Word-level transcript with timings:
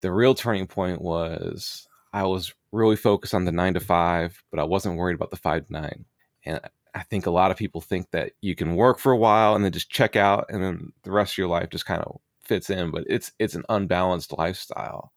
the 0.00 0.12
real 0.12 0.34
turning 0.34 0.66
point 0.66 1.00
was 1.00 1.86
I 2.12 2.24
was 2.24 2.54
really 2.72 2.96
focused 2.96 3.34
on 3.34 3.44
the 3.44 3.52
nine 3.52 3.74
to 3.74 3.80
five, 3.80 4.42
but 4.50 4.60
I 4.60 4.64
wasn't 4.64 4.96
worried 4.96 5.14
about 5.14 5.30
the 5.30 5.36
five 5.36 5.66
to 5.66 5.72
nine. 5.72 6.04
And 6.44 6.60
I 6.94 7.02
think 7.02 7.26
a 7.26 7.30
lot 7.30 7.50
of 7.50 7.56
people 7.56 7.80
think 7.80 8.10
that 8.10 8.32
you 8.40 8.54
can 8.54 8.76
work 8.76 8.98
for 8.98 9.12
a 9.12 9.16
while 9.16 9.54
and 9.54 9.64
then 9.64 9.72
just 9.72 9.90
check 9.90 10.16
out 10.16 10.46
and 10.48 10.62
then 10.62 10.92
the 11.02 11.12
rest 11.12 11.34
of 11.34 11.38
your 11.38 11.48
life 11.48 11.70
just 11.70 11.86
kind 11.86 12.02
of 12.02 12.20
fits 12.42 12.70
in, 12.70 12.90
but 12.90 13.04
it's 13.06 13.32
it's 13.38 13.54
an 13.54 13.64
unbalanced 13.68 14.36
lifestyle. 14.36 15.12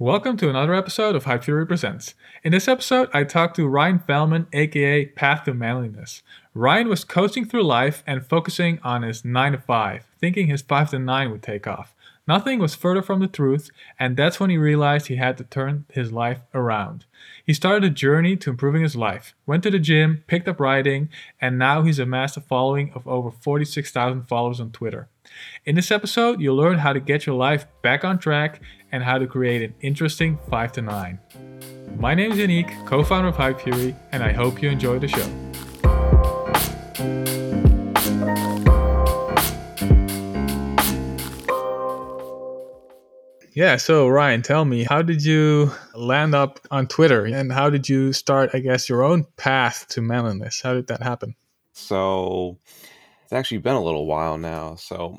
Welcome 0.00 0.36
to 0.38 0.50
another 0.50 0.74
episode 0.74 1.14
of 1.14 1.24
Hypefury 1.24 1.68
Presents. 1.68 2.14
In 2.42 2.50
this 2.50 2.66
episode, 2.66 3.08
I 3.14 3.22
talked 3.22 3.54
to 3.56 3.68
Ryan 3.68 4.00
Feldman, 4.00 4.48
aka 4.52 5.06
Path 5.06 5.44
to 5.44 5.54
Manliness. 5.54 6.22
Ryan 6.52 6.88
was 6.88 7.04
coasting 7.04 7.44
through 7.44 7.62
life 7.62 8.02
and 8.04 8.26
focusing 8.26 8.80
on 8.82 9.02
his 9.02 9.24
9 9.24 9.52
to 9.52 9.58
5, 9.58 10.04
thinking 10.18 10.48
his 10.48 10.62
5 10.62 10.90
to 10.90 10.98
9 10.98 11.30
would 11.30 11.44
take 11.44 11.68
off. 11.68 11.94
Nothing 12.26 12.58
was 12.58 12.74
further 12.74 13.02
from 13.02 13.20
the 13.20 13.26
truth, 13.26 13.70
and 13.98 14.16
that's 14.16 14.40
when 14.40 14.48
he 14.48 14.56
realized 14.56 15.08
he 15.08 15.16
had 15.16 15.36
to 15.36 15.44
turn 15.44 15.84
his 15.92 16.10
life 16.10 16.38
around. 16.54 17.04
He 17.44 17.52
started 17.52 17.84
a 17.84 17.90
journey 17.90 18.34
to 18.36 18.48
improving 18.48 18.82
his 18.82 18.96
life, 18.96 19.34
went 19.44 19.62
to 19.64 19.70
the 19.70 19.78
gym, 19.78 20.24
picked 20.26 20.48
up 20.48 20.58
writing, 20.58 21.10
and 21.38 21.58
now 21.58 21.82
he's 21.82 21.98
amassed 21.98 22.38
a 22.38 22.40
following 22.40 22.92
of 22.94 23.06
over 23.06 23.30
46,000 23.30 24.22
followers 24.22 24.58
on 24.58 24.70
Twitter. 24.70 25.08
In 25.66 25.74
this 25.74 25.90
episode, 25.90 26.40
you'll 26.40 26.56
learn 26.56 26.78
how 26.78 26.94
to 26.94 27.00
get 27.00 27.26
your 27.26 27.36
life 27.36 27.66
back 27.82 28.04
on 28.04 28.18
track 28.18 28.62
and 28.90 29.04
how 29.04 29.18
to 29.18 29.26
create 29.26 29.60
an 29.60 29.74
interesting 29.82 30.38
5 30.48 30.72
to 30.72 30.82
9. 30.82 31.18
My 31.98 32.14
name 32.14 32.32
is 32.32 32.38
Yannick, 32.38 32.86
co 32.86 33.04
founder 33.04 33.28
of 33.28 33.36
Hypefury, 33.36 33.94
and 34.12 34.22
I 34.22 34.32
hope 34.32 34.62
you 34.62 34.70
enjoy 34.70 34.98
the 34.98 35.08
show. 35.08 35.28
Yeah. 43.54 43.76
So 43.76 44.08
Ryan, 44.08 44.42
tell 44.42 44.64
me, 44.64 44.84
how 44.84 45.00
did 45.00 45.24
you 45.24 45.70
land 45.94 46.34
up 46.34 46.60
on 46.70 46.88
Twitter, 46.88 47.24
and 47.24 47.52
how 47.52 47.70
did 47.70 47.88
you 47.88 48.12
start, 48.12 48.50
I 48.52 48.58
guess, 48.58 48.88
your 48.88 49.02
own 49.02 49.26
path 49.36 49.86
to 49.90 50.02
manliness? 50.02 50.60
How 50.60 50.74
did 50.74 50.88
that 50.88 51.02
happen? 51.02 51.36
So 51.72 52.58
it's 53.22 53.32
actually 53.32 53.58
been 53.58 53.76
a 53.76 53.82
little 53.82 54.06
while 54.06 54.38
now. 54.38 54.74
So 54.74 55.18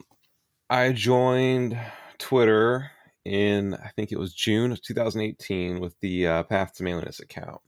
I 0.70 0.92
joined 0.92 1.80
Twitter 2.18 2.92
in 3.24 3.74
I 3.74 3.90
think 3.96 4.12
it 4.12 4.20
was 4.20 4.34
June 4.34 4.72
of 4.72 4.82
2018 4.82 5.80
with 5.80 6.00
the 6.02 6.28
uh, 6.28 6.44
Path 6.44 6.76
to 6.76 6.84
Manliness 6.84 7.20
account. 7.20 7.62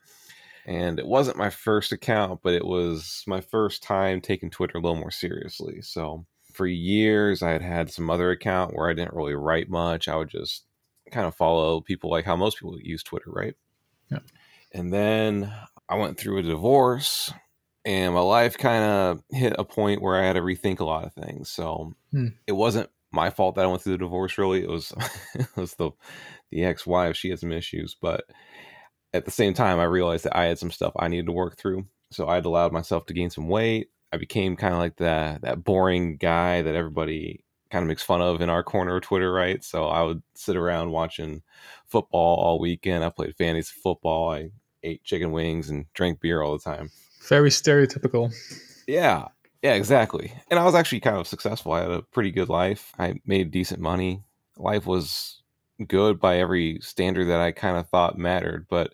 And 0.65 0.99
it 0.99 1.07
wasn't 1.07 1.37
my 1.37 1.49
first 1.49 1.93
account, 1.93 2.41
but 2.43 2.53
it 2.53 2.65
was 2.65 3.23
my 3.25 3.39
first 3.39 3.83
time 3.83 4.19
taking 4.19 4.49
Twitter 4.49 4.77
a 4.77 4.81
little 4.81 4.97
more 4.97 5.11
seriously. 5.11 5.81
So 5.81 6.25
for 6.57 6.67
years 6.67 7.43
I 7.43 7.51
had 7.51 7.61
had 7.63 7.91
some 7.91 8.09
other 8.09 8.31
account 8.31 8.75
where 8.75 8.89
I 8.89 8.93
didn't 8.93 9.15
really 9.15 9.35
write 9.35 9.69
much. 9.69 10.07
I 10.09 10.17
would 10.17 10.29
just 10.29 10.65
kind 11.11 11.27
of 11.27 11.35
follow 11.35 11.81
people 11.81 12.09
like 12.11 12.25
how 12.25 12.35
most 12.35 12.57
people 12.59 12.79
use 12.81 13.03
Twitter, 13.03 13.31
right? 13.31 13.55
Yeah. 14.09 14.19
And 14.73 14.93
then 14.93 15.53
I 15.89 15.95
went 15.95 16.17
through 16.17 16.37
a 16.39 16.43
divorce 16.43 17.31
and 17.85 18.13
my 18.13 18.21
life 18.21 18.57
kind 18.57 18.83
of 18.83 19.23
hit 19.31 19.55
a 19.57 19.63
point 19.63 20.01
where 20.01 20.21
I 20.21 20.25
had 20.25 20.33
to 20.33 20.41
rethink 20.41 20.79
a 20.79 20.85
lot 20.85 21.05
of 21.05 21.13
things. 21.13 21.49
So 21.49 21.93
Hmm. 22.11 22.27
it 22.47 22.53
wasn't 22.53 22.89
my 23.11 23.29
fault 23.29 23.55
that 23.55 23.65
I 23.65 23.67
went 23.67 23.81
through 23.83 23.93
the 23.93 23.99
divorce 23.99 24.37
really. 24.37 24.63
It 24.63 24.69
was 24.69 24.93
it 25.35 25.47
was 25.57 25.75
the 25.75 25.91
the 26.51 26.65
ex-wife, 26.65 27.17
she 27.17 27.29
had 27.29 27.39
some 27.39 27.51
issues, 27.53 27.95
but 28.01 28.25
at 29.13 29.25
the 29.25 29.31
same 29.31 29.53
time 29.53 29.79
I 29.79 29.85
realized 29.85 30.25
that 30.25 30.37
I 30.37 30.45
had 30.45 30.59
some 30.59 30.71
stuff 30.71 30.93
I 30.97 31.07
needed 31.07 31.27
to 31.27 31.31
work 31.33 31.57
through. 31.57 31.87
So 32.11 32.27
I 32.27 32.35
had 32.35 32.45
allowed 32.45 32.73
myself 32.73 33.05
to 33.07 33.13
gain 33.13 33.29
some 33.29 33.49
weight. 33.49 33.89
I 34.11 34.17
became 34.17 34.55
kind 34.55 34.73
of 34.73 34.79
like 34.79 34.97
that 34.97 35.41
that 35.41 35.63
boring 35.63 36.17
guy 36.17 36.61
that 36.61 36.75
everybody 36.75 37.43
kind 37.69 37.83
of 37.83 37.87
makes 37.87 38.03
fun 38.03 38.21
of 38.21 38.41
in 38.41 38.49
our 38.49 38.63
corner 38.63 38.95
of 38.95 39.03
Twitter, 39.03 39.31
right? 39.31 39.63
So 39.63 39.87
I 39.87 40.03
would 40.03 40.23
sit 40.35 40.55
around 40.55 40.91
watching 40.91 41.41
football 41.87 42.37
all 42.37 42.59
weekend. 42.59 43.03
I 43.03 43.09
played 43.09 43.35
fantasy 43.35 43.73
football. 43.83 44.31
I 44.31 44.51
ate 44.83 45.03
chicken 45.03 45.31
wings 45.31 45.69
and 45.69 45.85
drank 45.93 46.21
beer 46.21 46.41
all 46.41 46.53
the 46.53 46.63
time. 46.63 46.89
Very 47.27 47.49
stereotypical. 47.49 48.33
Yeah. 48.87 49.27
Yeah, 49.61 49.73
exactly. 49.73 50.31
And 50.49 50.59
I 50.59 50.63
was 50.63 50.75
actually 50.75 51.01
kind 51.01 51.17
of 51.17 51.27
successful. 51.27 51.73
I 51.73 51.81
had 51.81 51.91
a 51.91 52.01
pretty 52.03 52.31
good 52.31 52.47
life. 52.47 52.93
I 52.97 53.19
made 53.25 53.51
decent 53.51 53.81
money. 53.81 54.23
Life 54.55 54.85
was 54.85 55.41
good 55.85 56.19
by 56.19 56.37
every 56.37 56.79
standard 56.81 57.25
that 57.25 57.41
I 57.41 57.51
kind 57.51 57.75
of 57.75 57.89
thought 57.89 58.17
mattered, 58.17 58.67
but 58.69 58.93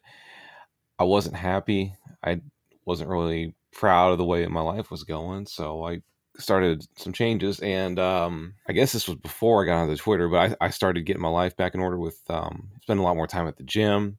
I 0.97 1.03
wasn't 1.03 1.35
happy. 1.35 1.93
I 2.23 2.41
wasn't 2.85 3.09
really 3.09 3.55
proud 3.73 4.11
of 4.11 4.17
the 4.17 4.25
way 4.25 4.45
my 4.47 4.61
life 4.61 4.91
was 4.91 5.03
going. 5.03 5.45
So 5.47 5.85
I 5.85 6.01
started 6.37 6.85
some 6.97 7.13
changes. 7.13 7.59
And 7.59 7.99
um, 7.99 8.55
I 8.67 8.73
guess 8.73 8.91
this 8.91 9.07
was 9.07 9.17
before 9.17 9.63
I 9.63 9.67
got 9.67 9.81
onto 9.81 9.95
Twitter, 9.95 10.29
but 10.29 10.57
I, 10.61 10.65
I 10.65 10.69
started 10.69 11.05
getting 11.05 11.21
my 11.21 11.29
life 11.29 11.55
back 11.55 11.75
in 11.75 11.81
order 11.81 11.97
with 11.97 12.19
um, 12.29 12.69
spending 12.81 13.03
a 13.03 13.07
lot 13.07 13.15
more 13.15 13.27
time 13.27 13.47
at 13.47 13.57
the 13.57 13.63
gym. 13.63 14.17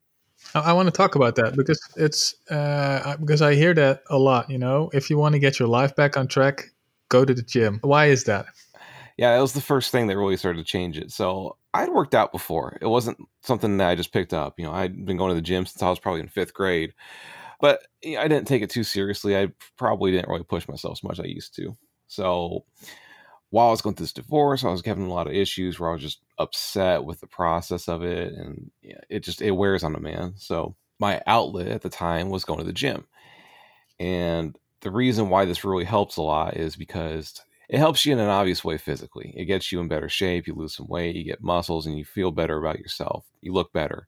I, 0.54 0.72
want 0.72 0.86
to 0.86 0.92
talk 0.92 1.14
about 1.14 1.36
that 1.36 1.56
because 1.56 1.80
it's 1.96 2.34
uh, 2.50 3.02
I- 3.04 3.16
because 3.16 3.40
I 3.42 3.54
hear 3.54 3.72
that 3.74 4.02
a 4.10 4.18
lot. 4.18 4.50
You 4.50 4.58
know, 4.58 4.90
if 4.92 5.08
you 5.08 5.16
want 5.16 5.34
to 5.34 5.38
get 5.38 5.58
your 5.58 5.68
life 5.68 5.96
back 5.96 6.16
on 6.16 6.28
track, 6.28 6.70
go 7.08 7.24
to 7.24 7.32
the 7.32 7.42
gym. 7.42 7.78
Why 7.82 8.06
is 8.06 8.24
that? 8.24 8.46
Yeah, 9.16 9.34
that 9.34 9.40
was 9.40 9.52
the 9.52 9.60
first 9.60 9.90
thing 9.92 10.08
that 10.08 10.18
really 10.18 10.36
started 10.36 10.58
to 10.58 10.64
change 10.64 10.98
it. 10.98 11.12
So 11.12 11.56
I'd 11.72 11.88
worked 11.88 12.14
out 12.14 12.32
before. 12.32 12.76
It 12.80 12.86
wasn't 12.86 13.18
something 13.42 13.76
that 13.76 13.88
I 13.88 13.94
just 13.94 14.12
picked 14.12 14.34
up. 14.34 14.58
You 14.58 14.66
know, 14.66 14.72
I'd 14.72 15.06
been 15.06 15.16
going 15.16 15.30
to 15.30 15.36
the 15.36 15.40
gym 15.40 15.66
since 15.66 15.82
I 15.82 15.88
was 15.88 16.00
probably 16.00 16.20
in 16.20 16.28
fifth 16.28 16.52
grade, 16.52 16.92
but 17.64 17.86
you 18.02 18.18
I 18.18 18.28
didn't 18.28 18.46
take 18.46 18.60
it 18.60 18.68
too 18.68 18.84
seriously. 18.84 19.38
I 19.38 19.50
probably 19.78 20.10
didn't 20.10 20.28
really 20.28 20.44
push 20.44 20.68
myself 20.68 20.98
as 20.98 21.02
much 21.02 21.18
as 21.18 21.24
I 21.24 21.28
used 21.28 21.56
to. 21.56 21.74
So 22.08 22.66
while 23.48 23.68
I 23.68 23.70
was 23.70 23.80
going 23.80 23.96
through 23.96 24.04
this 24.04 24.12
divorce, 24.12 24.64
I 24.64 24.70
was 24.70 24.84
having 24.84 25.06
a 25.06 25.14
lot 25.14 25.28
of 25.28 25.32
issues 25.32 25.80
where 25.80 25.88
I 25.88 25.94
was 25.94 26.02
just 26.02 26.20
upset 26.38 27.04
with 27.04 27.20
the 27.20 27.26
process 27.26 27.88
of 27.88 28.02
it, 28.02 28.34
and 28.34 28.70
it 29.08 29.20
just 29.20 29.40
it 29.40 29.52
wears 29.52 29.82
on 29.82 29.94
a 29.94 29.98
man. 29.98 30.34
So 30.36 30.76
my 30.98 31.22
outlet 31.26 31.68
at 31.68 31.80
the 31.80 31.88
time 31.88 32.28
was 32.28 32.44
going 32.44 32.58
to 32.58 32.66
the 32.66 32.72
gym, 32.74 33.06
and 33.98 34.54
the 34.82 34.90
reason 34.90 35.30
why 35.30 35.46
this 35.46 35.64
really 35.64 35.84
helps 35.86 36.18
a 36.18 36.22
lot 36.22 36.58
is 36.58 36.76
because 36.76 37.40
it 37.70 37.78
helps 37.78 38.04
you 38.04 38.12
in 38.12 38.18
an 38.18 38.28
obvious 38.28 38.62
way 38.62 38.76
physically. 38.76 39.32
It 39.34 39.46
gets 39.46 39.72
you 39.72 39.80
in 39.80 39.88
better 39.88 40.10
shape, 40.10 40.46
you 40.46 40.54
lose 40.54 40.76
some 40.76 40.86
weight, 40.86 41.16
you 41.16 41.24
get 41.24 41.42
muscles, 41.42 41.86
and 41.86 41.96
you 41.96 42.04
feel 42.04 42.30
better 42.30 42.58
about 42.58 42.78
yourself. 42.78 43.24
You 43.40 43.54
look 43.54 43.72
better. 43.72 44.06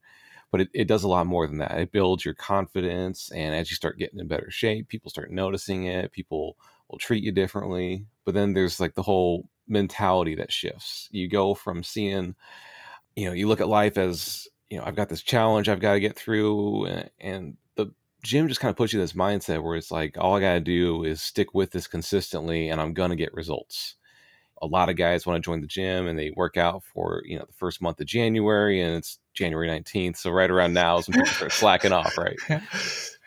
But 0.52 0.60
it, 0.62 0.68
it 0.72 0.88
does 0.88 1.02
a 1.02 1.08
lot 1.08 1.26
more 1.26 1.46
than 1.46 1.58
that. 1.58 1.78
It 1.78 1.92
builds 1.92 2.24
your 2.24 2.34
confidence. 2.34 3.30
And 3.32 3.54
as 3.54 3.70
you 3.70 3.76
start 3.76 3.98
getting 3.98 4.20
in 4.20 4.28
better 4.28 4.50
shape, 4.50 4.88
people 4.88 5.10
start 5.10 5.30
noticing 5.30 5.84
it. 5.84 6.12
People 6.12 6.56
will 6.88 6.98
treat 6.98 7.24
you 7.24 7.32
differently. 7.32 8.06
But 8.24 8.34
then 8.34 8.54
there's 8.54 8.80
like 8.80 8.94
the 8.94 9.02
whole 9.02 9.48
mentality 9.66 10.34
that 10.36 10.52
shifts. 10.52 11.08
You 11.10 11.28
go 11.28 11.54
from 11.54 11.82
seeing, 11.82 12.36
you 13.16 13.26
know, 13.26 13.32
you 13.32 13.48
look 13.48 13.60
at 13.60 13.68
life 13.68 13.98
as, 13.98 14.46
you 14.70 14.78
know, 14.78 14.84
I've 14.84 14.96
got 14.96 15.08
this 15.08 15.22
challenge 15.22 15.68
I've 15.68 15.80
got 15.80 15.94
to 15.94 16.00
get 16.00 16.16
through. 16.16 16.86
And, 16.86 17.10
and 17.20 17.56
the 17.74 17.92
gym 18.22 18.48
just 18.48 18.60
kind 18.60 18.70
of 18.70 18.76
puts 18.76 18.92
you 18.92 19.00
this 19.00 19.14
mindset 19.14 19.62
where 19.62 19.76
it's 19.76 19.90
like, 19.90 20.16
all 20.16 20.36
I 20.36 20.40
got 20.40 20.54
to 20.54 20.60
do 20.60 21.04
is 21.04 21.20
stick 21.20 21.54
with 21.54 21.72
this 21.72 21.88
consistently 21.88 22.68
and 22.68 22.80
I'm 22.80 22.94
going 22.94 23.10
to 23.10 23.16
get 23.16 23.34
results. 23.34 23.95
A 24.62 24.66
lot 24.66 24.88
of 24.88 24.96
guys 24.96 25.26
want 25.26 25.42
to 25.42 25.46
join 25.46 25.60
the 25.60 25.66
gym 25.66 26.06
and 26.06 26.18
they 26.18 26.30
work 26.30 26.56
out 26.56 26.82
for, 26.82 27.22
you 27.24 27.38
know, 27.38 27.44
the 27.44 27.52
first 27.52 27.82
month 27.82 28.00
of 28.00 28.06
January 28.06 28.80
and 28.80 28.96
it's 28.96 29.18
January 29.34 29.68
19th. 29.68 30.16
So 30.16 30.30
right 30.30 30.50
around 30.50 30.72
now 30.72 30.98
is 30.98 31.08
when 31.08 31.18
people 31.18 31.32
start 31.32 31.52
slacking 31.52 31.92
off, 31.92 32.16
right? 32.16 32.36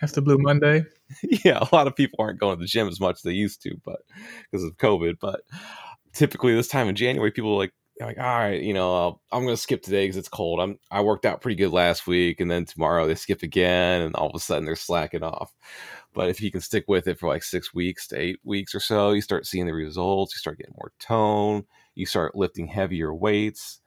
After 0.02 0.22
Blue 0.22 0.38
Monday. 0.38 0.86
yeah, 1.24 1.60
a 1.60 1.76
lot 1.76 1.88
of 1.88 1.96
people 1.96 2.18
aren't 2.20 2.40
going 2.40 2.58
to 2.58 2.62
the 2.62 2.68
gym 2.68 2.88
as 2.88 3.00
much 3.00 3.18
as 3.18 3.22
they 3.22 3.32
used 3.32 3.62
to, 3.64 3.76
but 3.84 4.02
because 4.50 4.64
of 4.64 4.78
COVID. 4.78 5.18
But 5.20 5.42
typically 6.14 6.56
this 6.56 6.68
time 6.68 6.88
in 6.88 6.96
January, 6.96 7.32
people 7.32 7.54
are 7.54 7.58
like, 7.58 7.74
like, 8.00 8.18
all 8.18 8.24
right, 8.24 8.62
you 8.62 8.74
know, 8.74 8.96
I'll, 8.96 9.22
I'm 9.32 9.44
going 9.44 9.56
to 9.56 9.62
skip 9.62 9.82
today 9.82 10.06
because 10.06 10.16
it's 10.16 10.30
cold. 10.30 10.62
I'm 10.62 10.80
I 10.90 11.02
worked 11.02 11.26
out 11.26 11.42
pretty 11.42 11.58
good 11.58 11.72
last 11.72 12.08
week, 12.08 12.40
and 12.40 12.50
then 12.50 12.64
tomorrow 12.64 13.06
they 13.06 13.16
skip 13.16 13.44
again, 13.44 14.02
and 14.02 14.16
all 14.16 14.30
of 14.30 14.36
a 14.36 14.40
sudden 14.40 14.66
they're 14.66 14.78
slacking 14.78 15.24
off. 15.24 15.54
But 16.14 16.30
if 16.30 16.42
you 16.42 16.52
can 16.52 16.62
stick 16.62 16.86
with 16.88 17.08
it 17.08 17.20
for 17.20 17.28
like 17.28 17.44
six 17.44 17.74
weeks 17.74 18.08
to 18.08 18.20
eight 18.20 18.40
weeks 18.44 18.74
or 18.74 18.80
so, 18.80 19.12
you 19.12 19.22
start 19.22 19.46
seeing 19.46 19.68
the 19.68 19.74
results. 19.74 20.34
You 20.34 20.40
start 20.40 20.58
getting 20.58 20.76
more 20.78 20.92
tone. 21.00 21.66
You 21.96 22.06
start 22.06 22.36
lifting 22.36 22.68
heavier 22.68 23.14
weights, 23.14 23.80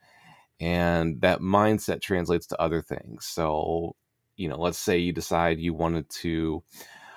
and 0.60 1.20
that 1.20 1.40
mindset 1.40 2.00
translates 2.00 2.46
to 2.48 2.60
other 2.60 2.82
things. 2.82 3.26
So, 3.26 3.96
you 4.36 4.48
know, 4.48 4.58
let's 4.58 4.78
say 4.78 4.98
you 4.98 5.12
decide 5.12 5.58
you 5.58 5.74
wanted 5.74 6.08
to 6.10 6.62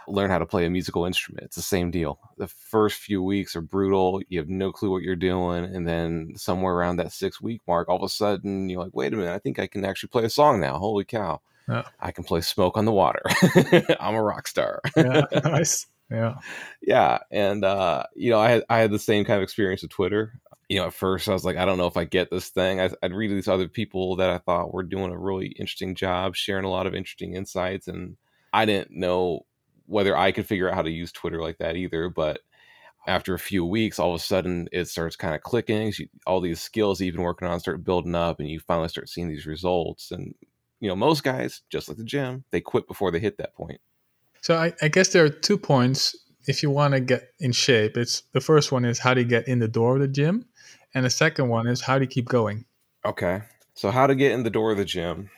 learn 0.07 0.29
how 0.29 0.37
to 0.37 0.45
play 0.45 0.65
a 0.65 0.69
musical 0.69 1.05
instrument. 1.05 1.45
It's 1.45 1.55
the 1.55 1.61
same 1.61 1.91
deal. 1.91 2.19
The 2.37 2.47
first 2.47 2.99
few 2.99 3.23
weeks 3.23 3.55
are 3.55 3.61
brutal. 3.61 4.21
You 4.29 4.39
have 4.39 4.49
no 4.49 4.71
clue 4.71 4.91
what 4.91 5.01
you're 5.01 5.15
doing. 5.15 5.65
And 5.65 5.87
then 5.87 6.33
somewhere 6.35 6.75
around 6.75 6.97
that 6.97 7.11
six 7.11 7.41
week 7.41 7.61
mark, 7.67 7.89
all 7.89 7.97
of 7.97 8.03
a 8.03 8.09
sudden 8.09 8.69
you're 8.69 8.83
like, 8.83 8.93
wait 8.93 9.13
a 9.13 9.17
minute, 9.17 9.33
I 9.33 9.39
think 9.39 9.59
I 9.59 9.67
can 9.67 9.85
actually 9.85 10.09
play 10.09 10.23
a 10.23 10.29
song 10.29 10.59
now. 10.59 10.77
Holy 10.77 11.05
cow. 11.05 11.41
Yeah. 11.67 11.83
I 11.99 12.11
can 12.11 12.23
play 12.23 12.41
Smoke 12.41 12.77
on 12.77 12.85
the 12.85 12.91
Water. 12.91 13.23
I'm 13.99 14.15
a 14.15 14.21
rock 14.21 14.47
star. 14.47 14.81
Yeah, 14.95 15.23
nice. 15.43 15.87
Yeah. 16.11 16.35
yeah. 16.81 17.19
And 17.31 17.63
uh, 17.63 18.03
you 18.15 18.31
know, 18.31 18.39
I 18.39 18.49
had 18.49 18.63
I 18.69 18.79
had 18.79 18.91
the 18.91 18.99
same 18.99 19.25
kind 19.25 19.37
of 19.37 19.43
experience 19.43 19.81
with 19.81 19.91
Twitter. 19.91 20.39
You 20.69 20.79
know, 20.79 20.87
at 20.87 20.93
first 20.93 21.29
I 21.29 21.33
was 21.33 21.45
like, 21.45 21.57
I 21.57 21.65
don't 21.65 21.77
know 21.77 21.87
if 21.87 21.97
I 21.97 22.05
get 22.05 22.31
this 22.31 22.49
thing. 22.49 22.79
I, 22.81 22.89
I'd 23.03 23.13
read 23.13 23.31
these 23.31 23.47
other 23.47 23.67
people 23.67 24.15
that 24.17 24.29
I 24.29 24.39
thought 24.39 24.73
were 24.73 24.83
doing 24.83 25.11
a 25.11 25.17
really 25.17 25.47
interesting 25.47 25.95
job, 25.95 26.35
sharing 26.35 26.65
a 26.65 26.71
lot 26.71 26.87
of 26.87 26.95
interesting 26.95 27.35
insights, 27.35 27.87
and 27.87 28.17
I 28.51 28.65
didn't 28.65 28.91
know 28.91 29.41
whether 29.85 30.17
I 30.17 30.31
could 30.31 30.47
figure 30.47 30.67
out 30.67 30.75
how 30.75 30.81
to 30.81 30.89
use 30.89 31.11
Twitter 31.11 31.41
like 31.41 31.59
that 31.59 31.75
either. 31.75 32.09
But 32.09 32.39
after 33.07 33.35
a 33.35 33.39
few 33.39 33.63
weeks, 33.63 33.99
all 33.99 34.15
of 34.15 34.19
a 34.19 34.23
sudden 34.23 34.67
it 34.71 34.87
starts 34.87 35.15
kind 35.15 35.35
of 35.35 35.41
clicking. 35.41 35.93
All 36.25 36.41
these 36.41 36.61
skills 36.61 36.99
you've 36.99 37.13
been 37.13 37.23
working 37.23 37.47
on 37.47 37.59
start 37.59 37.83
building 37.83 38.15
up, 38.15 38.39
and 38.39 38.49
you 38.49 38.59
finally 38.59 38.89
start 38.89 39.09
seeing 39.09 39.29
these 39.29 39.45
results. 39.45 40.11
And 40.11 40.33
you 40.79 40.87
know, 40.87 40.95
most 40.95 41.23
guys, 41.23 41.61
just 41.69 41.87
like 41.87 41.97
the 41.97 42.03
gym, 42.03 42.43
they 42.51 42.61
quit 42.61 42.87
before 42.87 43.11
they 43.11 43.19
hit 43.19 43.37
that 43.37 43.55
point. 43.55 43.79
So 44.41 44.55
I, 44.55 44.73
I 44.81 44.87
guess 44.89 45.09
there 45.09 45.23
are 45.25 45.29
two 45.29 45.57
points 45.57 46.15
if 46.47 46.61
you 46.61 46.69
want 46.69 46.93
to 46.93 46.99
get 46.99 47.29
in 47.39 47.51
shape. 47.51 47.97
It's 47.97 48.23
the 48.33 48.41
first 48.41 48.71
one 48.71 48.85
is 48.85 48.99
how 48.99 49.13
do 49.13 49.21
you 49.21 49.27
get 49.27 49.47
in 49.47 49.59
the 49.59 49.67
door 49.67 49.95
of 49.95 50.01
the 50.01 50.07
gym, 50.07 50.45
and 50.93 51.05
the 51.05 51.09
second 51.09 51.49
one 51.49 51.67
is 51.67 51.81
how 51.81 51.97
do 51.97 52.03
you 52.03 52.09
keep 52.09 52.27
going. 52.27 52.65
Okay, 53.03 53.41
so 53.73 53.91
how 53.91 54.07
to 54.07 54.15
get 54.15 54.31
in 54.31 54.43
the 54.43 54.49
door 54.49 54.71
of 54.71 54.77
the 54.77 54.85
gym. 54.85 55.29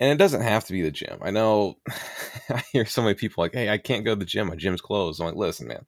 And 0.00 0.10
it 0.10 0.18
doesn't 0.18 0.42
have 0.42 0.64
to 0.64 0.72
be 0.72 0.82
the 0.82 0.90
gym. 0.90 1.18
I 1.22 1.30
know 1.30 1.76
I 2.48 2.62
hear 2.72 2.84
so 2.84 3.02
many 3.02 3.14
people 3.14 3.44
like, 3.44 3.54
hey, 3.54 3.70
I 3.70 3.78
can't 3.78 4.04
go 4.04 4.14
to 4.14 4.18
the 4.18 4.24
gym. 4.24 4.48
My 4.48 4.56
gym's 4.56 4.80
closed. 4.80 5.20
I'm 5.20 5.26
like, 5.26 5.36
listen, 5.36 5.68
man, 5.68 5.86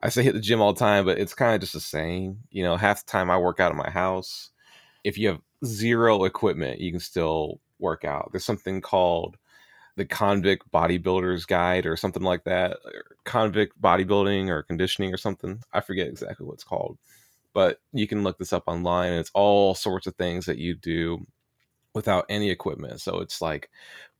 I 0.00 0.08
say 0.08 0.22
hit 0.22 0.34
the 0.34 0.40
gym 0.40 0.60
all 0.60 0.72
the 0.72 0.78
time, 0.78 1.04
but 1.04 1.18
it's 1.18 1.34
kind 1.34 1.54
of 1.54 1.60
just 1.60 1.72
the 1.72 1.80
same. 1.80 2.44
You 2.50 2.62
know, 2.62 2.76
half 2.76 3.04
the 3.04 3.10
time 3.10 3.30
I 3.30 3.38
work 3.38 3.58
out 3.58 3.72
in 3.72 3.76
my 3.76 3.90
house. 3.90 4.50
If 5.02 5.18
you 5.18 5.28
have 5.28 5.40
zero 5.64 6.24
equipment, 6.24 6.80
you 6.80 6.92
can 6.92 7.00
still 7.00 7.60
work 7.78 8.04
out. 8.04 8.30
There's 8.32 8.44
something 8.44 8.80
called 8.80 9.36
the 9.96 10.04
Convict 10.04 10.70
Bodybuilder's 10.70 11.44
Guide 11.44 11.84
or 11.84 11.96
something 11.96 12.22
like 12.22 12.44
that, 12.44 12.78
convict 13.24 13.80
bodybuilding 13.80 14.48
or 14.48 14.62
conditioning 14.62 15.12
or 15.12 15.16
something. 15.16 15.60
I 15.72 15.80
forget 15.80 16.06
exactly 16.06 16.46
what 16.46 16.54
it's 16.54 16.64
called, 16.64 16.98
but 17.52 17.80
you 17.92 18.06
can 18.06 18.22
look 18.22 18.38
this 18.38 18.52
up 18.52 18.64
online. 18.68 19.10
And 19.10 19.20
it's 19.20 19.32
all 19.34 19.74
sorts 19.74 20.06
of 20.06 20.14
things 20.14 20.46
that 20.46 20.58
you 20.58 20.74
do 20.74 21.26
without 21.94 22.26
any 22.28 22.48
equipment. 22.50 23.00
So 23.00 23.18
it's 23.18 23.42
like 23.42 23.70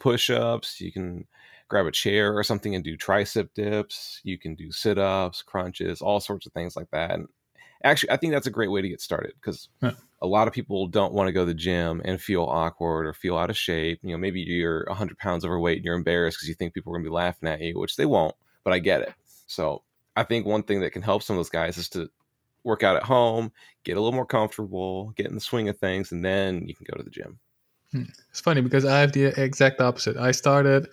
push 0.00 0.30
ups, 0.30 0.80
you 0.80 0.90
can 0.90 1.26
grab 1.68 1.86
a 1.86 1.92
chair 1.92 2.36
or 2.36 2.42
something 2.42 2.74
and 2.74 2.82
do 2.82 2.96
tricep 2.96 3.50
dips. 3.54 4.20
You 4.24 4.38
can 4.38 4.56
do 4.56 4.72
sit 4.72 4.98
ups, 4.98 5.42
crunches, 5.42 6.00
all 6.02 6.18
sorts 6.18 6.46
of 6.46 6.52
things 6.52 6.74
like 6.74 6.90
that. 6.90 7.12
And 7.12 7.28
actually, 7.84 8.10
I 8.10 8.16
think 8.16 8.32
that's 8.32 8.46
a 8.46 8.52
great 8.52 8.70
way 8.70 8.82
to 8.82 8.88
get 8.88 9.00
started 9.00 9.32
because 9.40 9.68
a 9.82 10.26
lot 10.26 10.48
of 10.48 10.54
people 10.54 10.86
don't 10.88 11.12
want 11.12 11.28
to 11.28 11.32
go 11.32 11.42
to 11.42 11.46
the 11.46 11.54
gym 11.54 12.02
and 12.04 12.20
feel 12.20 12.44
awkward 12.44 13.06
or 13.06 13.12
feel 13.12 13.36
out 13.36 13.50
of 13.50 13.56
shape. 13.56 14.00
You 14.02 14.12
know, 14.12 14.18
maybe 14.18 14.40
you're 14.40 14.84
100 14.88 15.18
pounds 15.18 15.44
overweight 15.44 15.78
and 15.78 15.84
you're 15.84 15.94
embarrassed 15.94 16.38
because 16.38 16.48
you 16.48 16.54
think 16.54 16.74
people 16.74 16.92
are 16.92 16.96
going 16.96 17.04
to 17.04 17.10
be 17.10 17.14
laughing 17.14 17.48
at 17.48 17.60
you, 17.60 17.78
which 17.78 17.96
they 17.96 18.06
won't, 18.06 18.34
but 18.64 18.72
I 18.72 18.78
get 18.78 19.02
it. 19.02 19.12
So 19.46 19.82
I 20.16 20.24
think 20.24 20.46
one 20.46 20.62
thing 20.62 20.80
that 20.80 20.92
can 20.92 21.02
help 21.02 21.22
some 21.22 21.36
of 21.36 21.38
those 21.38 21.50
guys 21.50 21.78
is 21.78 21.88
to 21.90 22.10
work 22.64 22.82
out 22.82 22.96
at 22.96 23.04
home, 23.04 23.52
get 23.84 23.96
a 23.96 24.00
little 24.00 24.12
more 24.12 24.26
comfortable, 24.26 25.10
get 25.16 25.26
in 25.26 25.34
the 25.34 25.40
swing 25.40 25.68
of 25.68 25.78
things, 25.78 26.12
and 26.12 26.24
then 26.24 26.66
you 26.66 26.74
can 26.74 26.86
go 26.90 26.96
to 26.96 27.04
the 27.04 27.10
gym. 27.10 27.38
Hmm. 27.92 28.02
It's 28.30 28.40
funny 28.40 28.60
because 28.60 28.84
I 28.84 29.00
have 29.00 29.12
the 29.12 29.26
exact 29.40 29.80
opposite. 29.80 30.16
I 30.16 30.32
started 30.32 30.88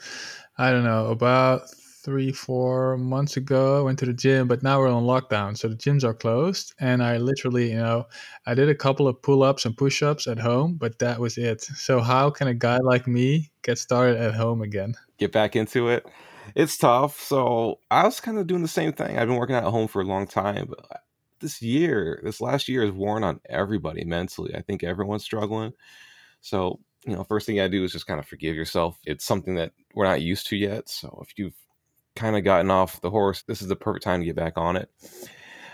I 0.57 0.71
don't 0.71 0.83
know, 0.83 1.07
about 1.07 1.63
three, 2.05 2.31
four 2.31 2.97
months 2.97 3.35
ago. 3.35 3.83
Went 3.83 3.97
to 3.99 4.05
the 4.05 4.13
gym, 4.13 4.47
but 4.47 4.61
now 4.61 4.79
we're 4.79 4.87
on 4.87 5.03
lockdown. 5.03 5.57
So 5.57 5.67
the 5.67 5.75
gyms 5.75 6.03
are 6.03 6.13
closed. 6.13 6.73
And 6.79 7.03
I 7.03 7.17
literally, 7.17 7.71
you 7.71 7.77
know, 7.77 8.05
I 8.45 8.53
did 8.53 8.69
a 8.69 8.75
couple 8.75 9.07
of 9.07 9.21
pull 9.21 9.41
ups 9.41 9.65
and 9.65 9.75
push 9.75 10.03
ups 10.03 10.27
at 10.27 10.37
home, 10.37 10.75
but 10.75 10.99
that 10.99 11.19
was 11.19 11.37
it. 11.37 11.63
So, 11.63 11.99
how 11.99 12.29
can 12.29 12.47
a 12.47 12.53
guy 12.53 12.77
like 12.77 13.07
me 13.07 13.51
get 13.63 13.79
started 13.79 14.17
at 14.17 14.35
home 14.35 14.61
again? 14.61 14.93
Get 15.17 15.31
back 15.31 15.55
into 15.55 15.89
it. 15.89 16.05
It's 16.53 16.77
tough. 16.77 17.19
So, 17.19 17.79
I 17.89 18.03
was 18.03 18.21
kind 18.21 18.37
of 18.37 18.45
doing 18.45 18.61
the 18.61 18.67
same 18.67 18.93
thing. 18.93 19.17
I've 19.17 19.27
been 19.27 19.37
working 19.37 19.55
at 19.55 19.63
home 19.63 19.87
for 19.87 20.01
a 20.01 20.05
long 20.05 20.27
time, 20.27 20.67
but 20.69 20.85
uh, 20.91 20.99
this 21.39 21.61
year, 21.61 22.21
this 22.23 22.39
last 22.39 22.69
year 22.69 22.83
is 22.83 22.91
worn 22.91 23.23
on 23.23 23.41
everybody 23.49 24.05
mentally. 24.05 24.55
I 24.55 24.61
think 24.61 24.83
everyone's 24.83 25.23
struggling. 25.23 25.73
So, 26.41 26.79
you 27.05 27.15
know, 27.15 27.23
first 27.23 27.47
thing 27.47 27.59
I 27.59 27.67
do 27.67 27.83
is 27.83 27.91
just 27.91 28.07
kind 28.07 28.19
of 28.19 28.27
forgive 28.27 28.55
yourself. 28.55 28.99
It's 29.05 29.25
something 29.25 29.55
that 29.55 29.71
we're 29.95 30.05
not 30.05 30.21
used 30.21 30.47
to 30.47 30.55
yet. 30.55 30.87
So 30.89 31.23
if 31.27 31.37
you've 31.37 31.55
kind 32.15 32.35
of 32.35 32.43
gotten 32.43 32.71
off 32.71 33.01
the 33.01 33.09
horse, 33.09 33.43
this 33.47 33.61
is 33.61 33.67
the 33.67 33.75
perfect 33.75 34.03
time 34.03 34.21
to 34.21 34.25
get 34.25 34.35
back 34.35 34.53
on 34.57 34.75
it. 34.75 34.89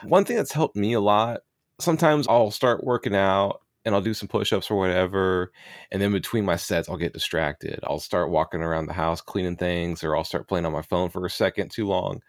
One 0.03 0.25
thing 0.25 0.37
that's 0.37 0.51
helped 0.51 0.75
me 0.75 0.93
a 0.93 0.99
lot, 0.99 1.41
sometimes 1.79 2.27
I'll 2.27 2.51
start 2.51 2.83
working 2.83 3.15
out 3.15 3.61
and 3.85 3.95
I'll 3.95 4.01
do 4.01 4.13
some 4.13 4.27
push 4.27 4.53
ups 4.53 4.69
or 4.69 4.77
whatever. 4.77 5.51
And 5.91 6.01
then 6.01 6.11
between 6.11 6.45
my 6.45 6.55
sets, 6.55 6.89
I'll 6.89 6.97
get 6.97 7.13
distracted. 7.13 7.79
I'll 7.83 7.99
start 7.99 8.29
walking 8.29 8.61
around 8.61 8.85
the 8.85 8.93
house 8.93 9.21
cleaning 9.21 9.57
things, 9.57 10.03
or 10.03 10.15
I'll 10.15 10.23
start 10.23 10.47
playing 10.47 10.65
on 10.65 10.73
my 10.73 10.83
phone 10.83 11.09
for 11.09 11.25
a 11.25 11.29
second 11.29 11.71
too 11.71 11.87
long. 11.87 12.21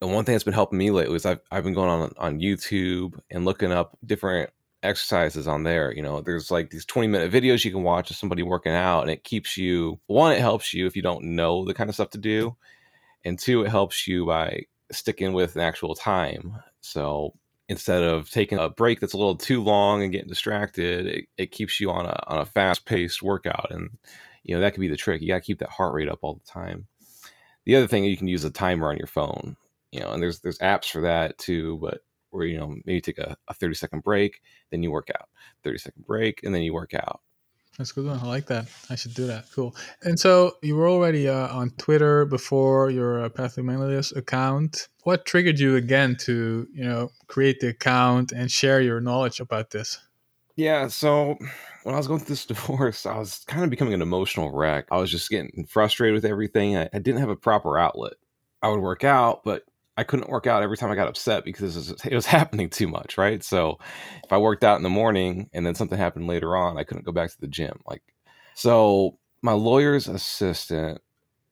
And 0.00 0.12
one 0.12 0.24
thing 0.24 0.34
that's 0.34 0.44
been 0.44 0.52
helping 0.52 0.78
me 0.78 0.90
lately 0.90 1.14
is 1.14 1.24
I've, 1.24 1.40
I've 1.50 1.64
been 1.64 1.74
going 1.74 1.88
on 1.88 2.12
on 2.18 2.40
YouTube 2.40 3.18
and 3.30 3.44
looking 3.44 3.72
up 3.72 3.96
different 4.04 4.50
exercises 4.82 5.46
on 5.46 5.62
there. 5.62 5.94
You 5.94 6.02
know, 6.02 6.20
there's 6.20 6.50
like 6.50 6.70
these 6.70 6.84
20 6.84 7.08
minute 7.08 7.32
videos 7.32 7.64
you 7.64 7.70
can 7.70 7.84
watch 7.84 8.10
of 8.10 8.16
somebody 8.16 8.42
working 8.42 8.72
out, 8.72 9.02
and 9.02 9.10
it 9.10 9.24
keeps 9.24 9.56
you 9.56 10.00
one, 10.06 10.32
it 10.32 10.40
helps 10.40 10.74
you 10.74 10.86
if 10.86 10.96
you 10.96 11.02
don't 11.02 11.24
know 11.24 11.64
the 11.64 11.74
kind 11.74 11.88
of 11.88 11.94
stuff 11.94 12.10
to 12.10 12.18
do, 12.18 12.56
and 13.24 13.38
two, 13.38 13.62
it 13.64 13.70
helps 13.70 14.06
you 14.06 14.26
by 14.26 14.62
sticking 14.90 15.32
with 15.32 15.56
an 15.56 15.62
actual 15.62 15.94
time. 15.94 16.56
So 16.80 17.34
instead 17.68 18.02
of 18.02 18.30
taking 18.30 18.58
a 18.58 18.68
break 18.68 19.00
that's 19.00 19.14
a 19.14 19.18
little 19.18 19.36
too 19.36 19.62
long 19.62 20.02
and 20.02 20.12
getting 20.12 20.28
distracted, 20.28 21.06
it, 21.06 21.24
it 21.36 21.50
keeps 21.50 21.80
you 21.80 21.90
on 21.90 22.06
a 22.06 22.16
on 22.26 22.38
a 22.38 22.46
fast 22.46 22.84
paced 22.84 23.22
workout. 23.22 23.70
And 23.70 23.90
you 24.42 24.54
know, 24.54 24.60
that 24.60 24.74
could 24.74 24.80
be 24.80 24.88
the 24.88 24.96
trick. 24.96 25.22
You 25.22 25.28
gotta 25.28 25.40
keep 25.40 25.60
that 25.60 25.70
heart 25.70 25.94
rate 25.94 26.08
up 26.08 26.20
all 26.22 26.34
the 26.34 26.50
time. 26.50 26.86
The 27.64 27.76
other 27.76 27.86
thing 27.86 28.04
you 28.04 28.16
can 28.16 28.28
use 28.28 28.44
a 28.44 28.50
timer 28.50 28.90
on 28.90 28.98
your 28.98 29.06
phone. 29.06 29.56
You 29.92 30.00
know, 30.00 30.12
and 30.12 30.22
there's 30.22 30.40
there's 30.40 30.58
apps 30.58 30.90
for 30.90 31.02
that 31.02 31.38
too, 31.38 31.78
but 31.80 32.00
where 32.32 32.46
you 32.46 32.58
know 32.58 32.74
maybe 32.84 33.00
take 33.00 33.18
a, 33.18 33.36
a 33.46 33.54
30 33.54 33.74
second 33.74 34.02
break 34.02 34.40
then 34.70 34.82
you 34.82 34.90
work 34.90 35.10
out 35.14 35.28
30 35.62 35.78
second 35.78 36.06
break 36.06 36.40
and 36.42 36.54
then 36.54 36.62
you 36.62 36.74
work 36.74 36.94
out 36.94 37.20
that's 37.78 37.92
good 37.92 38.04
one. 38.04 38.18
I 38.18 38.26
like 38.26 38.46
that. 38.46 38.66
I 38.90 38.96
should 38.96 39.14
do 39.14 39.26
that. 39.26 39.46
Cool. 39.54 39.74
And 40.02 40.18
so 40.18 40.56
you 40.62 40.76
were 40.76 40.88
already 40.88 41.28
uh, 41.28 41.48
on 41.48 41.70
twitter 41.78 42.24
before 42.24 42.90
your 42.90 43.24
uh, 43.24 43.28
path 43.28 43.54
to 43.54 43.62
manliness 43.62 44.12
account. 44.12 44.88
What 45.04 45.24
triggered 45.24 45.58
you 45.58 45.76
again 45.76 46.16
to 46.20 46.68
you 46.72 46.84
know 46.84 47.10
create 47.28 47.60
the 47.60 47.68
account 47.68 48.32
and 48.32 48.50
share 48.50 48.80
your 48.80 49.00
knowledge 49.00 49.40
about 49.40 49.70
this? 49.70 49.98
Yeah 50.56 50.88
so 50.88 51.38
when 51.84 51.94
i 51.94 51.98
was 51.98 52.06
going 52.06 52.20
through 52.20 52.28
this 52.28 52.46
divorce 52.52 53.06
i 53.06 53.16
was 53.16 53.42
kind 53.48 53.64
of 53.64 53.70
becoming 53.70 53.94
an 53.94 54.02
emotional 54.02 54.50
wreck. 54.52 54.86
I 54.90 54.98
was 54.98 55.10
just 55.10 55.30
getting 55.30 55.66
frustrated 55.66 56.14
with 56.14 56.24
everything. 56.24 56.76
I, 56.76 56.90
I 56.92 56.98
didn't 56.98 57.20
have 57.20 57.30
a 57.30 57.36
proper 57.36 57.78
outlet. 57.78 58.14
I 58.62 58.68
would 58.68 58.80
work 58.80 59.02
out 59.02 59.44
but 59.44 59.64
I 59.96 60.04
couldn't 60.04 60.30
work 60.30 60.46
out 60.46 60.62
every 60.62 60.76
time 60.76 60.90
I 60.90 60.94
got 60.94 61.08
upset 61.08 61.44
because 61.44 61.76
it 61.76 61.78
was, 61.78 61.90
it 62.06 62.14
was, 62.14 62.26
happening 62.26 62.70
too 62.70 62.88
much, 62.88 63.18
right? 63.18 63.42
So 63.42 63.78
if 64.24 64.32
I 64.32 64.38
worked 64.38 64.64
out 64.64 64.76
in 64.76 64.82
the 64.82 64.88
morning 64.88 65.50
and 65.52 65.66
then 65.66 65.74
something 65.74 65.98
happened 65.98 66.26
later 66.26 66.56
on, 66.56 66.78
I 66.78 66.84
couldn't 66.84 67.04
go 67.04 67.12
back 67.12 67.30
to 67.30 67.40
the 67.40 67.46
gym. 67.46 67.80
Like, 67.86 68.02
so 68.54 69.18
my 69.42 69.52
lawyer's 69.52 70.08
assistant, 70.08 71.00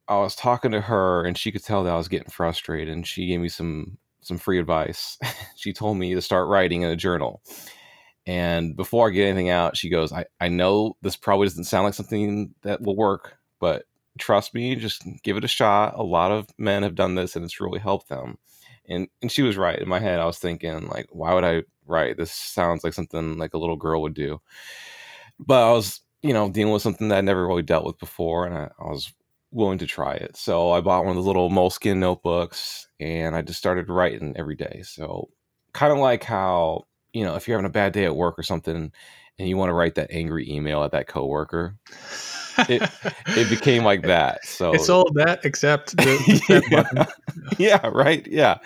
I 0.08 0.18
was 0.18 0.34
talking 0.34 0.70
to 0.72 0.80
her 0.80 1.24
and 1.24 1.36
she 1.36 1.52
could 1.52 1.64
tell 1.64 1.84
that 1.84 1.92
I 1.92 1.96
was 1.96 2.08
getting 2.08 2.30
frustrated 2.30 2.92
and 2.92 3.06
she 3.06 3.26
gave 3.26 3.40
me 3.40 3.48
some 3.48 3.98
some 4.22 4.38
free 4.38 4.58
advice. 4.58 5.18
she 5.56 5.72
told 5.72 5.96
me 5.96 6.14
to 6.14 6.22
start 6.22 6.48
writing 6.48 6.82
in 6.82 6.90
a 6.90 6.96
journal. 6.96 7.42
And 8.26 8.76
before 8.76 9.08
I 9.08 9.12
get 9.12 9.26
anything 9.26 9.48
out, 9.48 9.76
she 9.76 9.88
goes, 9.88 10.12
I, 10.12 10.26
I 10.40 10.48
know 10.48 10.96
this 11.02 11.16
probably 11.16 11.46
doesn't 11.46 11.64
sound 11.64 11.84
like 11.84 11.94
something 11.94 12.54
that 12.62 12.82
will 12.82 12.96
work, 12.96 13.38
but 13.60 13.84
trust 14.20 14.54
me, 14.54 14.76
just 14.76 15.02
give 15.22 15.36
it 15.36 15.44
a 15.44 15.48
shot. 15.48 15.94
A 15.96 16.02
lot 16.02 16.30
of 16.32 16.48
men 16.58 16.82
have 16.82 16.94
done 16.94 17.14
this 17.14 17.36
and 17.36 17.44
it's 17.44 17.60
really 17.60 17.80
helped 17.80 18.08
them. 18.08 18.38
And 18.88 19.08
and 19.22 19.30
she 19.30 19.42
was 19.42 19.56
right. 19.56 19.78
In 19.78 19.88
my 19.88 20.00
head, 20.00 20.20
I 20.20 20.26
was 20.26 20.38
thinking, 20.38 20.86
like, 20.88 21.06
why 21.10 21.34
would 21.34 21.44
I 21.44 21.62
write? 21.86 22.16
This 22.16 22.32
sounds 22.32 22.84
like 22.84 22.92
something 22.92 23.38
like 23.38 23.54
a 23.54 23.58
little 23.58 23.76
girl 23.76 24.02
would 24.02 24.14
do. 24.14 24.40
But 25.38 25.68
I 25.68 25.72
was, 25.72 26.00
you 26.22 26.32
know, 26.32 26.50
dealing 26.50 26.72
with 26.72 26.82
something 26.82 27.08
that 27.08 27.18
I 27.18 27.22
never 27.22 27.46
really 27.46 27.62
dealt 27.62 27.86
with 27.86 27.98
before, 27.98 28.46
and 28.46 28.54
I, 28.54 28.70
I 28.78 28.88
was 28.88 29.12
willing 29.52 29.78
to 29.78 29.86
try 29.86 30.14
it. 30.14 30.36
So 30.36 30.70
I 30.70 30.80
bought 30.80 31.04
one 31.04 31.16
of 31.16 31.22
the 31.22 31.26
little 31.26 31.50
Moleskine 31.50 31.96
notebooks 31.96 32.86
and 33.00 33.34
I 33.34 33.42
just 33.42 33.58
started 33.58 33.88
writing 33.88 34.34
every 34.36 34.54
day. 34.54 34.82
So 34.84 35.28
kind 35.72 35.92
of 35.92 35.98
like 35.98 36.24
how, 36.24 36.86
you 37.12 37.24
know, 37.24 37.34
if 37.34 37.48
you're 37.48 37.56
having 37.56 37.68
a 37.68 37.72
bad 37.72 37.92
day 37.92 38.04
at 38.04 38.16
work 38.16 38.38
or 38.38 38.42
something 38.42 38.92
and 39.40 39.48
you 39.48 39.56
want 39.56 39.70
to 39.70 39.74
write 39.74 39.94
that 39.94 40.10
angry 40.10 40.46
email 40.50 40.84
at 40.84 40.92
that 40.92 41.08
coworker, 41.08 41.74
it, 42.58 42.82
it 43.28 43.48
became 43.48 43.84
like 43.84 44.02
that. 44.02 44.44
So 44.44 44.72
it's 44.72 44.90
all 44.90 45.10
that 45.14 45.46
except 45.46 45.96
the, 45.96 46.62
yeah. 46.70 47.06
yeah, 47.58 47.86
right. 47.88 48.26
Yeah. 48.26 48.58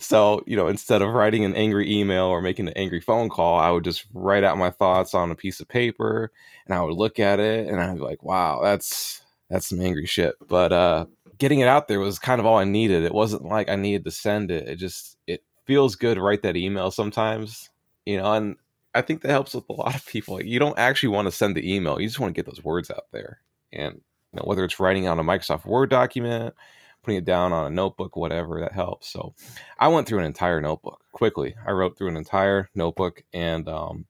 So, 0.00 0.44
you 0.46 0.54
know, 0.54 0.68
instead 0.68 1.00
of 1.00 1.14
writing 1.14 1.46
an 1.46 1.54
angry 1.54 1.90
email 1.90 2.24
or 2.24 2.42
making 2.42 2.68
an 2.68 2.74
angry 2.76 3.00
phone 3.00 3.30
call, 3.30 3.58
I 3.58 3.70
would 3.70 3.84
just 3.84 4.04
write 4.12 4.44
out 4.44 4.58
my 4.58 4.68
thoughts 4.68 5.14
on 5.14 5.30
a 5.30 5.34
piece 5.34 5.60
of 5.60 5.68
paper 5.68 6.30
and 6.66 6.74
I 6.74 6.82
would 6.82 6.94
look 6.94 7.18
at 7.18 7.40
it 7.40 7.66
and 7.66 7.80
I'd 7.80 7.94
be 7.94 8.00
like, 8.00 8.22
wow, 8.22 8.60
that's 8.62 9.22
that's 9.48 9.68
some 9.68 9.80
angry 9.80 10.04
shit. 10.04 10.34
But 10.46 10.74
uh 10.74 11.06
getting 11.38 11.60
it 11.60 11.68
out 11.68 11.88
there 11.88 12.00
was 12.00 12.18
kind 12.18 12.38
of 12.38 12.44
all 12.44 12.58
I 12.58 12.64
needed. 12.64 13.02
It 13.02 13.14
wasn't 13.14 13.46
like 13.46 13.70
I 13.70 13.76
needed 13.76 14.04
to 14.04 14.10
send 14.10 14.50
it. 14.50 14.68
It 14.68 14.76
just 14.76 15.16
it 15.26 15.42
feels 15.64 15.96
good 15.96 16.16
to 16.16 16.20
write 16.20 16.42
that 16.42 16.58
email 16.58 16.90
sometimes. 16.90 17.70
You 18.04 18.18
know, 18.18 18.34
and 18.34 18.56
I 18.94 19.02
think 19.02 19.22
that 19.22 19.30
helps 19.30 19.54
with 19.54 19.68
a 19.68 19.72
lot 19.72 19.94
of 19.94 20.06
people. 20.06 20.42
You 20.42 20.58
don't 20.58 20.78
actually 20.78 21.10
want 21.10 21.26
to 21.26 21.32
send 21.32 21.56
the 21.56 21.74
email; 21.74 22.00
you 22.00 22.06
just 22.06 22.20
want 22.20 22.34
to 22.34 22.38
get 22.38 22.46
those 22.46 22.64
words 22.64 22.90
out 22.90 23.06
there. 23.12 23.40
And 23.72 24.00
you 24.32 24.36
know, 24.36 24.44
whether 24.44 24.64
it's 24.64 24.80
writing 24.80 25.06
on 25.06 25.18
a 25.18 25.24
Microsoft 25.24 25.66
Word 25.66 25.90
document, 25.90 26.54
putting 27.02 27.18
it 27.18 27.24
down 27.24 27.52
on 27.52 27.66
a 27.66 27.74
notebook, 27.74 28.16
whatever, 28.16 28.60
that 28.60 28.72
helps. 28.72 29.08
So 29.08 29.34
I 29.78 29.88
went 29.88 30.06
through 30.06 30.18
an 30.20 30.24
entire 30.24 30.60
notebook 30.60 31.02
quickly. 31.12 31.54
I 31.66 31.72
wrote 31.72 31.96
through 31.96 32.08
an 32.08 32.16
entire 32.16 32.68
notebook, 32.74 33.22
and 33.32 33.68
um, 33.68 34.06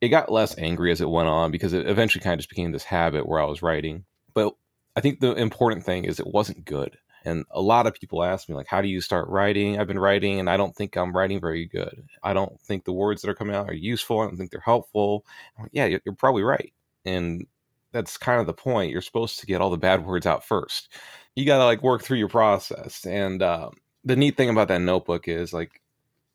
it 0.00 0.08
got 0.08 0.32
less 0.32 0.56
angry 0.58 0.92
as 0.92 1.00
it 1.00 1.10
went 1.10 1.28
on 1.28 1.50
because 1.50 1.72
it 1.72 1.88
eventually 1.88 2.22
kind 2.22 2.34
of 2.34 2.38
just 2.40 2.50
became 2.50 2.72
this 2.72 2.84
habit 2.84 3.26
where 3.26 3.40
I 3.40 3.46
was 3.46 3.62
writing. 3.62 4.04
But 4.34 4.54
I 4.96 5.00
think 5.00 5.20
the 5.20 5.32
important 5.32 5.84
thing 5.84 6.04
is 6.04 6.20
it 6.20 6.26
wasn't 6.26 6.64
good. 6.64 6.96
And 7.24 7.44
a 7.50 7.60
lot 7.60 7.86
of 7.86 7.94
people 7.94 8.22
ask 8.22 8.48
me, 8.48 8.54
like, 8.54 8.66
how 8.66 8.80
do 8.80 8.88
you 8.88 9.00
start 9.00 9.28
writing? 9.28 9.78
I've 9.78 9.86
been 9.86 9.98
writing 9.98 10.40
and 10.40 10.50
I 10.50 10.56
don't 10.56 10.74
think 10.74 10.96
I'm 10.96 11.16
writing 11.16 11.40
very 11.40 11.66
good. 11.66 12.04
I 12.22 12.32
don't 12.32 12.60
think 12.60 12.84
the 12.84 12.92
words 12.92 13.22
that 13.22 13.30
are 13.30 13.34
coming 13.34 13.54
out 13.54 13.68
are 13.68 13.74
useful. 13.74 14.20
I 14.20 14.26
don't 14.26 14.36
think 14.36 14.50
they're 14.50 14.60
helpful. 14.60 15.24
Like, 15.58 15.70
yeah, 15.72 15.86
you're, 15.86 16.14
probably 16.14 16.42
right. 16.42 16.72
And 17.04 17.46
that's 17.92 18.16
kind 18.16 18.40
of 18.40 18.46
the 18.46 18.52
point. 18.52 18.90
You're 18.90 19.02
supposed 19.02 19.38
to 19.40 19.46
get 19.46 19.60
all 19.60 19.70
the 19.70 19.76
bad 19.76 20.04
words 20.06 20.26
out 20.26 20.44
first. 20.44 20.88
You 21.34 21.46
got 21.46 21.58
to 21.58 21.64
like 21.64 21.82
work 21.82 22.02
through 22.02 22.18
your 22.18 22.28
process. 22.28 23.06
And 23.06 23.42
um, 23.42 23.74
the 24.04 24.16
neat 24.16 24.36
thing 24.36 24.50
about 24.50 24.68
that 24.68 24.80
notebook 24.80 25.28
is 25.28 25.52
like 25.52 25.80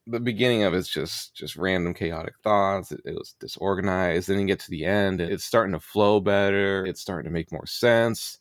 the 0.07 0.19
beginning 0.21 0.63
of 0.63 0.73
it's 0.73 0.87
just 0.87 1.35
just 1.35 1.57
random 1.57 1.93
chaotic 1.93 2.35
thoughts. 2.41 2.91
It, 2.91 3.01
it, 3.05 3.15
was 3.15 3.35
disorganized. 3.39 4.29
Then 4.29 4.39
you 4.39 4.47
get 4.47 4.61
to 4.61 4.71
the 4.71 4.85
end, 4.85 5.19
it's 5.19 5.43
starting 5.43 5.73
to 5.73 5.79
flow 5.79 6.19
better. 6.21 6.85
It's 6.85 7.01
starting 7.01 7.29
to 7.29 7.33
make 7.33 7.51
more 7.51 7.65
sense. 7.65 8.39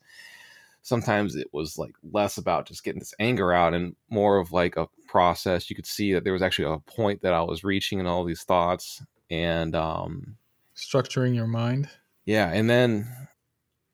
Sometimes 0.87 1.35
it 1.35 1.49
was 1.51 1.77
like 1.77 1.93
less 2.13 2.37
about 2.37 2.65
just 2.65 2.81
getting 2.81 2.99
this 2.99 3.13
anger 3.19 3.51
out 3.51 3.73
and 3.73 3.93
more 4.09 4.37
of 4.37 4.53
like 4.53 4.77
a 4.77 4.87
process. 5.05 5.69
You 5.69 5.75
could 5.75 5.85
see 5.85 6.13
that 6.13 6.23
there 6.23 6.31
was 6.31 6.41
actually 6.41 6.73
a 6.73 6.79
point 6.79 7.21
that 7.23 7.33
I 7.33 7.41
was 7.41 7.65
reaching 7.65 7.99
in 7.99 8.07
all 8.07 8.23
these 8.23 8.43
thoughts 8.43 9.03
and 9.29 9.75
um, 9.75 10.37
structuring 10.77 11.35
your 11.35 11.45
mind. 11.45 11.89
Yeah, 12.23 12.49
and 12.53 12.69
then 12.69 13.05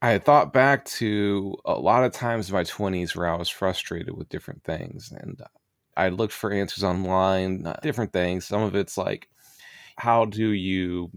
I 0.04 0.20
thought 0.20 0.54
back 0.54 0.86
to 1.00 1.58
a 1.66 1.74
lot 1.74 2.04
of 2.04 2.12
times 2.12 2.50
in 2.50 2.54
my 2.54 2.64
20s 2.64 3.16
where 3.16 3.28
I 3.28 3.38
was 3.38 3.50
frustrated 3.50 4.16
with 4.16 4.30
different 4.30 4.64
things 4.64 5.12
and 5.12 5.42
I 5.98 6.10
looked 6.10 6.34
for 6.34 6.54
answers 6.54 6.84
online, 6.84 7.66
uh, 7.66 7.80
different 7.82 8.14
things. 8.14 8.46
Some 8.46 8.62
of 8.62 8.76
it's 8.76 9.00
like, 9.00 9.30
how 9.98 10.26
do 10.26 10.52
you, 10.52 11.10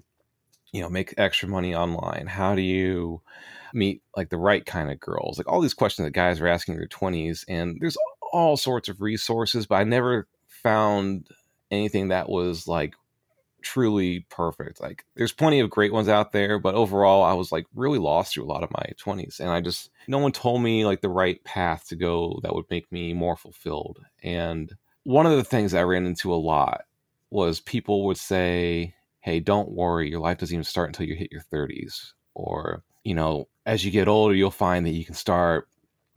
you 0.72 0.80
know, 0.80 0.88
make 0.88 1.12
extra 1.18 1.50
money 1.50 1.74
online? 1.74 2.28
How 2.28 2.54
do 2.54 2.62
you 2.62 3.20
meet 3.76 4.02
like 4.16 4.30
the 4.30 4.38
right 4.38 4.64
kind 4.66 4.90
of 4.90 5.00
girls? 5.00 5.38
Like 5.38 5.48
all 5.48 5.60
these 5.60 5.74
questions 5.74 6.06
that 6.06 6.12
guys 6.12 6.40
are 6.40 6.48
asking 6.48 6.74
in 6.74 6.80
their 6.80 6.88
20s. 6.88 7.44
And 7.48 7.78
there's 7.80 7.96
all 8.32 8.56
sorts 8.56 8.88
of 8.88 9.00
resources, 9.00 9.66
but 9.66 9.76
I 9.76 9.84
never 9.84 10.26
found 10.48 11.28
anything 11.70 12.08
that 12.08 12.28
was 12.28 12.66
like 12.66 12.94
truly 13.62 14.26
perfect. 14.30 14.80
Like 14.80 15.04
there's 15.16 15.32
plenty 15.32 15.60
of 15.60 15.70
great 15.70 15.92
ones 15.92 16.08
out 16.08 16.32
there, 16.32 16.58
but 16.58 16.74
overall 16.74 17.22
I 17.24 17.34
was 17.34 17.52
like 17.52 17.66
really 17.74 17.98
lost 17.98 18.34
through 18.34 18.44
a 18.44 18.52
lot 18.52 18.62
of 18.62 18.70
my 18.70 18.84
20s 19.04 19.40
and 19.40 19.50
I 19.50 19.60
just 19.60 19.90
no 20.08 20.18
one 20.18 20.32
told 20.32 20.62
me 20.62 20.84
like 20.84 21.00
the 21.00 21.08
right 21.08 21.42
path 21.44 21.88
to 21.88 21.96
go 21.96 22.38
that 22.42 22.54
would 22.54 22.66
make 22.70 22.90
me 22.92 23.12
more 23.12 23.36
fulfilled. 23.36 23.98
And 24.22 24.72
one 25.04 25.26
of 25.26 25.36
the 25.36 25.44
things 25.44 25.74
I 25.74 25.82
ran 25.82 26.06
into 26.06 26.32
a 26.32 26.36
lot 26.36 26.82
was 27.30 27.60
people 27.60 28.06
would 28.06 28.18
say, 28.18 28.94
"Hey, 29.20 29.40
don't 29.40 29.70
worry, 29.72 30.08
your 30.10 30.20
life 30.20 30.38
doesn't 30.38 30.54
even 30.54 30.64
start 30.64 30.88
until 30.90 31.06
you 31.06 31.14
hit 31.16 31.32
your 31.32 31.42
30s." 31.42 32.14
Or, 32.34 32.82
you 33.06 33.14
know, 33.14 33.46
as 33.64 33.84
you 33.84 33.92
get 33.92 34.08
older, 34.08 34.34
you'll 34.34 34.50
find 34.50 34.84
that 34.84 34.90
you 34.90 35.04
can 35.04 35.14
start 35.14 35.68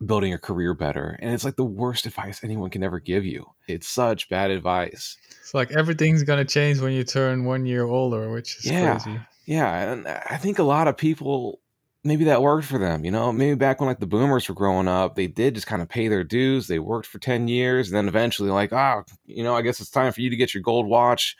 building 0.04 0.30
your 0.30 0.40
career 0.40 0.74
better. 0.74 1.16
And 1.20 1.32
it's 1.32 1.44
like 1.44 1.54
the 1.54 1.64
worst 1.64 2.04
advice 2.04 2.42
anyone 2.42 2.68
can 2.68 2.82
ever 2.82 2.98
give 2.98 3.24
you. 3.24 3.46
It's 3.68 3.86
such 3.86 4.28
bad 4.28 4.50
advice. 4.50 5.16
It's 5.40 5.54
like 5.54 5.70
everything's 5.70 6.24
going 6.24 6.44
to 6.44 6.52
change 6.52 6.80
when 6.80 6.92
you 6.92 7.04
turn 7.04 7.44
one 7.44 7.64
year 7.64 7.84
older, 7.84 8.28
which 8.30 8.56
is 8.58 8.66
yeah. 8.66 8.98
crazy. 8.98 9.20
Yeah. 9.46 9.92
And 9.92 10.08
I 10.08 10.36
think 10.36 10.58
a 10.58 10.64
lot 10.64 10.88
of 10.88 10.96
people, 10.96 11.60
maybe 12.02 12.24
that 12.24 12.42
worked 12.42 12.66
for 12.66 12.78
them. 12.78 13.04
You 13.04 13.12
know, 13.12 13.30
maybe 13.30 13.54
back 13.54 13.80
when 13.80 13.86
like 13.86 14.00
the 14.00 14.06
boomers 14.06 14.48
were 14.48 14.54
growing 14.56 14.88
up, 14.88 15.14
they 15.14 15.28
did 15.28 15.54
just 15.54 15.68
kind 15.68 15.82
of 15.82 15.88
pay 15.88 16.08
their 16.08 16.24
dues. 16.24 16.66
They 16.66 16.80
worked 16.80 17.06
for 17.06 17.20
10 17.20 17.46
years. 17.46 17.88
And 17.88 17.96
then 17.96 18.08
eventually, 18.08 18.50
like, 18.50 18.72
ah, 18.72 19.04
oh, 19.06 19.12
you 19.26 19.44
know, 19.44 19.54
I 19.54 19.62
guess 19.62 19.80
it's 19.80 19.90
time 19.90 20.12
for 20.12 20.22
you 20.22 20.30
to 20.30 20.36
get 20.36 20.54
your 20.54 20.62
gold 20.62 20.86
watch 20.86 21.36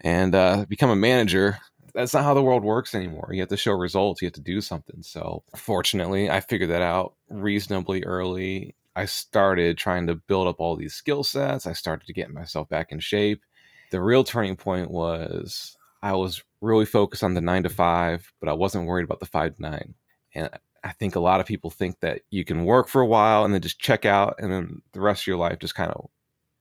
and 0.00 0.34
uh, 0.34 0.64
become 0.68 0.90
a 0.90 0.96
manager 0.96 1.58
that's 1.98 2.14
not 2.14 2.22
how 2.22 2.32
the 2.32 2.42
world 2.42 2.62
works 2.62 2.94
anymore. 2.94 3.30
You 3.32 3.40
have 3.40 3.48
to 3.48 3.56
show 3.56 3.72
results. 3.72 4.22
You 4.22 4.26
have 4.26 4.34
to 4.34 4.40
do 4.40 4.60
something. 4.60 5.02
So 5.02 5.42
fortunately, 5.56 6.30
I 6.30 6.38
figured 6.38 6.70
that 6.70 6.80
out 6.80 7.14
reasonably 7.28 8.04
early. 8.04 8.76
I 8.94 9.04
started 9.06 9.78
trying 9.78 10.06
to 10.06 10.14
build 10.14 10.46
up 10.46 10.60
all 10.60 10.76
these 10.76 10.94
skill 10.94 11.24
sets. 11.24 11.66
I 11.66 11.72
started 11.72 12.06
to 12.06 12.12
get 12.12 12.30
myself 12.30 12.68
back 12.68 12.92
in 12.92 13.00
shape. 13.00 13.42
The 13.90 14.00
real 14.00 14.22
turning 14.22 14.54
point 14.54 14.92
was 14.92 15.76
I 16.00 16.12
was 16.12 16.44
really 16.60 16.86
focused 16.86 17.24
on 17.24 17.34
the 17.34 17.40
nine 17.40 17.64
to 17.64 17.68
five, 17.68 18.32
but 18.38 18.48
I 18.48 18.52
wasn't 18.52 18.86
worried 18.86 19.04
about 19.04 19.18
the 19.18 19.26
five 19.26 19.56
to 19.56 19.62
nine. 19.62 19.94
And 20.36 20.50
I 20.84 20.92
think 20.92 21.16
a 21.16 21.20
lot 21.20 21.40
of 21.40 21.46
people 21.46 21.70
think 21.70 21.98
that 21.98 22.20
you 22.30 22.44
can 22.44 22.64
work 22.64 22.86
for 22.86 23.00
a 23.00 23.06
while 23.06 23.44
and 23.44 23.52
then 23.52 23.60
just 23.60 23.80
check 23.80 24.04
out 24.04 24.36
and 24.38 24.52
then 24.52 24.82
the 24.92 25.00
rest 25.00 25.24
of 25.24 25.26
your 25.26 25.36
life 25.36 25.58
just 25.58 25.74
kind 25.74 25.90
of 25.90 26.08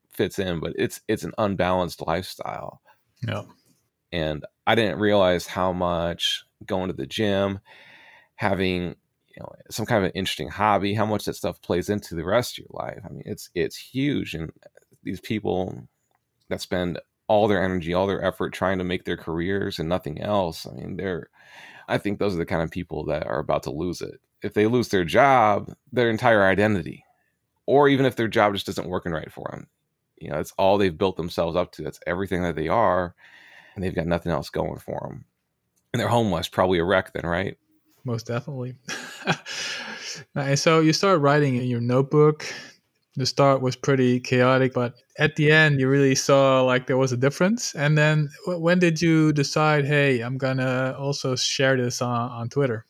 fits 0.09 0.39
in, 0.39 0.59
but 0.59 0.73
it's 0.77 1.01
it's 1.07 1.23
an 1.23 1.33
unbalanced 1.37 2.01
lifestyle. 2.07 2.81
Yeah 3.21 3.43
and 4.11 4.45
I 4.65 4.75
didn't 4.75 4.99
realize 4.99 5.47
how 5.47 5.71
much 5.73 6.43
going 6.65 6.87
to 6.87 6.95
the 6.95 7.07
gym, 7.07 7.59
having 8.35 8.95
you 9.29 9.39
know 9.39 9.51
some 9.69 9.85
kind 9.85 10.03
of 10.03 10.09
an 10.09 10.15
interesting 10.15 10.49
hobby, 10.49 10.93
how 10.93 11.05
much 11.05 11.25
that 11.25 11.35
stuff 11.35 11.61
plays 11.61 11.89
into 11.89 12.15
the 12.15 12.25
rest 12.25 12.57
of 12.57 12.65
your 12.65 12.69
life. 12.71 12.99
I 13.05 13.09
mean, 13.09 13.23
it's 13.25 13.49
it's 13.55 13.77
huge, 13.77 14.33
and 14.33 14.51
these 15.03 15.21
people 15.21 15.87
that 16.49 16.61
spend 16.61 16.99
all 17.27 17.47
their 17.47 17.63
energy, 17.63 17.93
all 17.93 18.07
their 18.07 18.23
effort 18.23 18.53
trying 18.53 18.77
to 18.77 18.83
make 18.83 19.03
their 19.03 19.17
careers 19.17 19.79
and 19.79 19.89
nothing 19.89 20.21
else. 20.21 20.65
I 20.65 20.71
mean, 20.71 20.97
they're 20.97 21.29
I 21.87 21.97
think 21.97 22.19
those 22.19 22.33
are 22.35 22.39
the 22.39 22.45
kind 22.45 22.61
of 22.61 22.71
people 22.71 23.05
that 23.05 23.27
are 23.27 23.39
about 23.39 23.63
to 23.63 23.71
lose 23.71 24.01
it. 24.01 24.19
If 24.43 24.53
they 24.53 24.67
lose 24.67 24.89
their 24.89 25.05
job, 25.05 25.73
their 25.91 26.09
entire 26.09 26.45
identity, 26.45 27.03
or 27.65 27.89
even 27.89 28.05
if 28.05 28.15
their 28.15 28.27
job 28.27 28.53
just 28.53 28.69
isn't 28.69 28.87
working 28.87 29.11
right 29.11 29.31
for 29.31 29.47
them, 29.51 29.67
you 30.19 30.29
know, 30.29 30.39
it's 30.39 30.53
all 30.57 30.77
they've 30.77 30.97
built 30.97 31.17
themselves 31.17 31.55
up 31.55 31.71
to. 31.73 31.83
That's 31.83 31.99
everything 32.05 32.43
that 32.43 32.55
they 32.55 32.67
are 32.67 33.15
and 33.77 33.83
they've 33.83 33.95
got 33.95 34.07
nothing 34.07 34.31
else 34.31 34.49
going 34.49 34.79
for 34.79 34.99
them. 35.07 35.23
And 35.93 35.99
they're 35.99 36.07
homeless, 36.07 36.47
probably 36.47 36.79
a 36.79 36.83
wreck 36.83 37.13
then, 37.13 37.27
right? 37.27 37.57
Most 38.03 38.25
definitely. 38.25 38.75
and 40.35 40.57
so 40.57 40.79
you 40.79 40.93
start 40.93 41.21
writing 41.21 41.57
in 41.57 41.67
your 41.67 41.79
notebook. 41.79 42.51
The 43.17 43.27
start 43.27 43.61
was 43.61 43.75
pretty 43.75 44.19
chaotic, 44.19 44.73
but 44.73 44.95
at 45.19 45.35
the 45.35 45.51
end, 45.51 45.79
you 45.79 45.87
really 45.87 46.15
saw 46.15 46.61
like 46.61 46.87
there 46.87 46.97
was 46.97 47.11
a 47.11 47.17
difference. 47.17 47.75
And 47.75 47.95
then 47.95 48.29
when 48.47 48.79
did 48.79 48.99
you 48.99 49.31
decide, 49.31 49.85
hey, 49.85 50.21
I'm 50.21 50.39
going 50.39 50.57
to 50.57 50.97
also 50.97 51.35
share 51.35 51.77
this 51.77 52.01
on, 52.01 52.31
on 52.31 52.49
Twitter? 52.49 52.85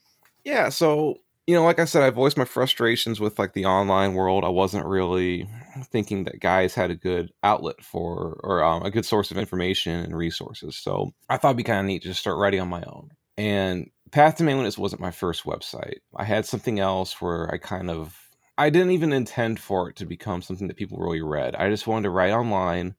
Yeah. 0.46 0.70
So 0.70 1.20
you 1.47 1.55
know, 1.55 1.63
like 1.63 1.79
I 1.79 1.85
said, 1.85 2.03
I 2.03 2.09
voiced 2.09 2.37
my 2.37 2.43
frustrations 2.43 3.21
with 3.21 3.39
like 3.39 3.53
the 3.53 3.65
online 3.65 4.13
world. 4.13 4.43
I 4.43 4.49
wasn't 4.49 4.85
really 4.85 5.47
thinking 5.85 6.25
that 6.25 6.41
guys 6.41 6.75
had 6.75 6.91
a 6.91 6.95
good 6.95 7.31
outlet 7.41 7.81
for 7.81 8.37
or 8.43 8.61
um, 8.61 8.83
a 8.83 8.91
good 8.91 9.05
source 9.05 9.31
of 9.31 9.37
information 9.37 10.03
and 10.03 10.15
resources. 10.15 10.75
So 10.75 11.13
I 11.29 11.37
thought 11.37 11.49
it'd 11.49 11.57
be 11.57 11.63
kind 11.63 11.79
of 11.79 11.85
neat 11.85 12.01
to 12.01 12.09
just 12.09 12.19
start 12.19 12.37
writing 12.37 12.59
on 12.59 12.67
my 12.67 12.83
own. 12.85 13.11
And 13.37 13.89
Path 14.11 14.35
to 14.35 14.43
Manliness 14.43 14.77
wasn't 14.77 15.01
my 15.01 15.11
first 15.11 15.45
website. 15.45 15.99
I 16.13 16.25
had 16.25 16.45
something 16.45 16.79
else 16.79 17.21
where 17.21 17.49
I 17.49 17.57
kind 17.57 17.89
of 17.89 18.19
I 18.57 18.69
didn't 18.69 18.91
even 18.91 19.13
intend 19.13 19.61
for 19.61 19.89
it 19.89 19.95
to 19.97 20.05
become 20.05 20.41
something 20.41 20.67
that 20.67 20.77
people 20.77 20.97
really 20.97 21.21
read. 21.21 21.55
I 21.55 21.69
just 21.69 21.87
wanted 21.87 22.03
to 22.03 22.09
write 22.09 22.33
online, 22.33 22.95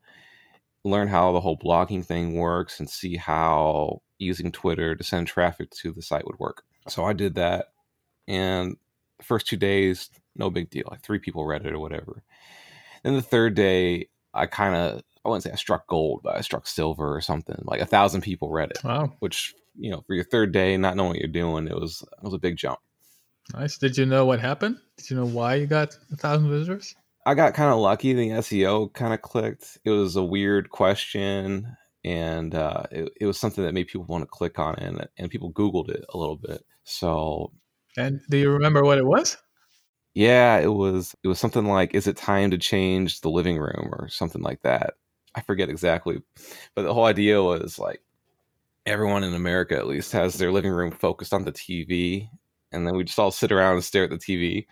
learn 0.85 1.09
how 1.09 1.33
the 1.33 1.41
whole 1.41 1.59
blogging 1.59 2.05
thing 2.05 2.35
works, 2.35 2.81
and 2.81 2.89
see 2.89 3.17
how 3.17 4.01
using 4.19 4.53
Twitter 4.53 4.95
to 4.95 5.05
send 5.05 5.27
traffic 5.27 5.69
to 5.83 5.93
the 5.93 6.01
site 6.01 6.27
would 6.27 6.39
work. 6.39 6.63
So 6.89 7.05
I 7.05 7.13
did 7.13 7.35
that 7.35 7.67
and 8.29 8.77
the 9.19 9.25
first 9.25 9.49
two 9.49 9.57
days, 9.57 10.11
no 10.37 10.51
big 10.51 10.71
deal. 10.71 10.85
Like 10.89 11.03
three 11.03 11.19
people 11.19 11.45
read 11.45 11.67
it 11.67 11.73
or 11.73 11.81
whatever. 11.81 12.23
Then 13.03 13.15
the 13.15 13.23
third 13.23 13.55
day, 13.55 14.09
I 14.33 14.47
kind 14.47 14.77
of 14.77 15.03
I 15.25 15.29
wouldn't 15.29 15.43
say 15.43 15.51
I 15.51 15.57
struck 15.57 15.87
gold, 15.89 16.21
but 16.23 16.37
I 16.37 16.43
struck 16.43 16.67
silver 16.67 17.15
or 17.15 17.21
something. 17.21 17.61
Like 17.63 17.81
a 17.81 17.87
thousand 17.87 18.21
people 18.21 18.51
read 18.51 18.71
it. 18.71 18.85
Wow. 18.85 19.13
Which 19.19 19.55
you 19.77 19.91
know, 19.91 20.03
for 20.07 20.15
your 20.15 20.25
third 20.25 20.53
day, 20.53 20.77
not 20.77 20.97
knowing 20.97 21.11
what 21.11 21.19
you're 21.19 21.29
doing, 21.29 21.67
it 21.67 21.75
was 21.75 22.03
it 22.03 22.25
was 22.25 22.35
a 22.35 22.39
big 22.39 22.57
jump. 22.57 22.79
Nice. 23.55 23.79
Did 23.79 23.97
you 23.97 24.05
know 24.05 24.27
what 24.27 24.41
happened? 24.41 24.79
Did 24.99 25.11
you 25.11 25.17
know 25.17 25.27
why 25.27 25.55
you 25.55 25.67
got 25.67 25.97
a 26.13 26.17
thousand 26.17 26.51
visitors? 26.51 26.95
I 27.25 27.35
got 27.35 27.55
kind 27.55 27.73
of 27.73 27.79
lucky. 27.79 28.13
The 28.13 28.29
SEO 28.29 28.93
kind 28.93 29.13
of 29.13 29.23
clicked. 29.23 29.79
It 29.85 29.91
was 29.91 30.17
a 30.17 30.25
weird 30.25 30.71
question, 30.71 31.77
and 32.05 32.55
uh, 32.55 32.85
it, 32.91 33.13
it 33.21 33.27
was 33.27 33.39
something 33.39 33.65
that 33.65 33.75
made 33.75 33.89
people 33.89 34.07
want 34.07 34.23
to 34.23 34.27
click 34.27 34.59
on 34.59 34.75
it, 34.77 34.83
and, 34.83 35.09
and 35.17 35.31
people 35.31 35.53
Googled 35.53 35.91
it 35.91 36.05
a 36.13 36.19
little 36.19 36.37
bit. 36.37 36.65
So 36.85 37.53
and 37.97 38.21
do 38.31 38.37
you 38.37 38.51
remember 38.51 38.83
what 38.83 38.99
it 38.99 39.07
was? 39.07 39.37
Yeah, 40.15 40.59
it 40.59 40.73
was 40.73 41.15
it 41.23 41.29
was 41.29 41.39
something 41.39 41.67
like 41.67 41.95
is 41.95 42.07
it 42.07 42.17
time 42.17 42.51
to 42.51 42.59
change 42.59 43.21
the 43.21 43.31
living 43.31 43.59
room 43.59 43.91
or 43.93 44.09
something 44.09 44.43
like 44.43 44.63
that. 44.63 44.95
I 45.35 45.43
forget 45.43 45.69
exactly. 45.69 46.21
But 46.75 46.83
the 46.83 46.95
whole 46.95 47.05
idea 47.05 47.43
was 47.43 47.79
like 47.79 48.03
everyone 48.87 49.25
in 49.25 49.35
America 49.35 49.77
at 49.77 49.87
least 49.87 50.13
has 50.13 50.35
their 50.35 50.53
living 50.53 50.73
room 50.73 50.91
focused 50.91 51.33
on 51.35 51.45
the 51.45 51.53
TV 51.53 52.29
and 52.73 52.87
then 52.87 52.97
we 52.97 53.05
just 53.05 53.19
all 53.19 53.31
sit 53.31 53.53
around 53.53 53.75
and 53.75 53.85
stare 53.85 54.05
at 54.05 54.11
the 54.11 54.19
TV. 54.19 54.67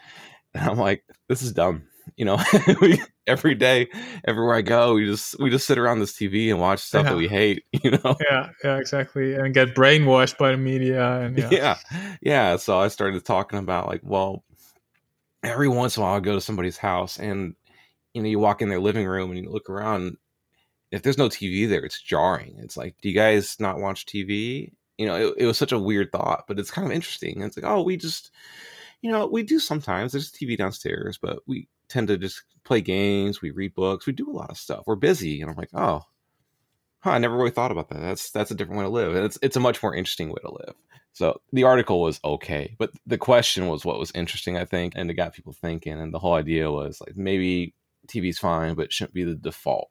And 0.55 0.71
I'm 0.71 0.79
like, 0.79 1.05
this 1.29 1.43
is 1.43 1.53
dumb. 1.53 1.83
You 2.17 2.25
know, 2.25 2.39
we, 2.81 3.03
every 3.27 3.55
day, 3.55 3.89
everywhere 4.27 4.55
I 4.55 4.63
go, 4.63 4.95
we 4.95 5.07
just 5.07 5.39
we 5.41 5.51
just 5.51 5.67
sit 5.67 5.79
around 5.79 6.01
this 6.01 6.13
TV 6.13 6.51
and 6.51 6.61
watch 6.61 6.81
stuff 6.81 7.01
yeah. 7.01 7.11
that 7.11 7.11
uh-huh. 7.11 7.19
we 7.19 7.29
hate. 7.29 7.65
You 7.83 7.93
know? 7.93 8.17
Yeah, 8.21 8.51
yeah, 8.65 8.77
exactly, 8.79 9.35
and 9.35 9.55
get 9.55 9.75
brainwashed 9.75 10.39
by 10.39 10.53
the 10.53 10.57
media. 10.57 11.21
And 11.21 11.39
yeah. 11.39 11.49
yeah, 11.51 11.77
yeah. 12.21 12.57
So 12.57 12.79
I 12.79 12.89
started 12.89 13.25
talking 13.25 13.59
about 13.59 13.87
like, 13.87 14.01
well, 14.03 14.45
every 15.43 15.69
once 15.69 15.97
in 15.97 16.03
a 16.03 16.07
while 16.07 16.17
I 16.17 16.21
go 16.21 16.35
to 16.35 16.41
somebody's 16.41 16.79
house 16.79 17.19
and 17.19 17.55
you 18.13 18.23
know 18.23 18.29
you 18.29 18.39
walk 18.39 18.63
in 18.63 18.69
their 18.69 18.81
living 18.81 19.07
room 19.07 19.31
and 19.31 19.39
you 19.39 19.51
look 19.51 19.69
around. 19.71 20.17
If 20.93 21.03
there's 21.03 21.19
no 21.19 21.29
TV 21.29 21.69
there, 21.69 21.85
it's 21.85 22.01
jarring. 22.01 22.57
It's 22.59 22.77
like, 22.77 22.95
do 23.03 23.09
you 23.09 23.15
guys 23.15 23.57
not 23.59 23.81
watch 23.81 24.07
TV? 24.07 24.73
You 24.99 25.07
know, 25.07 25.17
it, 25.17 25.35
it 25.39 25.47
was 25.47 25.59
such 25.59 25.73
a 25.73 25.79
weird 25.79 26.13
thought, 26.13 26.45
but 26.47 26.61
it's 26.61 26.71
kind 26.71 26.87
of 26.87 26.93
interesting. 26.93 27.43
It's 27.43 27.57
like, 27.57 27.67
oh, 27.67 27.83
we 27.83 27.97
just 27.97 28.31
you 29.03 29.11
know, 29.11 29.27
we 29.27 29.43
do 29.43 29.59
sometimes. 29.59 30.13
There's 30.13 30.33
TV 30.33 30.57
downstairs, 30.57 31.19
but 31.19 31.41
we 31.47 31.69
tend 31.89 32.09
to 32.09 32.19
just 32.19 32.43
play 32.65 32.81
games, 32.81 33.41
we 33.41 33.51
read 33.51 33.75
books, 33.75 34.07
we 34.07 34.13
do 34.13 34.31
a 34.31 34.33
lot 34.33 34.51
of 34.51 34.59
stuff. 34.59 34.85
We're 34.87 34.97
busy. 34.97 35.41
And 35.41 35.51
I'm 35.51 35.57
like, 35.57 35.71
oh, 35.75 36.03
huh, 37.01 37.11
I 37.11 37.19
never 37.19 37.37
really 37.37 37.51
thought 37.51 37.73
about 37.73 37.89
that. 37.89 38.01
That's 38.01 38.31
that's 38.31 38.51
a 38.51 38.55
different 38.55 38.79
way 38.79 38.85
to 38.85 38.91
live. 38.91 39.15
And 39.15 39.25
it's 39.25 39.39
it's 39.43 39.57
a 39.57 39.61
much 39.61 39.83
more 39.83 39.95
interesting 39.95 40.29
way 40.29 40.41
to 40.43 40.53
live. 40.53 40.75
So 41.13 41.41
the 41.53 41.65
article 41.65 42.03
was 42.03 42.21
okay, 42.23 42.77
but 42.79 42.91
the 43.07 43.17
question 43.17 43.69
was 43.69 43.87
what 43.87 43.99
was 43.99 44.13
interesting, 44.15 44.59
I 44.59 44.67
think, 44.67 44.93
and 44.97 45.11
it 45.11 45.15
got 45.15 45.33
people 45.33 45.55
thinking. 45.55 45.99
And 45.99 46.13
the 46.13 46.19
whole 46.19 46.35
idea 46.35 46.71
was 46.71 47.01
like 47.01 47.17
maybe 47.17 47.75
TV's 48.07 48.39
fine, 48.39 48.75
but 48.75 48.87
it 48.87 48.93
shouldn't 48.93 49.15
be 49.15 49.25
the 49.25 49.35
default. 49.35 49.89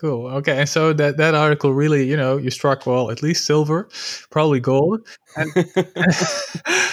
Cool. 0.00 0.26
Okay. 0.26 0.66
So 0.66 0.92
that 0.92 1.16
that 1.18 1.34
article 1.34 1.72
really, 1.72 2.08
you 2.08 2.16
know, 2.16 2.36
you 2.36 2.50
struck 2.50 2.84
well, 2.86 3.10
at 3.10 3.22
least 3.22 3.46
silver, 3.46 3.88
probably 4.30 4.60
gold. 4.60 5.06
And, 5.36 5.50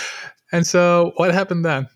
and 0.51 0.67
so 0.67 1.11
what 1.15 1.33
happened 1.33 1.65
then? 1.65 1.89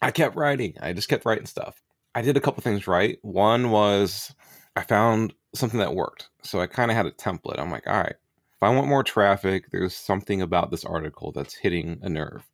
I 0.00 0.10
kept 0.10 0.36
writing. 0.36 0.74
I 0.80 0.92
just 0.92 1.08
kept 1.08 1.24
writing 1.24 1.46
stuff. 1.46 1.82
I 2.14 2.22
did 2.22 2.36
a 2.36 2.40
couple 2.40 2.62
things 2.62 2.86
right. 2.86 3.18
One 3.22 3.70
was 3.70 4.34
I 4.76 4.82
found 4.82 5.34
something 5.54 5.80
that 5.80 5.94
worked. 5.94 6.30
So 6.42 6.60
I 6.60 6.66
kind 6.66 6.90
of 6.90 6.96
had 6.96 7.06
a 7.06 7.10
template. 7.10 7.58
I'm 7.58 7.70
like, 7.70 7.86
all 7.86 7.96
right, 8.00 8.16
if 8.58 8.62
I 8.62 8.70
want 8.70 8.88
more 8.88 9.04
traffic, 9.04 9.70
there's 9.70 9.94
something 9.94 10.42
about 10.42 10.70
this 10.70 10.84
article 10.84 11.32
that's 11.32 11.54
hitting 11.54 11.98
a 12.02 12.08
nerve. 12.08 12.44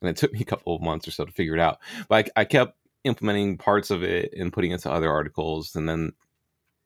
And 0.00 0.10
it 0.10 0.16
took 0.16 0.32
me 0.32 0.40
a 0.40 0.44
couple 0.44 0.74
of 0.74 0.82
months 0.82 1.06
or 1.08 1.12
so 1.12 1.24
to 1.24 1.32
figure 1.32 1.54
it 1.54 1.60
out. 1.60 1.78
But 2.08 2.30
I, 2.36 2.40
I 2.40 2.44
kept 2.44 2.76
implementing 3.04 3.56
parts 3.58 3.90
of 3.90 4.02
it 4.02 4.32
and 4.36 4.52
putting 4.52 4.72
it 4.72 4.80
to 4.82 4.90
other 4.90 5.10
articles. 5.10 5.76
And 5.76 5.88
then 5.88 6.12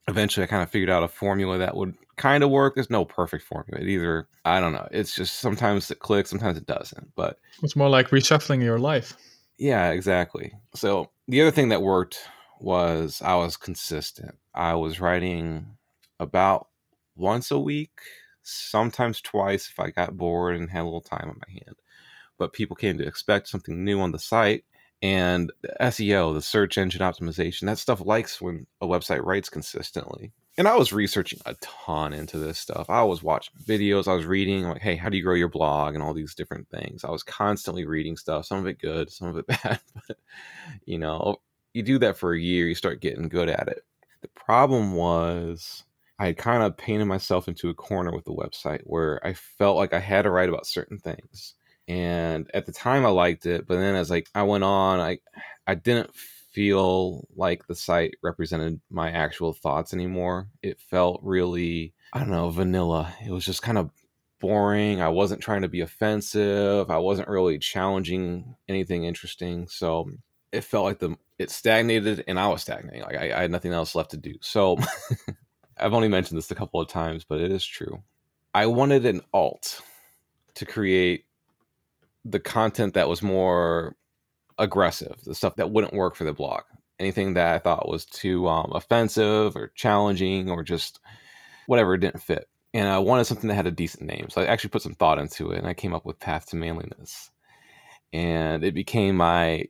eventually 0.06 0.44
I 0.44 0.48
kind 0.48 0.62
of 0.62 0.70
figured 0.70 0.90
out 0.90 1.02
a 1.02 1.08
formula 1.08 1.58
that 1.58 1.76
would 1.76 1.94
kind 2.16 2.44
of 2.44 2.50
work. 2.50 2.74
There's 2.74 2.90
no 2.90 3.04
perfect 3.04 3.44
formula. 3.44 3.82
Either, 3.84 4.28
I 4.44 4.60
don't 4.60 4.72
know. 4.72 4.88
It's 4.90 5.14
just 5.14 5.40
sometimes 5.40 5.90
it 5.90 6.00
clicks, 6.00 6.30
sometimes 6.30 6.58
it 6.58 6.66
doesn't. 6.66 7.14
But 7.14 7.38
it's 7.62 7.76
more 7.76 7.88
like 7.88 8.08
reshuffling 8.08 8.62
your 8.62 8.78
life. 8.78 9.16
Yeah, 9.58 9.90
exactly. 9.90 10.52
So 10.74 11.10
the 11.26 11.40
other 11.42 11.50
thing 11.50 11.68
that 11.70 11.82
worked 11.82 12.20
was 12.60 13.20
I 13.22 13.34
was 13.36 13.56
consistent. 13.56 14.36
I 14.54 14.74
was 14.74 15.00
writing 15.00 15.76
about 16.20 16.68
once 17.16 17.50
a 17.50 17.58
week, 17.58 18.00
sometimes 18.42 19.20
twice 19.20 19.68
if 19.68 19.78
I 19.80 19.90
got 19.90 20.16
bored 20.16 20.56
and 20.56 20.70
had 20.70 20.82
a 20.82 20.84
little 20.84 21.00
time 21.00 21.28
on 21.28 21.40
my 21.46 21.52
hand. 21.52 21.76
But 22.38 22.52
people 22.52 22.76
came 22.76 22.98
to 22.98 23.06
expect 23.06 23.48
something 23.48 23.84
new 23.84 24.00
on 24.00 24.12
the 24.12 24.18
site 24.20 24.64
and 25.02 25.52
SEO, 25.80 26.32
the 26.34 26.42
search 26.42 26.78
engine 26.78 27.02
optimization, 27.02 27.66
that 27.66 27.78
stuff 27.78 28.00
likes 28.00 28.40
when 28.40 28.66
a 28.80 28.86
website 28.86 29.24
writes 29.24 29.50
consistently. 29.50 30.32
And 30.58 30.66
I 30.66 30.74
was 30.74 30.92
researching 30.92 31.38
a 31.46 31.54
ton 31.60 32.12
into 32.12 32.36
this 32.36 32.58
stuff. 32.58 32.90
I 32.90 33.02
was 33.04 33.22
watching 33.22 33.54
videos, 33.64 34.08
I 34.08 34.14
was 34.14 34.26
reading 34.26 34.64
like, 34.64 34.82
hey, 34.82 34.96
how 34.96 35.08
do 35.08 35.16
you 35.16 35.22
grow 35.22 35.36
your 35.36 35.48
blog 35.48 35.94
and 35.94 36.02
all 36.02 36.12
these 36.12 36.34
different 36.34 36.68
things. 36.68 37.04
I 37.04 37.10
was 37.10 37.22
constantly 37.22 37.86
reading 37.86 38.16
stuff, 38.16 38.44
some 38.46 38.58
of 38.58 38.66
it 38.66 38.80
good, 38.80 39.10
some 39.12 39.28
of 39.28 39.38
it 39.38 39.46
bad. 39.46 39.80
but 39.94 40.18
you 40.84 40.98
know, 40.98 41.36
you 41.74 41.82
do 41.82 41.98
that 42.00 42.18
for 42.18 42.34
a 42.34 42.40
year, 42.40 42.66
you 42.66 42.74
start 42.74 43.00
getting 43.00 43.28
good 43.28 43.48
at 43.48 43.68
it. 43.68 43.84
The 44.20 44.28
problem 44.34 44.94
was 44.94 45.84
I 46.18 46.26
had 46.26 46.36
kind 46.36 46.64
of 46.64 46.76
painted 46.76 47.06
myself 47.06 47.46
into 47.46 47.70
a 47.70 47.74
corner 47.74 48.12
with 48.12 48.24
the 48.24 48.34
website 48.34 48.82
where 48.82 49.24
I 49.24 49.34
felt 49.34 49.76
like 49.76 49.94
I 49.94 50.00
had 50.00 50.22
to 50.22 50.30
write 50.30 50.48
about 50.48 50.66
certain 50.66 50.98
things 50.98 51.54
and 51.88 52.50
at 52.52 52.66
the 52.66 52.72
time 52.72 53.06
I 53.06 53.10
liked 53.10 53.46
it, 53.46 53.66
but 53.66 53.76
then 53.76 53.94
as 53.94 54.10
like 54.10 54.28
I 54.34 54.42
went 54.42 54.64
on, 54.64 55.00
I 55.00 55.18
I 55.66 55.74
didn't 55.74 56.10
feel 56.58 57.24
like 57.36 57.68
the 57.68 57.74
site 57.76 58.16
represented 58.20 58.80
my 58.90 59.12
actual 59.12 59.52
thoughts 59.52 59.94
anymore. 59.94 60.48
It 60.60 60.80
felt 60.80 61.20
really 61.22 61.94
I 62.12 62.18
don't 62.18 62.30
know 62.30 62.50
vanilla. 62.50 63.14
It 63.24 63.30
was 63.30 63.44
just 63.44 63.62
kind 63.62 63.78
of 63.78 63.92
boring. 64.40 65.00
I 65.00 65.06
wasn't 65.06 65.40
trying 65.40 65.62
to 65.62 65.68
be 65.68 65.82
offensive. 65.82 66.90
I 66.90 66.98
wasn't 66.98 67.28
really 67.28 67.60
challenging 67.60 68.56
anything 68.68 69.04
interesting. 69.04 69.68
So 69.68 70.10
it 70.50 70.62
felt 70.62 70.84
like 70.84 70.98
the 70.98 71.16
it 71.38 71.52
stagnated 71.52 72.24
and 72.26 72.40
I 72.40 72.48
was 72.48 72.62
stagnating. 72.62 73.02
Like 73.02 73.14
I, 73.14 73.38
I 73.38 73.42
had 73.42 73.52
nothing 73.52 73.72
else 73.72 73.94
left 73.94 74.10
to 74.10 74.16
do. 74.16 74.34
So 74.40 74.78
I've 75.78 75.94
only 75.94 76.08
mentioned 76.08 76.38
this 76.38 76.50
a 76.50 76.56
couple 76.56 76.80
of 76.80 76.88
times, 76.88 77.22
but 77.22 77.40
it 77.40 77.52
is 77.52 77.64
true. 77.64 78.02
I 78.52 78.66
wanted 78.66 79.06
an 79.06 79.20
alt 79.32 79.80
to 80.56 80.66
create 80.66 81.24
the 82.24 82.40
content 82.40 82.94
that 82.94 83.08
was 83.08 83.22
more 83.22 83.94
aggressive, 84.58 85.16
the 85.24 85.34
stuff 85.34 85.56
that 85.56 85.70
wouldn't 85.70 85.94
work 85.94 86.14
for 86.14 86.24
the 86.24 86.32
blog. 86.32 86.62
Anything 86.98 87.34
that 87.34 87.54
I 87.54 87.58
thought 87.58 87.88
was 87.88 88.04
too 88.04 88.48
um, 88.48 88.72
offensive 88.74 89.56
or 89.56 89.72
challenging 89.74 90.50
or 90.50 90.64
just 90.64 91.00
whatever 91.66 91.96
didn't 91.96 92.22
fit. 92.22 92.48
And 92.74 92.88
I 92.88 92.98
wanted 92.98 93.24
something 93.24 93.48
that 93.48 93.54
had 93.54 93.66
a 93.66 93.72
decent 93.72 94.04
name. 94.04 94.28
So 94.30 94.42
I 94.42 94.46
actually 94.46 94.70
put 94.70 94.82
some 94.82 94.94
thought 94.94 95.18
into 95.18 95.50
it 95.52 95.58
and 95.58 95.66
I 95.66 95.74
came 95.74 95.94
up 95.94 96.04
with 96.04 96.18
Path 96.18 96.46
to 96.46 96.56
Manliness. 96.56 97.30
And 98.12 98.64
it 98.64 98.74
became 98.74 99.16
my 99.16 99.66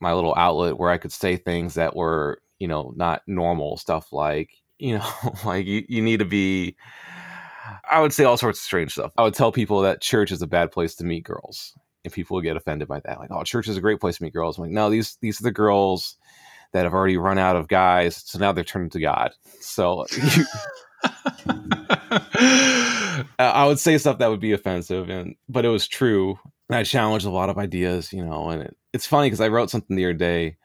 my 0.00 0.12
little 0.14 0.34
outlet 0.36 0.78
where 0.78 0.90
I 0.90 0.98
could 0.98 1.12
say 1.12 1.36
things 1.36 1.74
that 1.74 1.94
were, 1.94 2.40
you 2.58 2.66
know, 2.66 2.92
not 2.96 3.22
normal 3.28 3.76
stuff 3.76 4.12
like, 4.12 4.50
you 4.78 4.98
know, 4.98 5.08
like 5.44 5.66
you, 5.66 5.84
you 5.88 6.02
need 6.02 6.18
to 6.18 6.24
be 6.24 6.76
I 7.88 8.00
would 8.00 8.12
say 8.12 8.24
all 8.24 8.36
sorts 8.36 8.58
of 8.58 8.64
strange 8.64 8.92
stuff. 8.92 9.12
I 9.16 9.22
would 9.22 9.34
tell 9.34 9.52
people 9.52 9.82
that 9.82 10.00
church 10.00 10.32
is 10.32 10.42
a 10.42 10.46
bad 10.46 10.72
place 10.72 10.94
to 10.96 11.04
meet 11.04 11.24
girls 11.24 11.76
and 12.04 12.12
people 12.12 12.40
get 12.40 12.56
offended 12.56 12.88
by 12.88 13.00
that. 13.00 13.18
Like, 13.18 13.30
oh, 13.30 13.44
church 13.44 13.68
is 13.68 13.76
a 13.76 13.80
great 13.80 14.00
place 14.00 14.18
to 14.18 14.24
meet 14.24 14.32
girls. 14.32 14.58
I'm 14.58 14.64
like, 14.64 14.72
no, 14.72 14.90
these 14.90 15.16
these 15.20 15.40
are 15.40 15.44
the 15.44 15.52
girls 15.52 16.16
that 16.72 16.84
have 16.84 16.94
already 16.94 17.16
run 17.16 17.38
out 17.38 17.56
of 17.56 17.68
guys, 17.68 18.22
so 18.24 18.38
now 18.38 18.52
they're 18.52 18.64
turning 18.64 18.90
to 18.90 19.00
God. 19.00 19.32
So 19.60 20.06
you, 20.36 20.44
I 23.38 23.64
would 23.66 23.78
say 23.78 23.98
stuff 23.98 24.18
that 24.18 24.30
would 24.30 24.40
be 24.40 24.52
offensive, 24.52 25.08
and 25.08 25.36
but 25.48 25.64
it 25.64 25.68
was 25.68 25.86
true. 25.86 26.38
And 26.68 26.76
I 26.76 26.84
challenged 26.84 27.26
a 27.26 27.30
lot 27.30 27.50
of 27.50 27.58
ideas, 27.58 28.12
you 28.12 28.24
know. 28.24 28.48
And 28.48 28.62
it, 28.62 28.76
it's 28.92 29.06
funny 29.06 29.26
because 29.26 29.40
I 29.40 29.48
wrote 29.48 29.70
something 29.70 29.96
the 29.96 30.04
other 30.04 30.14
day 30.14 30.56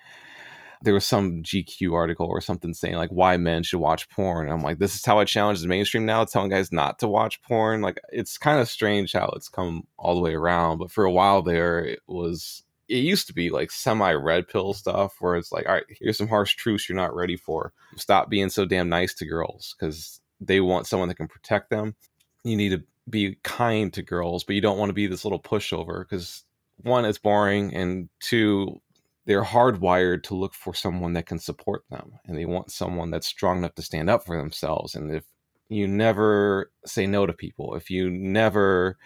there 0.83 0.93
was 0.93 1.05
some 1.05 1.43
GQ 1.43 1.93
article 1.93 2.27
or 2.27 2.41
something 2.41 2.73
saying 2.73 2.95
like 2.95 3.09
why 3.09 3.37
men 3.37 3.63
should 3.63 3.79
watch 3.79 4.09
porn. 4.09 4.47
And 4.47 4.53
I'm 4.53 4.61
like, 4.61 4.79
this 4.79 4.95
is 4.95 5.05
how 5.05 5.19
I 5.19 5.25
challenge 5.25 5.61
the 5.61 5.67
mainstream 5.67 6.05
now, 6.05 6.23
telling 6.25 6.49
guys 6.49 6.71
not 6.71 6.99
to 6.99 7.07
watch 7.07 7.41
porn. 7.41 7.81
Like 7.81 7.99
it's 8.11 8.37
kind 8.37 8.59
of 8.59 8.69
strange 8.69 9.13
how 9.13 9.31
it's 9.35 9.49
come 9.49 9.87
all 9.97 10.15
the 10.15 10.21
way 10.21 10.33
around. 10.33 10.77
But 10.79 10.91
for 10.91 11.03
a 11.03 11.11
while 11.11 11.41
there, 11.41 11.79
it 11.79 11.99
was 12.07 12.63
it 12.87 12.97
used 12.97 13.27
to 13.27 13.33
be 13.33 13.49
like 13.49 13.71
semi 13.71 14.13
red 14.13 14.47
pill 14.47 14.73
stuff 14.73 15.15
where 15.19 15.35
it's 15.35 15.51
like, 15.51 15.67
all 15.67 15.73
right, 15.73 15.83
here's 15.89 16.17
some 16.17 16.27
harsh 16.27 16.55
truths 16.55 16.87
you're 16.87 16.95
not 16.95 17.15
ready 17.15 17.35
for. 17.35 17.73
Stop 17.95 18.29
being 18.29 18.49
so 18.49 18.65
damn 18.65 18.89
nice 18.89 19.13
to 19.15 19.25
girls 19.25 19.75
because 19.77 20.21
they 20.39 20.61
want 20.61 20.87
someone 20.87 21.09
that 21.09 21.15
can 21.15 21.27
protect 21.27 21.69
them. 21.69 21.95
You 22.43 22.55
need 22.55 22.69
to 22.69 22.83
be 23.09 23.37
kind 23.43 23.91
to 23.93 24.01
girls, 24.01 24.43
but 24.43 24.55
you 24.55 24.61
don't 24.61 24.77
want 24.77 24.89
to 24.89 24.93
be 24.93 25.07
this 25.07 25.25
little 25.25 25.41
pushover 25.41 25.99
because 26.01 26.43
one, 26.77 27.05
it's 27.05 27.17
boring, 27.17 27.73
and 27.73 28.09
two, 28.19 28.81
they're 29.27 29.43
hardwired 29.43 30.23
to 30.23 30.33
look 30.33 30.55
for 30.55 30.73
someone 30.73 31.13
that 31.13 31.27
can 31.27 31.37
support 31.37 31.83
them 31.91 32.13
and 32.25 32.35
they 32.35 32.45
want 32.45 32.71
someone 32.71 33.11
that's 33.11 33.27
strong 33.27 33.59
enough 33.59 33.75
to 33.75 33.83
stand 33.83 34.09
up 34.09 34.25
for 34.25 34.37
themselves 34.37 34.95
and 34.95 35.13
if 35.13 35.25
you 35.69 35.87
never 35.87 36.71
say 36.85 37.05
no 37.05 37.25
to 37.25 37.33
people 37.33 37.75
if 37.75 37.89
you 37.91 38.09
never 38.09 38.97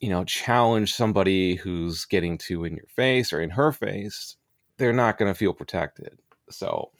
you 0.00 0.08
know 0.08 0.24
challenge 0.24 0.94
somebody 0.94 1.54
who's 1.54 2.04
getting 2.04 2.38
too 2.38 2.64
in 2.64 2.74
your 2.74 2.86
face 2.94 3.32
or 3.32 3.40
in 3.40 3.50
her 3.50 3.72
face 3.72 4.36
they're 4.78 4.92
not 4.94 5.18
going 5.18 5.30
to 5.30 5.38
feel 5.38 5.52
protected. 5.52 6.18
So 6.48 6.90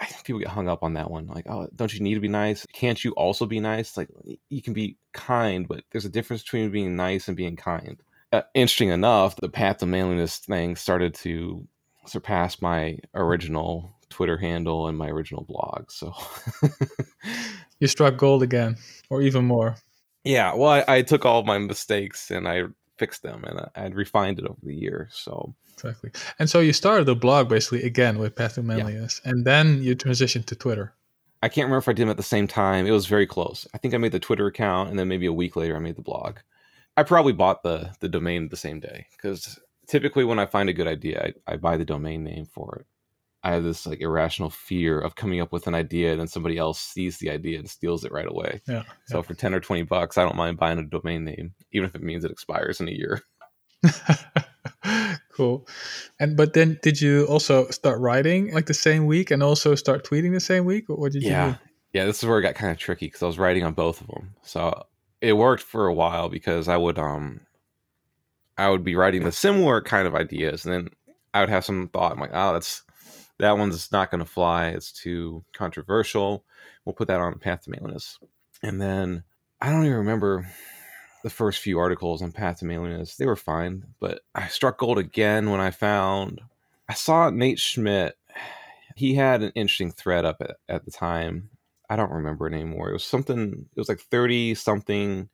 I 0.00 0.06
think 0.06 0.24
people 0.24 0.40
get 0.40 0.48
hung 0.48 0.68
up 0.68 0.82
on 0.82 0.94
that 0.94 1.10
one 1.10 1.28
like 1.28 1.46
oh 1.48 1.68
don't 1.74 1.94
you 1.94 2.00
need 2.00 2.14
to 2.14 2.20
be 2.20 2.28
nice? 2.28 2.66
Can't 2.74 3.02
you 3.02 3.12
also 3.12 3.46
be 3.46 3.60
nice? 3.60 3.96
Like 3.96 4.10
you 4.50 4.60
can 4.60 4.74
be 4.74 4.98
kind 5.12 5.66
but 5.66 5.84
there's 5.90 6.04
a 6.04 6.10
difference 6.10 6.42
between 6.42 6.70
being 6.70 6.96
nice 6.96 7.28
and 7.28 7.36
being 7.36 7.56
kind. 7.56 8.02
Uh, 8.30 8.42
interesting 8.54 8.90
enough 8.90 9.36
the 9.36 9.48
path 9.48 9.78
to 9.78 9.86
manliness 9.86 10.38
thing 10.38 10.76
started 10.76 11.14
to 11.14 11.66
surpassed 12.08 12.62
my 12.62 12.98
original 13.14 13.94
Twitter 14.10 14.38
handle 14.38 14.88
and 14.88 14.96
my 14.96 15.08
original 15.08 15.44
blog. 15.44 15.90
So 15.90 16.14
you 17.80 17.86
struck 17.86 18.16
gold 18.16 18.42
again, 18.42 18.76
or 19.10 19.22
even 19.22 19.44
more. 19.44 19.76
Yeah, 20.24 20.54
well, 20.54 20.70
I, 20.70 20.84
I 20.96 21.02
took 21.02 21.24
all 21.24 21.42
my 21.42 21.58
mistakes 21.58 22.30
and 22.30 22.48
I 22.48 22.64
fixed 22.98 23.22
them, 23.22 23.44
and 23.44 23.60
I, 23.74 23.84
would 23.84 23.94
refined 23.94 24.38
it 24.38 24.46
over 24.46 24.58
the 24.62 24.74
years. 24.74 25.12
So 25.14 25.54
exactly, 25.72 26.10
and 26.38 26.50
so 26.50 26.60
you 26.60 26.72
started 26.72 27.04
the 27.04 27.14
blog 27.14 27.48
basically 27.48 27.82
again 27.84 28.18
with 28.18 28.34
Path 28.34 28.54
to 28.54 28.62
Manliness, 28.62 29.20
yeah. 29.24 29.30
and 29.30 29.44
then 29.44 29.82
you 29.82 29.94
transitioned 29.94 30.46
to 30.46 30.56
Twitter. 30.56 30.94
I 31.40 31.48
can't 31.48 31.66
remember 31.66 31.78
if 31.78 31.88
I 31.88 31.92
did 31.92 32.02
them 32.02 32.10
at 32.10 32.16
the 32.16 32.22
same 32.24 32.48
time. 32.48 32.86
It 32.86 32.90
was 32.90 33.06
very 33.06 33.26
close. 33.26 33.66
I 33.72 33.78
think 33.78 33.94
I 33.94 33.98
made 33.98 34.12
the 34.12 34.18
Twitter 34.18 34.46
account, 34.46 34.90
and 34.90 34.98
then 34.98 35.08
maybe 35.08 35.26
a 35.26 35.32
week 35.32 35.54
later, 35.54 35.76
I 35.76 35.80
made 35.80 35.96
the 35.96 36.02
blog. 36.02 36.38
I 36.96 37.04
probably 37.04 37.32
bought 37.32 37.62
the 37.62 37.90
the 38.00 38.08
domain 38.08 38.48
the 38.48 38.56
same 38.56 38.80
day 38.80 39.06
because 39.12 39.58
typically 39.88 40.24
when 40.24 40.38
I 40.38 40.46
find 40.46 40.68
a 40.68 40.74
good 40.74 40.86
idea, 40.86 41.32
I, 41.48 41.54
I 41.54 41.56
buy 41.56 41.76
the 41.76 41.84
domain 41.84 42.22
name 42.22 42.46
for 42.46 42.76
it. 42.80 42.86
I 43.42 43.52
have 43.52 43.64
this 43.64 43.86
like 43.86 44.00
irrational 44.00 44.50
fear 44.50 45.00
of 45.00 45.14
coming 45.14 45.40
up 45.40 45.52
with 45.52 45.66
an 45.66 45.74
idea 45.74 46.10
and 46.10 46.20
then 46.20 46.28
somebody 46.28 46.58
else 46.58 46.80
sees 46.80 47.18
the 47.18 47.30
idea 47.30 47.58
and 47.58 47.70
steals 47.70 48.04
it 48.04 48.12
right 48.12 48.28
away. 48.28 48.60
Yeah. 48.66 48.82
So 49.06 49.18
yeah. 49.18 49.22
for 49.22 49.34
10 49.34 49.54
or 49.54 49.60
20 49.60 49.82
bucks, 49.82 50.18
I 50.18 50.24
don't 50.24 50.36
mind 50.36 50.58
buying 50.58 50.78
a 50.78 50.82
domain 50.82 51.24
name, 51.24 51.54
even 51.72 51.88
if 51.88 51.94
it 51.94 52.02
means 52.02 52.24
it 52.24 52.32
expires 52.32 52.80
in 52.80 52.88
a 52.88 52.92
year. 52.92 53.22
cool. 55.32 55.66
And 56.18 56.36
but 56.36 56.52
then 56.52 56.78
did 56.82 57.00
you 57.00 57.26
also 57.26 57.68
start 57.70 58.00
writing 58.00 58.52
like 58.52 58.66
the 58.66 58.74
same 58.74 59.06
week 59.06 59.30
and 59.30 59.42
also 59.42 59.74
start 59.74 60.04
tweeting 60.04 60.32
the 60.32 60.40
same 60.40 60.64
week? 60.64 60.84
What 60.88 61.12
did 61.12 61.22
you 61.22 61.30
yeah. 61.30 61.52
do? 61.52 61.58
Yeah, 61.92 62.04
this 62.04 62.18
is 62.18 62.28
where 62.28 62.38
it 62.38 62.42
got 62.42 62.54
kind 62.54 62.72
of 62.72 62.78
tricky 62.78 63.06
because 63.06 63.22
I 63.22 63.26
was 63.26 63.38
writing 63.38 63.64
on 63.64 63.72
both 63.72 64.00
of 64.00 64.08
them. 64.08 64.34
So 64.42 64.84
it 65.20 65.32
worked 65.34 65.62
for 65.62 65.86
a 65.86 65.94
while 65.94 66.28
because 66.28 66.68
I 66.68 66.76
would 66.76 66.98
um 66.98 67.40
I 68.58 68.68
would 68.68 68.84
be 68.84 68.96
writing 68.96 69.24
the 69.24 69.32
similar 69.32 69.80
kind 69.80 70.06
of 70.06 70.14
ideas, 70.14 70.64
and 70.64 70.74
then 70.74 70.88
I 71.32 71.40
would 71.40 71.48
have 71.48 71.64
some 71.64 71.88
thought. 71.88 72.12
I'm 72.12 72.20
like, 72.20 72.32
oh, 72.32 72.52
that's 72.52 72.82
that 73.38 73.56
one's 73.56 73.90
not 73.92 74.10
going 74.10 74.18
to 74.18 74.30
fly. 74.30 74.68
It's 74.68 74.92
too 74.92 75.44
controversial. 75.52 76.44
We'll 76.84 76.94
put 76.94 77.08
that 77.08 77.20
on 77.20 77.38
Path 77.38 77.64
to 77.64 77.70
Manliness. 77.70 78.18
And 78.62 78.80
then 78.80 79.22
I 79.60 79.70
don't 79.70 79.84
even 79.84 79.98
remember 79.98 80.50
the 81.22 81.30
first 81.30 81.60
few 81.60 81.78
articles 81.78 82.20
on 82.20 82.32
Path 82.32 82.58
to 82.58 82.64
Manliness. 82.64 83.16
They 83.16 83.26
were 83.26 83.36
fine, 83.36 83.84
but 84.00 84.22
I 84.34 84.48
struck 84.48 84.78
gold 84.78 84.98
again 84.98 85.50
when 85.50 85.60
I 85.60 85.70
found 85.70 86.40
I 86.88 86.94
saw 86.94 87.30
Nate 87.30 87.58
Schmidt. 87.58 88.16
He 88.96 89.14
had 89.14 89.42
an 89.42 89.52
interesting 89.54 89.92
thread 89.92 90.24
up 90.24 90.40
at, 90.40 90.56
at 90.68 90.84
the 90.84 90.90
time. 90.90 91.50
I 91.88 91.96
don't 91.96 92.10
remember 92.10 92.48
it 92.48 92.54
anymore. 92.54 92.90
It 92.90 92.94
was 92.94 93.04
something, 93.04 93.66
it 93.74 93.78
was 93.78 93.88
like 93.88 94.00
30 94.00 94.56
something 94.56 95.28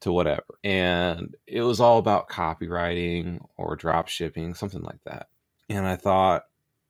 to 0.00 0.12
whatever. 0.12 0.44
And 0.64 1.34
it 1.46 1.62
was 1.62 1.80
all 1.80 1.98
about 1.98 2.28
copywriting 2.28 3.40
or 3.56 3.76
drop 3.76 4.08
shipping, 4.08 4.54
something 4.54 4.82
like 4.82 5.02
that. 5.04 5.28
And 5.68 5.86
I 5.86 5.96
thought, 5.96 6.44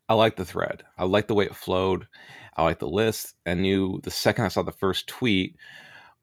I 0.09 0.14
like 0.14 0.37
the 0.37 0.44
thread. 0.44 0.85
I 0.97 1.05
like 1.05 1.27
the 1.29 1.35
way 1.35 1.44
it 1.44 1.55
flowed. 1.55 2.07
I 2.57 2.64
like 2.64 2.79
the 2.79 2.88
list. 2.88 3.35
I 3.47 3.55
knew 3.55 4.01
the 4.03 4.11
second 4.11 4.44
I 4.44 4.49
saw 4.49 4.62
the 4.62 4.73
first 4.73 5.07
tweet 5.07 5.57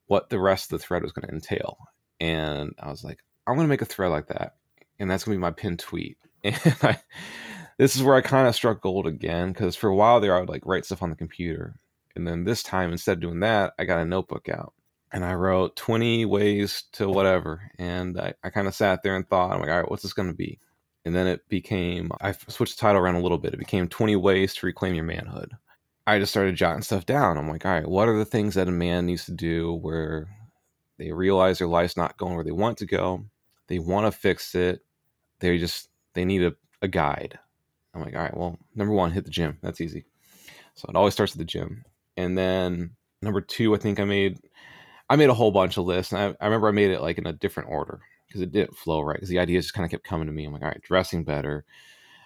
what 0.08 0.30
the 0.30 0.40
rest 0.40 0.72
of 0.72 0.80
the 0.80 0.86
thread 0.86 1.04
was 1.04 1.12
going 1.12 1.28
to 1.28 1.34
entail. 1.34 1.78
And 2.20 2.74
I 2.80 2.90
was 2.90 3.04
like, 3.04 3.20
I'm 3.48 3.56
going 3.56 3.66
to 3.66 3.70
make 3.70 3.82
a 3.82 3.86
thread 3.86 4.12
like 4.12 4.28
that. 4.28 4.56
And 5.00 5.10
that's 5.10 5.24
going 5.24 5.36
to 5.36 5.40
be 5.40 5.42
my 5.42 5.52
pinned 5.52 5.80
tweet. 5.80 6.18
And 6.44 6.76
I, 6.84 7.00
this 7.80 7.96
is 7.96 8.04
where 8.04 8.16
I 8.16 8.22
kind 8.22 8.48
of 8.48 8.56
struck 8.56 8.82
gold 8.82 9.08
again 9.08 9.52
because 9.52 9.76
for 9.76 9.90
a 9.90 9.96
while 9.96 10.20
there, 10.20 10.36
I 10.36 10.40
would 10.40 10.50
like 10.50 10.66
write 10.66 10.86
stuff 10.86 11.02
on 11.02 11.10
the 11.10 11.16
computer. 11.16 11.80
And 12.16 12.28
then 12.28 12.44
this 12.44 12.62
time, 12.64 12.92
instead 12.92 13.14
of 13.14 13.22
doing 13.22 13.40
that, 13.40 13.74
I 13.80 13.86
got 13.86 14.00
a 14.00 14.06
notebook 14.06 14.48
out 14.48 14.74
and 15.12 15.24
I 15.24 15.34
wrote 15.34 15.76
20 15.76 16.26
ways 16.26 16.84
to 16.94 17.10
whatever. 17.10 17.72
And 17.78 18.20
I, 18.20 18.34
I 18.44 18.50
kind 18.50 18.68
of 18.68 18.76
sat 18.76 19.04
there 19.04 19.16
and 19.16 19.28
thought, 19.28 19.52
I'm 19.52 19.60
like, 19.60 19.70
all 19.70 19.82
right, 19.82 19.90
what's 19.90 20.04
this 20.04 20.14
going 20.14 20.30
to 20.30 20.36
be? 20.36 20.60
And 21.06 21.16
then 21.16 21.28
it 21.28 21.48
became, 21.48 22.12
I 22.20 22.32
switched 22.32 22.78
the 22.78 22.82
title 22.82 23.02
around 23.02 23.16
a 23.16 23.22
little 23.22 23.38
bit. 23.38 23.54
It 23.54 23.60
became 23.60 23.88
20 23.88 24.16
Ways 24.16 24.56
to 24.56 24.66
Reclaim 24.66 24.96
Your 24.96 25.04
Manhood. 25.04 25.52
I 26.08 26.20
just 26.20 26.32
started 26.32 26.56
jotting 26.56 26.82
stuff 26.82 27.06
down. 27.06 27.38
I'm 27.38 27.48
like, 27.48 27.66
all 27.66 27.72
right, 27.72 27.88
what 27.88 28.08
are 28.08 28.18
the 28.18 28.26
things 28.26 28.56
that 28.56 28.68
a 28.68 28.72
man 28.72 29.06
needs 29.06 29.26
to 29.26 29.32
do 29.32 29.74
where 29.74 30.28
they 30.98 31.12
realize 31.12 31.60
their 31.60 31.68
life's 31.68 31.98
not 31.98 32.18
going 32.18 32.36
where 32.36 32.44
they 32.44 32.52
want 32.52 32.78
to 32.80 32.86
go? 32.86 33.26
They 33.68 33.80
want 33.80 34.06
to 34.06 34.12
fix 34.12 34.56
it. 34.56 34.82
They 35.40 35.58
just, 35.58 35.90
they 36.14 36.26
need 36.26 36.44
a, 36.44 36.56
a 36.82 36.88
guide. 36.88 37.40
I'm 37.94 38.02
like, 38.02 38.16
all 38.16 38.22
right, 38.22 38.36
well, 38.36 38.60
number 38.76 38.94
one, 38.94 39.12
hit 39.12 39.26
the 39.26 39.32
gym. 39.32 39.58
That's 39.62 39.82
easy. 39.82 40.06
So 40.76 40.88
it 40.90 40.96
always 40.96 41.14
starts 41.14 41.34
at 41.34 41.38
the 41.38 41.46
gym. 41.46 41.86
And 42.18 42.38
then 42.38 42.92
number 43.22 43.42
two, 43.42 43.74
I 43.74 43.78
think 43.78 44.00
I 44.00 44.04
made, 44.04 44.40
I 45.10 45.16
made 45.16 45.30
a 45.30 45.34
whole 45.34 45.52
bunch 45.52 45.78
of 45.78 45.86
lists. 45.86 46.12
And 46.12 46.22
I, 46.22 46.44
I 46.44 46.46
remember 46.46 46.68
I 46.68 46.72
made 46.72 46.92
it 46.92 47.02
like 47.02 47.18
in 47.18 47.28
a 47.28 47.34
different 47.34 47.70
order 47.70 48.00
because 48.28 48.42
it 48.42 48.52
didn't 48.52 48.78
flow 48.78 49.02
right. 49.02 49.16
Because 49.16 49.30
the 49.30 49.40
ideas 49.40 49.66
just 49.66 49.74
kind 49.74 49.86
of 49.86 49.92
kept 49.92 50.04
coming 50.04 50.28
to 50.28 50.34
me. 50.34 50.46
I'm 50.46 50.54
like, 50.54 50.62
all 50.62 50.70
right, 50.70 50.82
dressing 50.82 51.24
better, 51.24 51.66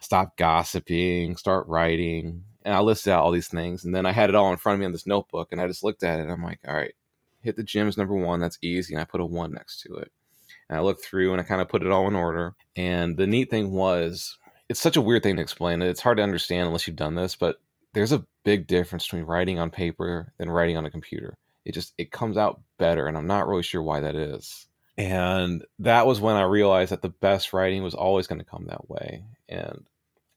stop 0.01 0.37
gossiping, 0.37 1.35
start 1.35 1.67
writing, 1.67 2.43
and 2.63 2.73
I 2.73 2.79
listed 2.79 3.13
out 3.13 3.23
all 3.23 3.31
these 3.31 3.47
things. 3.47 3.85
And 3.85 3.93
then 3.93 4.05
I 4.05 4.11
had 4.11 4.29
it 4.29 4.35
all 4.35 4.51
in 4.51 4.57
front 4.57 4.75
of 4.75 4.79
me 4.79 4.85
on 4.85 4.91
this 4.91 5.07
notebook, 5.07 5.49
and 5.51 5.61
I 5.61 5.67
just 5.67 5.83
looked 5.83 6.03
at 6.03 6.19
it. 6.19 6.29
I'm 6.29 6.43
like, 6.43 6.59
all 6.67 6.73
right, 6.73 6.93
hit 7.41 7.55
the 7.55 7.63
gym 7.63 7.87
is 7.87 7.97
number 7.97 8.15
one. 8.15 8.39
That's 8.39 8.59
easy. 8.61 8.93
And 8.93 9.01
I 9.01 9.05
put 9.05 9.21
a 9.21 9.25
one 9.25 9.53
next 9.53 9.81
to 9.81 9.95
it. 9.95 10.11
And 10.69 10.77
I 10.77 10.81
looked 10.81 11.03
through 11.03 11.31
and 11.31 11.41
I 11.41 11.43
kind 11.43 11.61
of 11.61 11.69
put 11.69 11.81
it 11.81 11.91
all 11.91 12.07
in 12.07 12.15
order. 12.15 12.55
And 12.75 13.17
the 13.17 13.27
neat 13.27 13.49
thing 13.49 13.71
was, 13.71 14.37
it's 14.67 14.79
such 14.79 14.97
a 14.97 15.01
weird 15.01 15.23
thing 15.23 15.35
to 15.37 15.41
explain. 15.41 15.81
It's 15.81 16.01
hard 16.01 16.17
to 16.17 16.23
understand 16.23 16.67
unless 16.67 16.85
you've 16.85 16.95
done 16.95 17.15
this, 17.15 17.35
but 17.35 17.59
there's 17.93 18.11
a 18.11 18.25
big 18.43 18.67
difference 18.67 19.05
between 19.05 19.23
writing 19.23 19.57
on 19.57 19.71
paper 19.71 20.31
than 20.37 20.49
writing 20.49 20.77
on 20.77 20.85
a 20.85 20.91
computer. 20.91 21.37
It 21.69 21.73
just 21.73 21.93
it 21.97 22.11
comes 22.11 22.35
out 22.35 22.61
better, 22.77 23.07
and 23.07 23.15
I'm 23.15 23.27
not 23.27 23.47
really 23.47 23.63
sure 23.63 23.83
why 23.83 23.99
that 24.01 24.15
is. 24.15 24.67
And 24.97 25.63
that 25.79 26.07
was 26.07 26.19
when 26.19 26.35
I 26.35 26.41
realized 26.43 26.91
that 26.91 27.01
the 27.01 27.09
best 27.09 27.53
writing 27.53 27.83
was 27.83 27.93
always 27.93 28.27
going 28.27 28.39
to 28.39 28.45
come 28.45 28.65
that 28.67 28.89
way. 28.89 29.23
And 29.47 29.87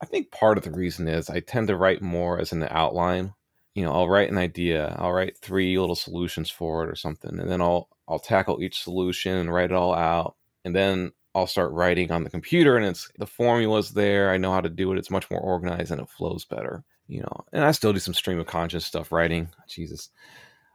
I 0.01 0.07
think 0.07 0.31
part 0.31 0.59
of 0.59 0.65
the 0.65 0.71
reason 0.71 1.09
is 1.09 1.31
I 1.31 1.41
tend 1.41 1.69
to 1.69 1.77
write 1.77 2.03
more 2.03 2.39
as 2.39 2.53
an 2.53 2.65
outline. 2.71 3.35
You 3.75 3.85
know, 3.85 3.93
I'll 3.93 4.09
write 4.09 4.31
an 4.31 4.39
idea, 4.39 4.95
I'll 4.99 5.13
write 5.13 5.39
three 5.39 5.79
little 5.79 5.97
solutions 5.97 6.51
for 6.51 6.85
it 6.85 6.91
or 6.91 6.95
something, 6.95 7.41
and 7.41 7.51
then 7.51 7.63
I'll 7.63 7.89
I'll 8.07 8.19
tackle 8.19 8.63
each 8.63 8.83
solution 8.83 9.37
and 9.37 9.53
write 9.53 9.71
it 9.71 9.77
all 9.77 9.95
out. 9.95 10.37
And 10.65 10.77
then 10.77 11.13
I'll 11.35 11.47
start 11.47 11.73
writing 11.73 12.13
on 12.13 12.25
the 12.25 12.31
computer 12.31 12.77
and 12.77 12.85
it's 12.85 13.11
the 13.19 13.27
formula's 13.27 13.93
there. 13.93 14.31
I 14.31 14.37
know 14.37 14.53
how 14.53 14.61
to 14.61 14.69
do 14.69 14.93
it. 14.93 14.99
It's 14.99 15.11
much 15.11 15.31
more 15.31 15.41
organized 15.41 15.91
and 15.91 16.01
it 16.01 16.11
flows 16.11 16.45
better. 16.45 16.85
You 17.09 17.21
know, 17.21 17.45
and 17.53 17.65
I 17.65 17.73
still 17.73 17.93
do 17.93 17.99
some 17.99 18.15
stream 18.15 18.39
of 18.39 18.47
conscious 18.47 18.85
stuff 18.85 19.13
writing. 19.13 19.49
Jesus. 19.67 20.11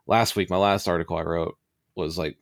Last 0.07 0.35
week, 0.35 0.49
my 0.49 0.57
last 0.57 0.87
article 0.87 1.17
I 1.17 1.23
wrote 1.23 1.57
was 1.95 2.17
like 2.17 2.37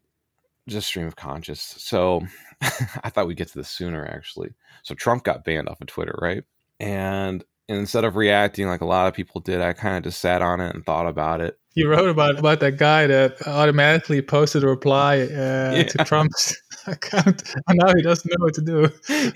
just 0.67 0.87
stream 0.87 1.07
of 1.07 1.15
conscious. 1.15 1.75
So 1.77 2.21
I 2.61 3.09
thought 3.09 3.27
we'd 3.27 3.37
get 3.37 3.49
to 3.49 3.57
this 3.57 3.69
sooner 3.69 4.05
actually. 4.05 4.53
So 4.83 4.95
Trump 4.95 5.23
got 5.23 5.43
banned 5.43 5.67
off 5.69 5.81
of 5.81 5.87
Twitter, 5.87 6.17
right? 6.21 6.43
And 6.79 7.43
instead 7.67 8.03
of 8.03 8.15
reacting 8.15 8.67
like 8.67 8.81
a 8.81 8.85
lot 8.85 9.07
of 9.07 9.13
people 9.13 9.41
did, 9.41 9.61
I 9.61 9.73
kind 9.73 9.97
of 9.97 10.03
just 10.03 10.21
sat 10.21 10.41
on 10.41 10.61
it 10.61 10.75
and 10.75 10.85
thought 10.85 11.07
about 11.07 11.41
it. 11.41 11.57
You 11.75 11.89
wrote 11.89 12.09
about 12.09 12.39
about 12.39 12.61
that 12.61 12.77
guy 12.77 13.05
that 13.07 13.45
automatically 13.45 14.21
posted 14.21 14.63
a 14.63 14.67
reply 14.67 15.21
uh, 15.23 15.25
yeah. 15.75 15.83
to 15.83 16.05
Trump's 16.05 16.55
account, 16.87 17.43
and 17.67 17.79
now 17.83 17.93
he 17.93 18.01
doesn't 18.01 18.31
know 18.31 18.45
what 18.45 18.53
to 18.53 18.61
do. 18.61 18.89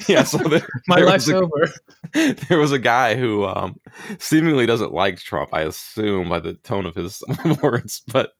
Yeah, 0.08 0.24
so 0.24 0.38
there, 0.38 0.66
my 0.88 0.98
there 0.98 1.06
life's 1.06 1.28
a, 1.28 1.36
over. 1.36 1.70
There 2.14 2.58
was 2.58 2.72
a 2.72 2.80
guy 2.80 3.16
who 3.16 3.46
um, 3.46 3.76
seemingly 4.20 4.66
doesn't 4.66 4.94
like 4.94 5.20
Trump. 5.20 5.50
I 5.54 5.64
assume 5.64 6.30
by 6.30 6.40
the 6.40 6.54
tone 6.54 6.86
of 6.86 6.96
his 6.96 7.22
words, 7.62 8.04
but 8.08 8.32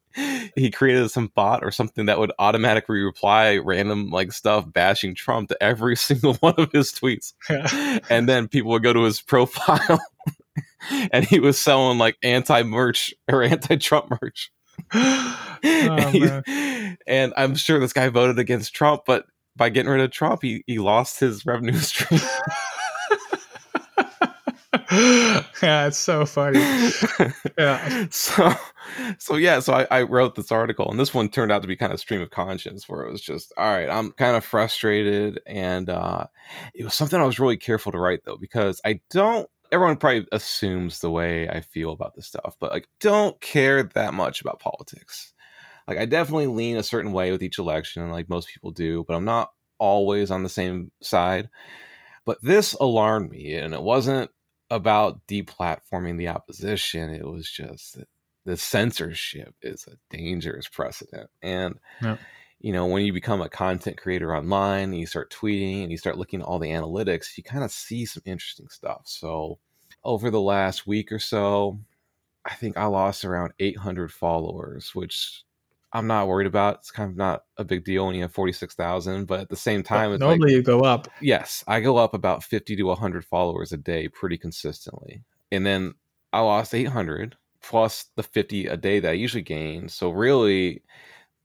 he 0.60 0.72
created 0.72 1.10
some 1.10 1.32
bot 1.34 1.64
or 1.64 1.72
something 1.72 2.06
that 2.06 2.20
would 2.20 2.32
automatically 2.40 3.00
reply 3.00 3.58
random 3.58 4.10
like 4.10 4.32
stuff 4.32 4.72
bashing 4.72 5.16
Trump 5.16 5.50
to 5.50 5.64
every 5.64 5.96
single 5.98 6.36
one 6.36 6.56
of 6.58 6.72
his 6.72 6.92
tweets. 6.92 7.34
Yeah. 7.50 8.00
And 8.10 8.28
then 8.28 8.48
people 8.48 8.72
would 8.72 8.84
go 8.84 8.94
to 8.94 9.04
his 9.04 9.22
profile 9.30 10.00
and 11.12 11.26
he 11.26 11.40
was 11.40 11.58
selling 11.58 11.98
like 11.98 12.18
anti 12.24 12.64
merch 12.64 13.14
or 13.32 13.44
anti 13.44 13.76
Trump 13.78 14.12
merch. 14.22 14.52
oh, 14.94 15.62
and, 15.64 16.98
and 17.06 17.34
I'm 17.36 17.56
sure 17.56 17.80
this 17.80 17.94
guy 17.94 18.10
voted 18.10 18.40
against 18.40 18.74
Trump, 18.74 19.04
but 19.06 19.26
by 19.56 19.70
getting 19.70 19.92
rid 19.92 20.02
of 20.02 20.12
Trump, 20.12 20.42
he, 20.42 20.64
he 20.68 20.80
lost 20.80 21.20
his 21.20 21.46
revenue 21.46 21.78
stream. 21.78 22.22
yeah, 25.62 25.86
it's 25.86 26.00
so 26.00 26.26
funny. 26.26 26.60
yeah. 27.60 28.08
So, 28.10 28.52
so 29.20 29.36
yeah, 29.36 29.60
so 29.60 29.74
I, 29.74 29.88
I, 29.92 30.02
wrote 30.02 30.34
this 30.34 30.52
article, 30.52 30.90
and 30.90 31.00
this 31.00 31.14
one 31.14 31.30
turned 31.30 31.52
out 31.52 31.62
to 31.62 31.68
be 31.68 31.76
kind 31.76 31.94
of 31.94 32.00
stream 32.00 32.22
of 32.22 32.32
conscience, 32.32 32.90
where 32.90 33.04
it 33.04 33.12
was 33.12 33.22
just, 33.22 33.54
all 33.56 33.72
right, 33.72 33.88
I'm 33.88 34.12
kind 34.14 34.36
of 34.36 34.44
frustrated, 34.44 35.42
and 35.46 35.92
uh, 35.92 36.26
it 36.74 36.84
was 36.84 36.96
something 36.96 37.22
I 37.22 37.26
was 37.26 37.40
really 37.40 37.58
careful 37.58 37.92
to 37.92 38.00
write 38.00 38.22
though, 38.26 38.38
because 38.38 38.82
I 38.84 39.02
don't. 39.12 39.48
Everyone 39.72 39.98
probably 39.98 40.26
assumes 40.32 41.02
the 41.02 41.12
way 41.12 41.48
I 41.48 41.62
feel 41.62 41.92
about 41.92 42.16
this 42.16 42.26
stuff, 42.26 42.56
but 42.60 42.72
like, 42.72 42.88
don't 43.00 43.40
care 43.42 43.84
that 43.84 44.16
much 44.16 44.42
about 44.42 44.60
politics. 44.60 45.34
Like, 45.88 46.00
I 46.00 46.06
definitely 46.06 46.48
lean 46.48 46.78
a 46.78 46.84
certain 46.84 47.12
way 47.12 47.32
with 47.32 47.44
each 47.44 47.60
election, 47.60 48.10
like 48.10 48.28
most 48.28 48.48
people 48.48 48.72
do, 48.72 49.06
but 49.08 49.14
I'm 49.14 49.26
not 49.26 49.52
always 49.78 50.32
on 50.32 50.42
the 50.42 50.50
same 50.50 50.92
side. 51.04 51.48
But 52.26 52.40
this 52.42 52.74
alarmed 52.74 53.30
me, 53.30 53.54
and 53.54 53.76
it 53.76 53.84
wasn't 53.84 54.32
about 54.70 55.26
deplatforming 55.28 56.18
the 56.18 56.28
opposition. 56.28 57.14
It 57.14 57.26
was 57.26 57.50
just 57.50 57.98
the 58.46 58.58
censorship 58.58 59.54
is 59.62 59.88
a 59.88 60.16
dangerous 60.16 60.68
precedent. 60.68 61.30
And, 61.42 61.76
yeah. 62.02 62.18
you 62.60 62.74
know, 62.74 62.86
when 62.86 63.06
you 63.06 63.14
become 63.14 63.42
a 63.42 63.50
content 63.50 63.98
creator 63.98 64.36
online 64.36 64.86
and 64.86 65.00
you 65.00 65.06
start 65.06 65.32
tweeting 65.32 65.84
and 65.84 65.92
you 65.92 65.98
start 65.98 66.18
looking 66.18 66.42
at 66.42 66.48
all 66.48 66.60
the 66.60 66.70
analytics, 66.70 67.38
you 67.38 67.44
kind 67.44 67.64
of 67.64 67.72
see 67.72 68.06
some 68.06 68.24
interesting 68.26 68.70
stuff. 68.70 69.02
So, 69.06 69.60
over 70.04 70.32
the 70.32 70.40
last 70.42 70.88
week 70.88 71.12
or 71.12 71.20
so, 71.20 71.80
I 72.46 72.54
think 72.54 72.78
I 72.78 72.86
lost 72.86 73.26
around 73.26 73.54
800 73.60 74.12
followers, 74.12 74.96
which 74.96 75.44
I'm 75.92 76.08
not 76.08 76.28
worried 76.28 76.48
about. 76.48 76.76
It's 76.76 76.92
kind 76.92 77.10
of 77.10 77.18
not 77.18 77.44
a 77.58 77.64
big 77.64 77.84
deal 77.84 78.06
when 78.06 78.16
you 78.16 78.22
have 78.22 78.34
46,000, 78.34 79.26
but 79.26 79.40
at 79.40 79.50
the 79.50 79.56
same 79.56 79.82
time, 79.82 80.12
it's 80.14 80.20
normally 80.20 80.40
like, 80.40 80.52
you 80.52 80.62
go 80.62 80.82
up. 80.82 81.08
Yes, 81.20 81.64
I 81.68 81.80
go 81.80 81.98
up 81.98 82.14
about 82.14 82.44
50 82.44 82.76
to 82.76 82.84
100 82.84 83.26
followers 83.26 83.72
a 83.72 83.78
day 83.78 84.08
pretty 84.08 84.38
consistently. 84.38 85.24
And 85.52 85.66
then 85.66 85.96
I 86.32 86.42
lost 86.42 86.76
800 86.76 87.36
plus 87.62 88.06
the 88.16 88.24
50 88.24 88.68
a 88.68 88.78
day 88.78 89.00
that 89.00 89.10
I 89.10 89.14
usually 89.14 89.42
gain. 89.42 89.90
So 89.90 90.12
really, 90.12 90.84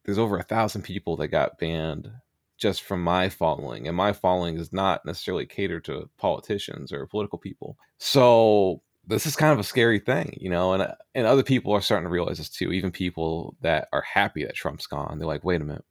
there's 0.04 0.18
over 0.18 0.38
a 0.38 0.42
thousand 0.42 0.82
people 0.82 1.16
that 1.16 1.28
got 1.28 1.58
banned 1.58 2.10
just 2.58 2.82
from 2.82 3.02
my 3.02 3.30
following. 3.30 3.88
And 3.88 3.96
my 3.96 4.12
following 4.12 4.58
is 4.58 4.72
not 4.72 5.04
necessarily 5.06 5.46
catered 5.46 5.84
to 5.86 6.08
politicians 6.18 6.92
or 6.92 7.06
political 7.06 7.38
people. 7.38 7.78
So 7.98 8.82
this 9.06 9.26
is 9.26 9.36
kind 9.36 9.52
of 9.52 9.58
a 9.58 9.64
scary 9.64 9.98
thing, 9.98 10.36
you 10.40 10.50
know, 10.50 10.72
and 10.72 10.82
uh, 10.82 10.94
and 11.14 11.26
other 11.26 11.42
people 11.42 11.72
are 11.72 11.80
starting 11.80 12.06
to 12.06 12.12
realize 12.12 12.38
this 12.38 12.48
too. 12.48 12.72
Even 12.72 12.90
people 12.90 13.56
that 13.60 13.88
are 13.92 14.02
happy 14.02 14.44
that 14.44 14.54
Trump's 14.54 14.86
gone, 14.86 15.18
they're 15.18 15.28
like, 15.28 15.44
wait 15.44 15.60
a 15.60 15.64
minute, 15.64 15.84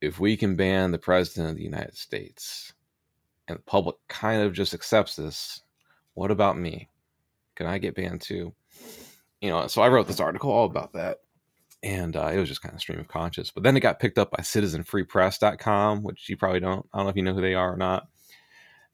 if 0.00 0.20
we 0.20 0.36
can 0.36 0.56
ban 0.56 0.92
the 0.92 0.98
president 0.98 1.50
of 1.50 1.56
the 1.56 1.64
United 1.64 1.96
States, 1.96 2.72
and 3.48 3.58
the 3.58 3.62
public 3.62 3.96
kind 4.08 4.42
of 4.42 4.52
just 4.52 4.74
accepts 4.74 5.16
this, 5.16 5.62
what 6.14 6.30
about 6.30 6.58
me? 6.58 6.88
Can 7.56 7.66
I 7.66 7.78
get 7.78 7.96
banned 7.96 8.20
too? 8.20 8.54
You 9.40 9.50
know, 9.50 9.66
so 9.66 9.82
I 9.82 9.88
wrote 9.88 10.06
this 10.06 10.20
article 10.20 10.50
all 10.50 10.66
about 10.66 10.92
that, 10.92 11.18
and 11.82 12.14
uh, 12.16 12.30
it 12.32 12.38
was 12.38 12.48
just 12.48 12.62
kind 12.62 12.74
of 12.74 12.80
stream 12.80 13.00
of 13.00 13.08
conscious. 13.08 13.50
But 13.50 13.64
then 13.64 13.76
it 13.76 13.80
got 13.80 13.98
picked 13.98 14.18
up 14.18 14.30
by 14.30 14.42
CitizenFreePress.com, 14.42 16.02
which 16.02 16.28
you 16.28 16.36
probably 16.36 16.60
don't. 16.60 16.86
I 16.92 16.98
don't 16.98 17.06
know 17.06 17.10
if 17.10 17.16
you 17.16 17.22
know 17.22 17.34
who 17.34 17.40
they 17.40 17.54
are 17.54 17.72
or 17.72 17.76
not. 17.76 18.06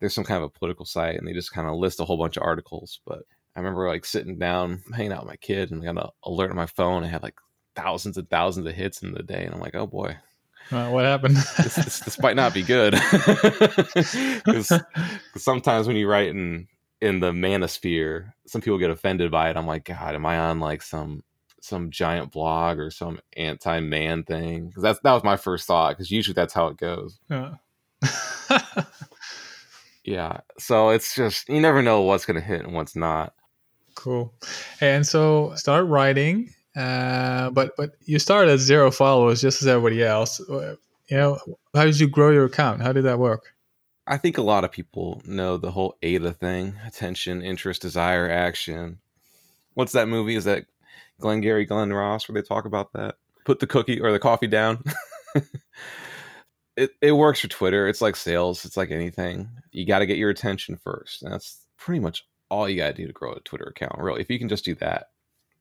There's 0.00 0.14
some 0.14 0.24
kind 0.24 0.42
of 0.42 0.44
a 0.44 0.58
political 0.58 0.84
site, 0.84 1.16
and 1.16 1.26
they 1.26 1.32
just 1.32 1.52
kind 1.52 1.68
of 1.68 1.76
list 1.76 2.00
a 2.00 2.04
whole 2.04 2.18
bunch 2.18 2.36
of 2.36 2.42
articles, 2.42 3.00
but 3.06 3.22
I 3.56 3.60
remember 3.60 3.88
like 3.88 4.04
sitting 4.04 4.38
down, 4.38 4.82
hanging 4.94 5.12
out 5.12 5.22
with 5.22 5.30
my 5.30 5.36
kid, 5.36 5.70
and 5.70 5.82
I 5.82 5.92
got 5.92 6.04
an 6.04 6.10
alert 6.24 6.50
on 6.50 6.56
my 6.56 6.66
phone. 6.66 7.02
I 7.02 7.08
had 7.08 7.22
like 7.22 7.38
thousands 7.74 8.18
and 8.18 8.28
thousands 8.28 8.66
of 8.66 8.74
hits 8.74 9.02
in 9.02 9.12
the 9.12 9.22
day, 9.22 9.44
and 9.44 9.54
I'm 9.54 9.60
like, 9.60 9.74
oh 9.74 9.86
boy, 9.86 10.16
uh, 10.72 10.88
what 10.88 11.04
happened? 11.04 11.36
this, 11.36 11.76
this, 11.76 12.00
this, 12.00 12.18
might 12.20 12.36
not 12.36 12.52
be 12.52 12.62
good. 12.62 12.94
Because 14.44 14.72
sometimes 15.36 15.86
when 15.86 15.96
you 15.96 16.08
write 16.08 16.28
in 16.28 16.66
in 17.00 17.20
the 17.20 17.32
manosphere, 17.32 18.32
some 18.46 18.60
people 18.60 18.78
get 18.78 18.90
offended 18.90 19.30
by 19.30 19.50
it. 19.50 19.56
I'm 19.56 19.66
like, 19.66 19.84
God, 19.84 20.14
am 20.14 20.26
I 20.26 20.38
on 20.38 20.60
like 20.60 20.82
some 20.82 21.22
some 21.60 21.90
giant 21.90 22.32
blog 22.32 22.78
or 22.78 22.90
some 22.90 23.20
anti 23.36 23.80
man 23.80 24.24
thing? 24.24 24.68
Because 24.68 24.82
that's 24.82 25.00
that 25.00 25.12
was 25.12 25.24
my 25.24 25.36
first 25.36 25.66
thought. 25.66 25.92
Because 25.92 26.10
usually 26.10 26.34
that's 26.34 26.54
how 26.54 26.68
it 26.68 26.78
goes. 26.78 27.18
Yeah. 27.30 27.54
yeah. 30.04 30.40
So 30.58 30.90
it's 30.90 31.14
just 31.14 31.48
you 31.48 31.60
never 31.60 31.82
know 31.82 32.02
what's 32.02 32.26
gonna 32.26 32.40
hit 32.40 32.64
and 32.64 32.74
what's 32.74 32.96
not. 32.96 33.34
Cool. 33.96 34.32
And 34.80 35.04
so 35.04 35.52
start 35.56 35.86
writing 35.86 36.54
uh, 36.76 37.48
but 37.50 37.74
but 37.76 37.92
you 38.04 38.18
started 38.18 38.52
at 38.52 38.58
zero 38.58 38.90
followers, 38.90 39.40
just 39.40 39.62
as 39.62 39.68
everybody 39.68 40.04
else. 40.04 40.40
Uh, 40.40 40.76
you 41.08 41.16
know, 41.16 41.38
how 41.74 41.84
did 41.84 41.98
you 41.98 42.06
grow 42.06 42.30
your 42.30 42.44
account? 42.44 42.82
How 42.82 42.92
did 42.92 43.04
that 43.04 43.18
work? 43.18 43.54
I 44.06 44.18
think 44.18 44.38
a 44.38 44.42
lot 44.42 44.62
of 44.62 44.70
people 44.70 45.22
know 45.24 45.56
the 45.56 45.70
whole 45.70 45.96
AIDA 46.02 46.32
thing: 46.34 46.74
attention, 46.86 47.40
interest, 47.40 47.80
desire, 47.80 48.30
action. 48.30 48.98
What's 49.72 49.92
that 49.92 50.08
movie? 50.08 50.36
Is 50.36 50.44
that 50.44 50.66
Glengarry 51.18 51.64
Glen 51.64 51.92
Ross 51.92 52.28
where 52.28 52.40
they 52.40 52.46
talk 52.46 52.66
about 52.66 52.92
that? 52.92 53.16
Put 53.46 53.60
the 53.60 53.66
cookie 53.66 54.00
or 54.00 54.12
the 54.12 54.18
coffee 54.18 54.46
down. 54.46 54.84
it 56.76 56.90
it 57.00 57.12
works 57.12 57.40
for 57.40 57.48
Twitter. 57.48 57.88
It's 57.88 58.02
like 58.02 58.16
sales. 58.16 58.66
It's 58.66 58.76
like 58.76 58.90
anything. 58.90 59.48
You 59.72 59.86
got 59.86 60.00
to 60.00 60.06
get 60.06 60.18
your 60.18 60.30
attention 60.30 60.76
first. 60.76 61.22
And 61.22 61.32
that's 61.32 61.64
pretty 61.78 62.00
much 62.00 62.26
all 62.50 62.68
you 62.68 62.76
got 62.76 62.88
to 62.88 62.94
do 62.94 63.06
to 63.06 63.12
grow 63.12 63.32
a 63.32 63.40
Twitter 63.40 63.64
account. 63.64 63.98
Really, 63.98 64.20
if 64.20 64.30
you 64.30 64.38
can 64.38 64.48
just 64.48 64.64
do 64.64 64.74
that, 64.76 65.10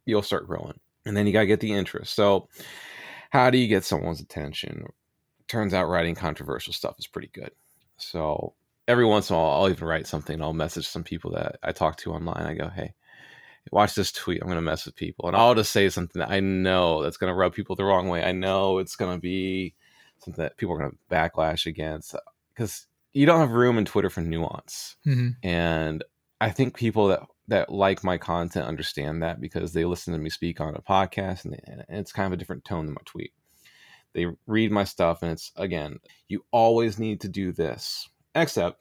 you'll 0.05 0.21
start 0.21 0.47
growing 0.47 0.79
and 1.05 1.15
then 1.15 1.27
you 1.27 1.33
got 1.33 1.41
to 1.41 1.47
get 1.47 1.59
the 1.59 1.73
interest. 1.73 2.13
So, 2.13 2.49
how 3.29 3.49
do 3.49 3.57
you 3.57 3.67
get 3.67 3.83
someone's 3.83 4.21
attention? 4.21 4.85
Turns 5.47 5.73
out 5.73 5.89
writing 5.89 6.15
controversial 6.15 6.73
stuff 6.73 6.95
is 6.99 7.07
pretty 7.07 7.29
good. 7.33 7.51
So, 7.97 8.53
every 8.87 9.05
once 9.05 9.29
in 9.29 9.35
a 9.35 9.39
while, 9.39 9.51
I'll 9.51 9.69
even 9.69 9.87
write 9.87 10.07
something. 10.07 10.41
I'll 10.41 10.53
message 10.53 10.87
some 10.87 11.03
people 11.03 11.31
that 11.31 11.57
I 11.63 11.71
talk 11.71 11.97
to 11.97 12.13
online. 12.13 12.45
I 12.45 12.53
go, 12.53 12.69
hey, 12.69 12.93
watch 13.71 13.95
this 13.95 14.11
tweet. 14.11 14.41
I'm 14.41 14.47
going 14.47 14.57
to 14.57 14.61
mess 14.61 14.85
with 14.85 14.95
people. 14.95 15.27
And 15.27 15.35
I'll 15.35 15.55
just 15.55 15.71
say 15.71 15.89
something 15.89 16.19
that 16.19 16.31
I 16.31 16.39
know 16.39 17.03
that's 17.03 17.17
going 17.17 17.31
to 17.31 17.35
rub 17.35 17.53
people 17.53 17.75
the 17.75 17.83
wrong 17.83 18.09
way. 18.09 18.23
I 18.23 18.31
know 18.31 18.79
it's 18.79 18.95
going 18.95 19.15
to 19.15 19.21
be 19.21 19.75
something 20.19 20.43
that 20.43 20.57
people 20.57 20.75
are 20.75 20.79
going 20.79 20.91
to 20.91 20.97
backlash 21.13 21.65
against 21.65 22.15
because 22.53 22.87
you 23.13 23.25
don't 23.25 23.39
have 23.39 23.51
room 23.51 23.77
in 23.77 23.85
Twitter 23.85 24.09
for 24.09 24.21
nuance. 24.21 24.95
Mm-hmm. 25.05 25.29
And 25.47 26.03
I 26.39 26.51
think 26.51 26.75
people 26.75 27.07
that 27.07 27.21
that 27.47 27.71
like 27.71 28.03
my 28.03 28.17
content 28.17 28.65
understand 28.65 29.21
that 29.21 29.39
because 29.39 29.73
they 29.73 29.85
listen 29.85 30.13
to 30.13 30.19
me 30.19 30.29
speak 30.29 30.59
on 30.59 30.75
a 30.75 30.81
podcast 30.81 31.45
and, 31.45 31.59
and 31.65 31.85
it's 31.89 32.11
kind 32.11 32.25
of 32.25 32.33
a 32.33 32.37
different 32.37 32.65
tone 32.65 32.85
than 32.85 32.95
my 32.95 33.01
tweet. 33.05 33.33
They 34.13 34.27
read 34.47 34.71
my 34.71 34.83
stuff 34.83 35.21
and 35.21 35.31
it's 35.31 35.51
again, 35.55 35.99
you 36.27 36.43
always 36.51 36.97
need 36.97 37.21
to 37.21 37.29
do 37.29 37.51
this. 37.51 38.09
Except 38.33 38.79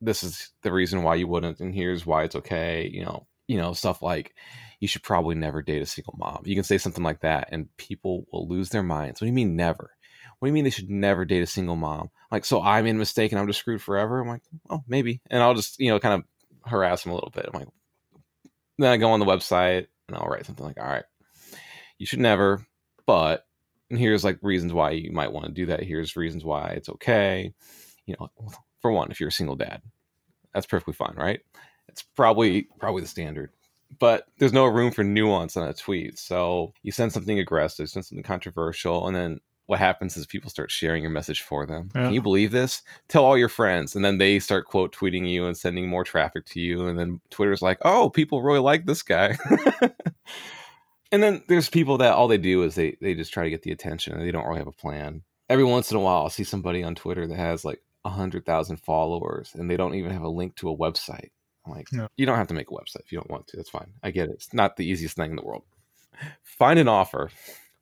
this 0.00 0.22
is 0.22 0.50
the 0.62 0.72
reason 0.72 1.02
why 1.02 1.16
you 1.16 1.28
wouldn't 1.28 1.60
and 1.60 1.74
here's 1.74 2.06
why 2.06 2.24
it's 2.24 2.36
okay, 2.36 2.88
you 2.92 3.04
know, 3.04 3.26
you 3.46 3.58
know, 3.58 3.72
stuff 3.72 4.00
like 4.02 4.34
you 4.80 4.88
should 4.88 5.02
probably 5.02 5.34
never 5.34 5.60
date 5.60 5.82
a 5.82 5.86
single 5.86 6.14
mom. 6.18 6.42
You 6.44 6.54
can 6.54 6.64
say 6.64 6.78
something 6.78 7.04
like 7.04 7.20
that 7.20 7.48
and 7.52 7.74
people 7.76 8.26
will 8.32 8.48
lose 8.48 8.70
their 8.70 8.82
minds. 8.82 9.20
What 9.20 9.26
do 9.26 9.28
you 9.28 9.34
mean 9.34 9.56
never? 9.56 9.90
What 10.38 10.46
do 10.46 10.50
you 10.50 10.54
mean 10.54 10.64
they 10.64 10.70
should 10.70 10.88
never 10.88 11.26
date 11.26 11.42
a 11.42 11.46
single 11.46 11.76
mom? 11.76 12.10
Like, 12.32 12.46
so 12.46 12.62
I'm 12.62 12.86
in 12.86 12.96
mistake 12.96 13.30
and 13.30 13.38
I'm 13.38 13.46
just 13.46 13.58
screwed 13.58 13.82
forever? 13.82 14.20
I'm 14.20 14.28
like, 14.28 14.42
oh, 14.70 14.82
maybe. 14.88 15.20
And 15.30 15.42
I'll 15.42 15.52
just, 15.52 15.78
you 15.78 15.90
know, 15.90 16.00
kind 16.00 16.14
of 16.14 16.24
harass 16.70 17.04
him 17.04 17.12
a 17.12 17.14
little 17.14 17.30
bit. 17.30 17.48
I'm 17.52 17.60
like, 17.60 17.68
then 18.78 18.90
I 18.90 18.96
go 18.96 19.10
on 19.10 19.20
the 19.20 19.26
website 19.26 19.86
and 20.08 20.16
I'll 20.16 20.26
write 20.26 20.46
something 20.46 20.64
like, 20.64 20.80
all 20.80 20.86
right, 20.88 21.04
you 21.98 22.06
should 22.06 22.20
never, 22.20 22.66
but 23.06 23.46
here's 23.90 24.24
like 24.24 24.38
reasons 24.42 24.72
why 24.72 24.92
you 24.92 25.12
might 25.12 25.32
want 25.32 25.46
to 25.46 25.52
do 25.52 25.66
that. 25.66 25.82
Here's 25.82 26.16
reasons 26.16 26.44
why 26.44 26.70
it's 26.70 26.88
okay. 26.88 27.52
You 28.06 28.16
know, 28.18 28.30
for 28.80 28.90
one, 28.90 29.10
if 29.10 29.20
you're 29.20 29.28
a 29.28 29.32
single 29.32 29.56
dad, 29.56 29.82
that's 30.54 30.66
perfectly 30.66 30.94
fine, 30.94 31.14
right? 31.16 31.40
It's 31.88 32.02
probably 32.02 32.68
probably 32.78 33.02
the 33.02 33.08
standard. 33.08 33.50
But 33.98 34.26
there's 34.38 34.52
no 34.52 34.66
room 34.66 34.92
for 34.92 35.02
nuance 35.02 35.56
on 35.56 35.68
a 35.68 35.74
tweet. 35.74 36.18
So 36.18 36.72
you 36.82 36.92
send 36.92 37.12
something 37.12 37.40
aggressive, 37.40 37.88
send 37.88 38.06
something 38.06 38.22
controversial, 38.22 39.06
and 39.08 39.16
then 39.16 39.40
what 39.70 39.78
happens 39.78 40.16
is 40.16 40.26
people 40.26 40.50
start 40.50 40.68
sharing 40.68 41.00
your 41.00 41.12
message 41.12 41.42
for 41.42 41.64
them. 41.64 41.90
Yeah. 41.94 42.06
Can 42.06 42.12
you 42.12 42.20
believe 42.20 42.50
this? 42.50 42.82
Tell 43.06 43.24
all 43.24 43.38
your 43.38 43.48
friends, 43.48 43.94
and 43.94 44.04
then 44.04 44.18
they 44.18 44.40
start 44.40 44.66
quote 44.66 44.92
tweeting 44.92 45.30
you 45.30 45.46
and 45.46 45.56
sending 45.56 45.88
more 45.88 46.02
traffic 46.02 46.44
to 46.46 46.60
you, 46.60 46.88
and 46.88 46.98
then 46.98 47.20
Twitter's 47.30 47.62
like, 47.62 47.78
"Oh, 47.82 48.10
people 48.10 48.42
really 48.42 48.58
like 48.58 48.84
this 48.84 49.02
guy." 49.02 49.38
and 51.12 51.22
then 51.22 51.44
there's 51.46 51.70
people 51.70 51.98
that 51.98 52.14
all 52.14 52.26
they 52.26 52.36
do 52.36 52.64
is 52.64 52.74
they 52.74 52.96
they 53.00 53.14
just 53.14 53.32
try 53.32 53.44
to 53.44 53.50
get 53.50 53.62
the 53.62 53.70
attention, 53.70 54.14
and 54.14 54.22
they 54.22 54.32
don't 54.32 54.44
really 54.44 54.58
have 54.58 54.66
a 54.66 54.72
plan. 54.72 55.22
Every 55.48 55.62
once 55.62 55.92
in 55.92 55.96
a 55.96 56.00
while, 56.00 56.22
I'll 56.22 56.30
see 56.30 56.42
somebody 56.42 56.82
on 56.82 56.96
Twitter 56.96 57.28
that 57.28 57.36
has 57.36 57.64
like 57.64 57.80
a 58.04 58.10
hundred 58.10 58.44
thousand 58.44 58.78
followers, 58.78 59.52
and 59.54 59.70
they 59.70 59.76
don't 59.76 59.94
even 59.94 60.10
have 60.10 60.22
a 60.22 60.28
link 60.28 60.56
to 60.56 60.70
a 60.70 60.76
website. 60.76 61.30
I'm 61.64 61.72
like, 61.72 61.86
yeah. 61.92 62.08
you 62.16 62.26
don't 62.26 62.38
have 62.38 62.48
to 62.48 62.54
make 62.54 62.72
a 62.72 62.74
website 62.74 63.04
if 63.04 63.12
you 63.12 63.18
don't 63.18 63.30
want 63.30 63.46
to. 63.46 63.56
That's 63.56 63.70
fine. 63.70 63.92
I 64.02 64.10
get 64.10 64.30
it. 64.30 64.32
It's 64.32 64.52
not 64.52 64.76
the 64.76 64.86
easiest 64.86 65.14
thing 65.14 65.30
in 65.30 65.36
the 65.36 65.44
world. 65.44 65.62
Find 66.42 66.80
an 66.80 66.88
offer. 66.88 67.30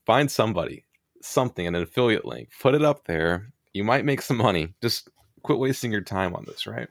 Find 0.04 0.30
somebody 0.30 0.84
something, 1.22 1.66
an 1.66 1.74
affiliate 1.74 2.24
link, 2.24 2.50
put 2.60 2.74
it 2.74 2.82
up 2.82 3.06
there. 3.06 3.52
You 3.72 3.84
might 3.84 4.04
make 4.04 4.22
some 4.22 4.36
money. 4.36 4.74
Just 4.82 5.08
quit 5.42 5.58
wasting 5.58 5.92
your 5.92 6.00
time 6.00 6.34
on 6.34 6.44
this, 6.46 6.66
right? 6.66 6.88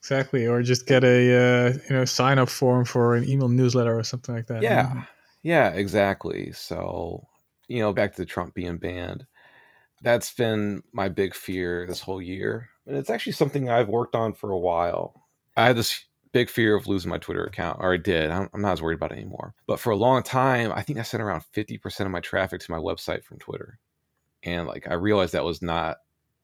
Exactly, 0.00 0.46
or 0.46 0.62
just 0.62 0.86
get 0.86 1.04
a 1.04 1.08
uh, 1.08 1.72
you 1.88 1.96
know 1.96 2.04
sign 2.04 2.38
up 2.38 2.48
form 2.48 2.84
for 2.84 3.14
an 3.14 3.28
email 3.28 3.48
newsletter 3.48 3.96
or 3.96 4.02
something 4.02 4.34
like 4.34 4.46
that. 4.48 4.62
Yeah, 4.62 4.86
mm-hmm. 4.86 5.00
yeah, 5.42 5.68
exactly. 5.68 6.52
So 6.52 7.26
you 7.68 7.78
know, 7.78 7.92
back 7.92 8.12
to 8.12 8.22
the 8.22 8.26
Trump 8.26 8.54
being 8.54 8.78
banned, 8.78 9.26
that's 10.02 10.32
been 10.32 10.82
my 10.92 11.08
big 11.08 11.34
fear 11.34 11.86
this 11.86 12.00
whole 12.00 12.20
year, 12.20 12.68
and 12.86 12.96
it's 12.96 13.10
actually 13.10 13.32
something 13.32 13.70
I've 13.70 13.88
worked 13.88 14.16
on 14.16 14.32
for 14.32 14.50
a 14.50 14.58
while. 14.58 15.22
I 15.56 15.66
had 15.66 15.76
this 15.76 16.04
big 16.32 16.48
fear 16.48 16.74
of 16.74 16.86
losing 16.86 17.10
my 17.10 17.18
Twitter 17.18 17.44
account, 17.44 17.78
or 17.80 17.92
I 17.94 17.98
did. 17.98 18.30
I'm, 18.30 18.48
I'm, 18.52 18.62
not 18.62 18.72
as 18.72 18.82
worried 18.82 18.96
about 18.96 19.12
it 19.12 19.18
anymore. 19.18 19.54
But 19.66 19.78
for 19.78 19.90
a 19.90 19.96
long 19.96 20.22
time, 20.22 20.72
I 20.72 20.82
think 20.82 20.98
I 20.98 21.02
sent 21.02 21.22
around 21.22 21.44
50% 21.54 22.00
of 22.00 22.10
my 22.10 22.20
traffic 22.20 22.60
to 22.62 22.70
my 22.70 22.78
website 22.78 23.22
from 23.22 23.38
Twitter. 23.38 23.78
And 24.42 24.66
like 24.66 24.88
I 24.88 24.94
realized 24.94 25.34
that 25.34 25.44
was 25.44 25.62
not 25.62 25.98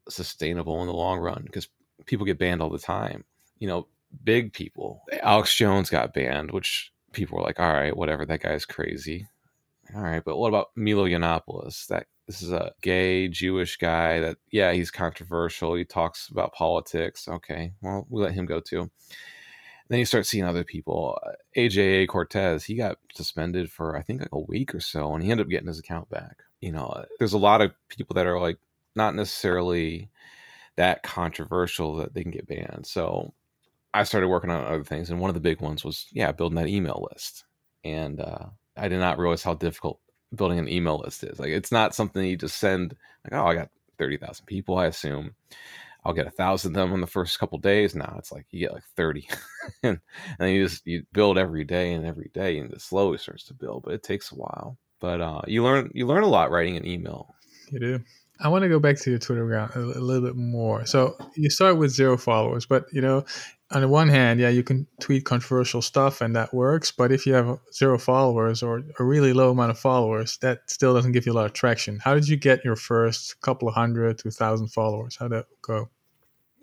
sustainable 0.09 0.81
in 0.83 0.87
the 0.87 0.93
long 0.93 1.19
run 1.19 1.43
because 1.45 1.69
people 2.07 2.27
get 2.27 2.39
banned 2.39 2.63
all 2.63 2.71
the 2.71 2.79
time. 2.79 3.25
You 3.59 3.69
know, 3.69 3.89
big 4.23 4.53
people. 4.53 5.03
Alex 5.23 5.55
Jones 5.55 5.91
got 5.91 6.15
banned, 6.15 6.53
which 6.53 6.93
people 7.13 7.39
were 7.39 7.45
like, 7.45 7.59
all 7.59 7.73
right, 7.73 7.97
whatever, 7.97 8.25
that 8.27 8.43
guy's 8.43 8.65
crazy. 8.65 9.27
All 9.95 10.03
right, 10.03 10.23
but 10.23 10.37
what 10.37 10.49
about 10.49 10.69
Milo 10.77 11.07
Yiannopoulos? 11.07 11.87
That 11.87 12.07
this 12.27 12.43
is 12.43 12.53
a 12.53 12.73
gay 12.83 13.27
Jewish 13.27 13.79
guy 13.79 14.21
that 14.21 14.37
yeah, 14.51 14.73
he's 14.73 14.91
controversial. 14.91 15.75
He 15.75 15.87
talks 15.87 16.29
about 16.29 16.53
politics. 16.53 17.27
Okay, 17.27 17.73
well, 17.81 18.07
we 18.11 18.23
let 18.23 18.35
him 18.35 18.45
go 18.45 18.61
too 18.61 18.91
then 19.89 19.99
you 19.99 20.05
start 20.05 20.27
seeing 20.27 20.45
other 20.45 20.65
people. 20.65 21.19
Uh, 21.27 21.33
AJA 21.57 22.09
Cortez, 22.09 22.65
he 22.65 22.75
got 22.75 22.99
suspended 23.15 23.71
for 23.71 23.97
I 23.97 24.03
think 24.03 24.21
like 24.21 24.33
a 24.33 24.41
week 24.41 24.75
or 24.75 24.81
so, 24.81 25.15
and 25.15 25.23
he 25.23 25.31
ended 25.31 25.47
up 25.47 25.51
getting 25.51 25.69
his 25.69 25.79
account 25.79 26.09
back. 26.11 26.43
You 26.61 26.73
know, 26.73 26.87
uh, 26.87 27.05
there's 27.19 27.33
a 27.33 27.39
lot 27.39 27.61
of 27.63 27.73
people 27.89 28.15
that 28.15 28.27
are 28.27 28.41
like 28.41 28.59
not 28.95 29.15
necessarily 29.15 30.11
that 30.77 31.03
controversial 31.03 31.97
that 31.97 32.15
they 32.15 32.23
can 32.23 32.31
get 32.31 32.47
banned. 32.47 32.87
So 32.87 33.33
I 33.95 34.05
started 34.05 34.29
working 34.29 34.51
on 34.51 34.65
other 34.65 34.85
things, 34.85 35.11
and 35.11 35.21
one 35.21 35.31
of 35.31 35.35
the 35.35 35.41
big 35.41 35.61
ones 35.61 35.85
was 35.85 36.07
yeah, 36.13 36.33
building 36.33 36.57
that 36.57 36.69
email 36.69 37.07
list. 37.13 37.45
And 37.85 38.21
uh, 38.21 38.47
I 38.77 38.89
did 38.89 38.99
not 38.99 39.19
realize 39.19 39.43
how 39.43 39.55
difficult 39.55 40.01
building 40.35 40.59
an 40.59 40.69
email 40.69 40.99
list 40.99 41.25
is. 41.25 41.39
Like 41.39 41.51
it's 41.51 41.73
not 41.73 41.95
something 41.95 42.25
you 42.25 42.37
just 42.37 42.59
send 42.59 42.95
like 43.25 43.41
oh 43.41 43.47
I 43.47 43.55
got 43.55 43.71
thirty 43.99 44.19
thousand 44.19 44.47
people. 44.47 44.77
I 44.77 44.87
assume 44.87 45.35
I'll 46.09 46.15
get 46.15 46.27
a 46.27 46.31
thousand 46.31 46.71
of 46.71 46.75
them 46.75 46.95
in 46.95 47.03
the 47.03 47.07
first 47.07 47.39
couple 47.39 47.59
days. 47.59 47.95
Now 47.95 48.17
it's 48.19 48.33
like 48.33 48.47
you 48.51 48.61
get 48.61 48.73
like 48.73 48.85
30 48.97 49.29
and, 49.83 50.01
and 50.39 50.51
you 50.51 50.67
just, 50.67 50.87
you 50.87 51.03
build 51.13 51.37
every 51.37 51.65
day 51.65 51.93
and 51.93 52.07
every 52.07 52.31
day 52.33 52.57
and 52.57 52.73
it 52.73 52.81
slowly 52.81 53.19
starts 53.19 53.45
to 53.45 53.55
build, 53.55 53.83
but 53.85 53.93
it 53.93 54.03
takes 54.03 54.33
a 54.33 54.35
while, 54.35 54.79
but, 55.01 55.21
uh, 55.21 55.43
you 55.47 55.63
learn, 55.63 55.91
you 55.93 56.07
learn 56.07 56.23
a 56.23 56.27
lot 56.29 56.51
writing 56.51 56.79
an 56.79 56.87
email. 56.87 57.35
You 57.71 57.79
do. 57.79 58.01
I 58.41 58.49
want 58.49 58.63
to 58.63 58.71
go 58.71 58.79
back 58.79 58.97
to 59.01 59.11
your 59.11 59.19
Twitter 59.19 59.53
account 59.53 59.77
a, 59.77 59.99
a 59.99 60.01
little 60.01 60.27
bit 60.27 60.35
more. 60.35 60.87
So 60.87 61.15
you 61.35 61.51
start 61.51 61.77
with 61.77 61.91
zero 61.91 62.17
followers, 62.17 62.65
but 62.65 62.87
you 62.91 63.03
know, 63.03 63.27
on 63.73 63.83
the 63.83 63.89
one 63.89 64.09
hand, 64.09 64.41
yeah, 64.41 64.49
you 64.49 64.63
can 64.63 64.87
tweet 65.01 65.27
controversial 65.27 65.83
stuff 65.83 66.23
and 66.23 66.35
that 66.37 66.55
works. 66.55 66.91
But 66.91 67.13
if 67.13 67.27
you 67.27 67.35
have 67.35 67.59
zero 67.75 67.99
followers 67.99 68.63
or 68.63 68.83
a 68.99 69.05
really 69.05 69.35
low 69.35 69.51
amount 69.51 69.73
of 69.73 69.79
followers, 69.79 70.39
that 70.39 70.71
still 70.71 70.95
doesn't 70.95 71.13
give 71.13 71.27
you 71.27 71.33
a 71.33 71.35
lot 71.35 71.45
of 71.45 71.53
traction. 71.53 71.99
How 71.99 72.15
did 72.15 72.29
you 72.29 72.39
get 72.39 72.65
your 72.65 72.77
first 72.77 73.39
couple 73.43 73.69
of 73.69 73.75
hundred 73.75 74.17
to 74.21 74.31
thousand 74.31 74.69
followers? 74.69 75.17
How 75.17 75.29
did 75.29 75.41
that 75.41 75.47
go? 75.61 75.91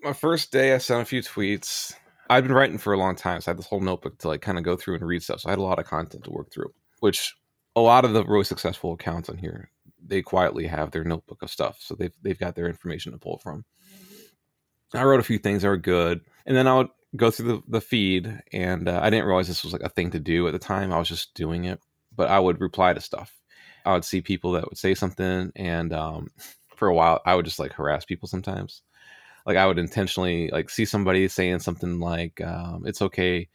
My 0.02 0.12
first 0.12 0.52
day, 0.52 0.74
I 0.74 0.78
sent 0.78 1.02
a 1.02 1.04
few 1.04 1.22
tweets. 1.22 1.94
I'd 2.28 2.44
been 2.44 2.52
writing 2.52 2.78
for 2.78 2.92
a 2.92 2.98
long 2.98 3.16
time, 3.16 3.40
so 3.40 3.50
I 3.50 3.52
had 3.52 3.58
this 3.58 3.66
whole 3.66 3.80
notebook 3.80 4.18
to 4.18 4.28
like 4.28 4.42
kind 4.42 4.58
of 4.58 4.64
go 4.64 4.76
through 4.76 4.96
and 4.96 5.06
read 5.06 5.22
stuff. 5.22 5.40
So 5.40 5.48
I 5.48 5.52
had 5.52 5.58
a 5.58 5.62
lot 5.62 5.78
of 5.78 5.86
content 5.86 6.24
to 6.24 6.30
work 6.30 6.52
through, 6.52 6.72
which 7.00 7.34
a 7.74 7.80
lot 7.80 8.04
of 8.04 8.12
the 8.12 8.24
really 8.24 8.44
successful 8.44 8.94
accounts 8.94 9.28
on 9.28 9.38
here, 9.38 9.70
they 10.04 10.22
quietly 10.22 10.66
have 10.66 10.90
their 10.90 11.04
notebook 11.04 11.42
of 11.42 11.50
stuff. 11.50 11.78
So 11.80 11.94
they've 11.94 12.14
they've 12.22 12.38
got 12.38 12.56
their 12.56 12.66
information 12.66 13.12
to 13.12 13.18
pull 13.18 13.38
from. 13.38 13.64
I 14.94 15.04
wrote 15.04 15.20
a 15.20 15.24
few 15.24 15.38
things 15.38 15.62
that 15.62 15.68
were 15.68 15.76
good, 15.76 16.20
and 16.46 16.56
then 16.56 16.66
I 16.66 16.76
would 16.76 16.88
go 17.14 17.30
through 17.30 17.48
the, 17.48 17.62
the 17.68 17.80
feed, 17.80 18.42
and 18.52 18.88
uh, 18.88 19.00
I 19.02 19.10
didn't 19.10 19.26
realize 19.26 19.48
this 19.48 19.64
was 19.64 19.72
like 19.72 19.82
a 19.82 19.88
thing 19.88 20.10
to 20.12 20.20
do 20.20 20.46
at 20.46 20.52
the 20.52 20.58
time. 20.58 20.92
I 20.92 20.98
was 20.98 21.08
just 21.08 21.34
doing 21.34 21.64
it, 21.64 21.80
but 22.14 22.28
I 22.30 22.38
would 22.38 22.60
reply 22.60 22.92
to 22.92 23.00
stuff. 23.00 23.36
I 23.84 23.92
would 23.92 24.04
see 24.04 24.20
people 24.20 24.52
that 24.52 24.68
would 24.68 24.78
say 24.78 24.94
something, 24.94 25.52
and 25.54 25.92
um, 25.92 26.28
for 26.76 26.88
a 26.88 26.94
while, 26.94 27.20
I 27.24 27.34
would 27.34 27.44
just 27.44 27.58
like 27.58 27.72
harass 27.72 28.04
people 28.04 28.28
sometimes. 28.28 28.82
Like 29.46 29.56
I 29.56 29.66
would 29.66 29.78
intentionally 29.78 30.48
like 30.48 30.70
see 30.70 30.84
somebody 30.84 31.28
saying 31.28 31.60
something 31.60 32.00
like, 32.00 32.40
um, 32.40 32.82
"It's 32.86 33.02
okay, 33.02 33.48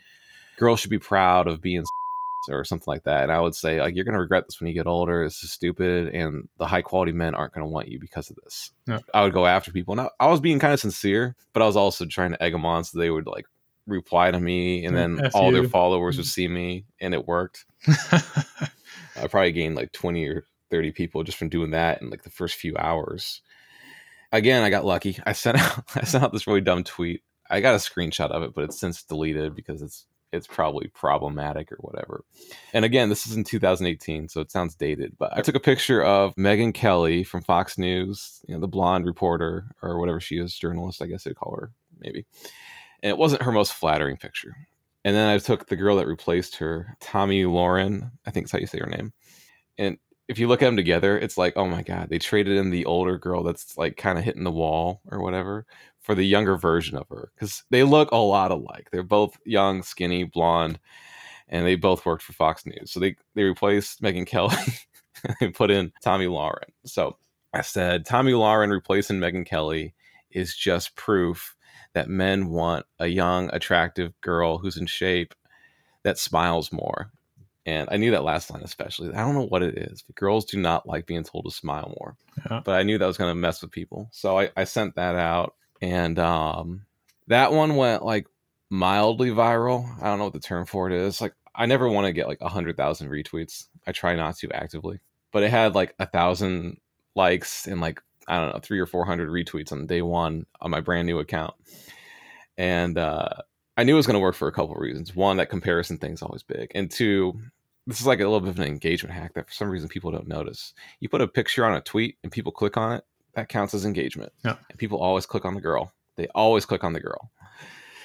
girls 0.57 0.79
should 0.79 0.89
be 0.89 0.99
proud 0.99 1.47
of 1.47 1.61
being." 1.61 1.83
or 2.49 2.63
something 2.63 2.91
like 2.91 3.03
that. 3.03 3.23
And 3.23 3.31
I 3.31 3.39
would 3.39 3.55
say, 3.55 3.79
like, 3.79 3.95
you're 3.95 4.05
going 4.05 4.15
to 4.15 4.21
regret 4.21 4.45
this 4.47 4.59
when 4.59 4.67
you 4.67 4.73
get 4.73 4.87
older. 4.87 5.23
This 5.23 5.43
is 5.43 5.51
stupid. 5.51 6.13
And 6.13 6.47
the 6.57 6.65
high 6.65 6.81
quality 6.81 7.11
men 7.11 7.35
aren't 7.35 7.53
going 7.53 7.65
to 7.65 7.69
want 7.71 7.87
you 7.87 7.99
because 7.99 8.29
of 8.29 8.37
this. 8.43 8.71
Yeah. 8.87 8.99
I 9.13 9.23
would 9.23 9.33
go 9.33 9.45
after 9.45 9.71
people. 9.71 9.93
And 9.93 10.01
I, 10.01 10.09
I 10.19 10.27
was 10.27 10.39
being 10.39 10.59
kind 10.59 10.73
of 10.73 10.79
sincere, 10.79 11.35
but 11.53 11.61
I 11.61 11.65
was 11.65 11.75
also 11.75 12.05
trying 12.05 12.31
to 12.31 12.41
egg 12.41 12.53
them 12.53 12.65
on 12.65 12.83
so 12.83 12.97
they 12.97 13.09
would 13.09 13.27
like 13.27 13.45
reply 13.87 14.31
to 14.31 14.39
me. 14.39 14.85
And 14.85 14.95
then 14.95 15.23
F 15.23 15.35
all 15.35 15.51
their 15.51 15.67
followers 15.67 16.17
would 16.17 16.25
see 16.25 16.47
me 16.47 16.85
and 16.99 17.13
it 17.13 17.27
worked. 17.27 17.65
I 17.87 19.27
probably 19.29 19.51
gained 19.51 19.75
like 19.75 19.91
20 19.91 20.27
or 20.27 20.43
30 20.69 20.91
people 20.91 21.23
just 21.23 21.37
from 21.37 21.49
doing 21.49 21.71
that 21.71 22.01
in 22.01 22.09
like 22.09 22.23
the 22.23 22.29
first 22.29 22.55
few 22.55 22.75
hours. 22.77 23.41
Again, 24.31 24.63
I 24.63 24.69
got 24.69 24.85
lucky. 24.85 25.17
I 25.25 25.33
sent 25.33 25.57
out 25.57 25.83
I 25.95 26.03
sent 26.03 26.23
out 26.23 26.33
this 26.33 26.47
really 26.47 26.61
dumb 26.61 26.83
tweet. 26.83 27.23
I 27.49 27.59
got 27.59 27.75
a 27.75 27.77
screenshot 27.77 28.31
of 28.31 28.43
it, 28.43 28.53
but 28.53 28.63
it's 28.63 28.79
since 28.79 29.03
deleted 29.03 29.55
because 29.55 29.81
it's 29.81 30.05
it's 30.31 30.47
probably 30.47 30.87
problematic 30.87 31.71
or 31.71 31.77
whatever. 31.81 32.23
And 32.73 32.85
again, 32.85 33.09
this 33.09 33.27
is 33.27 33.35
in 33.35 33.43
2018, 33.43 34.29
so 34.29 34.39
it 34.39 34.49
sounds 34.49 34.75
dated. 34.75 35.17
But 35.17 35.37
I 35.37 35.41
took 35.41 35.55
a 35.55 35.59
picture 35.59 36.01
of 36.01 36.33
Megyn 36.35 36.73
Kelly 36.73 37.23
from 37.25 37.41
Fox 37.41 37.77
News, 37.77 38.39
you 38.47 38.53
know, 38.53 38.61
the 38.61 38.67
blonde 38.67 39.05
reporter 39.05 39.75
or 39.81 39.99
whatever 39.99 40.21
she 40.21 40.37
is, 40.37 40.55
journalist, 40.55 41.01
I 41.01 41.07
guess 41.07 41.25
they'd 41.25 41.35
call 41.35 41.55
her, 41.55 41.71
maybe. 41.99 42.25
And 43.03 43.09
it 43.09 43.17
wasn't 43.17 43.41
her 43.41 43.51
most 43.51 43.73
flattering 43.73 44.15
picture. 44.15 44.55
And 45.03 45.15
then 45.15 45.27
I 45.27 45.37
took 45.39 45.67
the 45.67 45.75
girl 45.75 45.97
that 45.97 46.07
replaced 46.07 46.57
her, 46.57 46.95
Tomi 47.01 47.43
Lahren, 47.43 48.11
I 48.25 48.31
think 48.31 48.45
is 48.45 48.51
how 48.51 48.59
you 48.59 48.67
say 48.67 48.79
her 48.79 48.85
name. 48.85 49.13
And 49.77 49.97
if 50.31 50.39
you 50.39 50.47
look 50.47 50.61
at 50.61 50.65
them 50.65 50.77
together, 50.77 51.17
it's 51.19 51.37
like, 51.37 51.57
oh 51.57 51.67
my 51.67 51.81
god, 51.81 52.07
they 52.09 52.17
traded 52.17 52.57
in 52.57 52.69
the 52.69 52.85
older 52.85 53.17
girl 53.17 53.43
that's 53.43 53.77
like 53.77 53.97
kind 53.97 54.17
of 54.17 54.23
hitting 54.23 54.45
the 54.45 54.51
wall 54.51 55.01
or 55.11 55.21
whatever 55.21 55.65
for 55.99 56.15
the 56.15 56.23
younger 56.23 56.55
version 56.55 56.97
of 56.97 57.05
her 57.09 57.33
because 57.35 57.63
they 57.69 57.83
look 57.83 58.09
a 58.11 58.15
lot 58.15 58.49
alike. 58.49 58.87
They're 58.91 59.03
both 59.03 59.37
young, 59.45 59.83
skinny, 59.83 60.23
blonde, 60.23 60.79
and 61.49 61.65
they 61.65 61.75
both 61.75 62.05
worked 62.05 62.23
for 62.23 62.31
Fox 62.31 62.65
News. 62.65 62.91
So 62.91 63.01
they 63.01 63.17
they 63.35 63.43
replaced 63.43 64.01
Megyn 64.01 64.25
Kelly 64.25 64.55
and 65.41 65.53
put 65.53 65.69
in 65.69 65.91
Tomi 66.01 66.27
Lahren. 66.27 66.71
So 66.85 67.17
I 67.53 67.59
said 67.59 68.05
Tomi 68.05 68.31
Lahren 68.31 68.71
replacing 68.71 69.19
Megyn 69.19 69.45
Kelly 69.45 69.93
is 70.31 70.55
just 70.55 70.95
proof 70.95 71.57
that 71.93 72.07
men 72.07 72.47
want 72.47 72.85
a 72.99 73.07
young, 73.07 73.49
attractive 73.51 74.13
girl 74.21 74.59
who's 74.59 74.77
in 74.77 74.85
shape 74.85 75.35
that 76.03 76.17
smiles 76.17 76.71
more. 76.71 77.11
And 77.65 77.87
I 77.91 77.97
knew 77.97 78.11
that 78.11 78.23
last 78.23 78.49
line 78.49 78.63
especially. 78.63 79.13
I 79.13 79.19
don't 79.19 79.35
know 79.35 79.45
what 79.45 79.61
it 79.61 79.77
is, 79.77 80.01
but 80.01 80.15
girls 80.15 80.45
do 80.45 80.59
not 80.59 80.87
like 80.87 81.05
being 81.05 81.23
told 81.23 81.45
to 81.45 81.51
smile 81.51 81.95
more. 81.99 82.17
Yeah. 82.49 82.61
But 82.63 82.75
I 82.75 82.83
knew 82.83 82.97
that 82.97 83.05
was 83.05 83.17
going 83.17 83.31
to 83.31 83.39
mess 83.39 83.61
with 83.61 83.71
people. 83.71 84.09
So 84.11 84.39
I, 84.39 84.49
I 84.55 84.63
sent 84.63 84.95
that 84.95 85.15
out. 85.15 85.53
And 85.81 86.17
um, 86.17 86.85
that 87.27 87.51
one 87.51 87.75
went 87.75 88.03
like 88.03 88.27
mildly 88.69 89.29
viral. 89.29 89.85
I 90.01 90.05
don't 90.05 90.17
know 90.17 90.25
what 90.25 90.33
the 90.33 90.39
term 90.39 90.65
for 90.65 90.89
it 90.89 90.93
is. 90.93 91.21
Like, 91.21 91.33
I 91.53 91.65
never 91.65 91.87
want 91.87 92.07
to 92.07 92.13
get 92.13 92.27
like 92.27 92.41
a 92.41 92.45
100,000 92.45 93.09
retweets. 93.09 93.67
I 93.85 93.91
try 93.91 94.15
not 94.15 94.37
to 94.37 94.51
actively. 94.51 94.99
But 95.31 95.43
it 95.43 95.51
had 95.51 95.75
like 95.75 95.93
a 95.99 96.07
thousand 96.07 96.77
likes 97.15 97.67
and 97.67 97.79
like, 97.79 98.01
I 98.27 98.39
don't 98.39 98.53
know, 98.53 98.59
three 98.59 98.79
or 98.79 98.85
400 98.85 99.29
retweets 99.29 99.71
on 99.71 99.85
day 99.85 100.01
one 100.01 100.45
on 100.59 100.71
my 100.71 100.81
brand 100.81 101.05
new 101.05 101.19
account. 101.19 101.53
And 102.57 102.97
uh, 102.97 103.29
I 103.81 103.83
knew 103.83 103.93
it 103.93 103.97
was 103.97 104.05
going 104.05 104.13
to 104.13 104.19
work 104.19 104.35
for 104.35 104.47
a 104.47 104.51
couple 104.51 104.75
of 104.75 104.79
reasons. 104.79 105.15
One, 105.15 105.37
that 105.37 105.49
comparison 105.49 105.97
thing's 105.97 106.21
always 106.21 106.43
big. 106.43 106.71
And 106.75 106.91
two, 106.91 107.41
this 107.87 107.99
is 107.99 108.05
like 108.05 108.19
a 108.19 108.25
little 108.25 108.39
bit 108.39 108.49
of 108.49 108.59
an 108.59 108.67
engagement 108.67 109.15
hack 109.15 109.33
that 109.33 109.47
for 109.47 109.53
some 109.53 109.71
reason 109.71 109.89
people 109.89 110.11
don't 110.11 110.27
notice. 110.27 110.75
You 110.99 111.09
put 111.09 111.19
a 111.19 111.27
picture 111.27 111.65
on 111.65 111.73
a 111.73 111.81
tweet 111.81 112.17
and 112.21 112.31
people 112.31 112.51
click 112.51 112.77
on 112.77 112.93
it, 112.93 113.03
that 113.33 113.49
counts 113.49 113.73
as 113.73 113.83
engagement. 113.83 114.33
Yeah. 114.45 114.57
And 114.69 114.77
people 114.77 114.99
always 114.99 115.25
click 115.25 115.45
on 115.45 115.55
the 115.55 115.61
girl. 115.61 115.91
They 116.15 116.27
always 116.35 116.63
click 116.63 116.83
on 116.83 116.93
the 116.93 116.99
girl. 116.99 117.31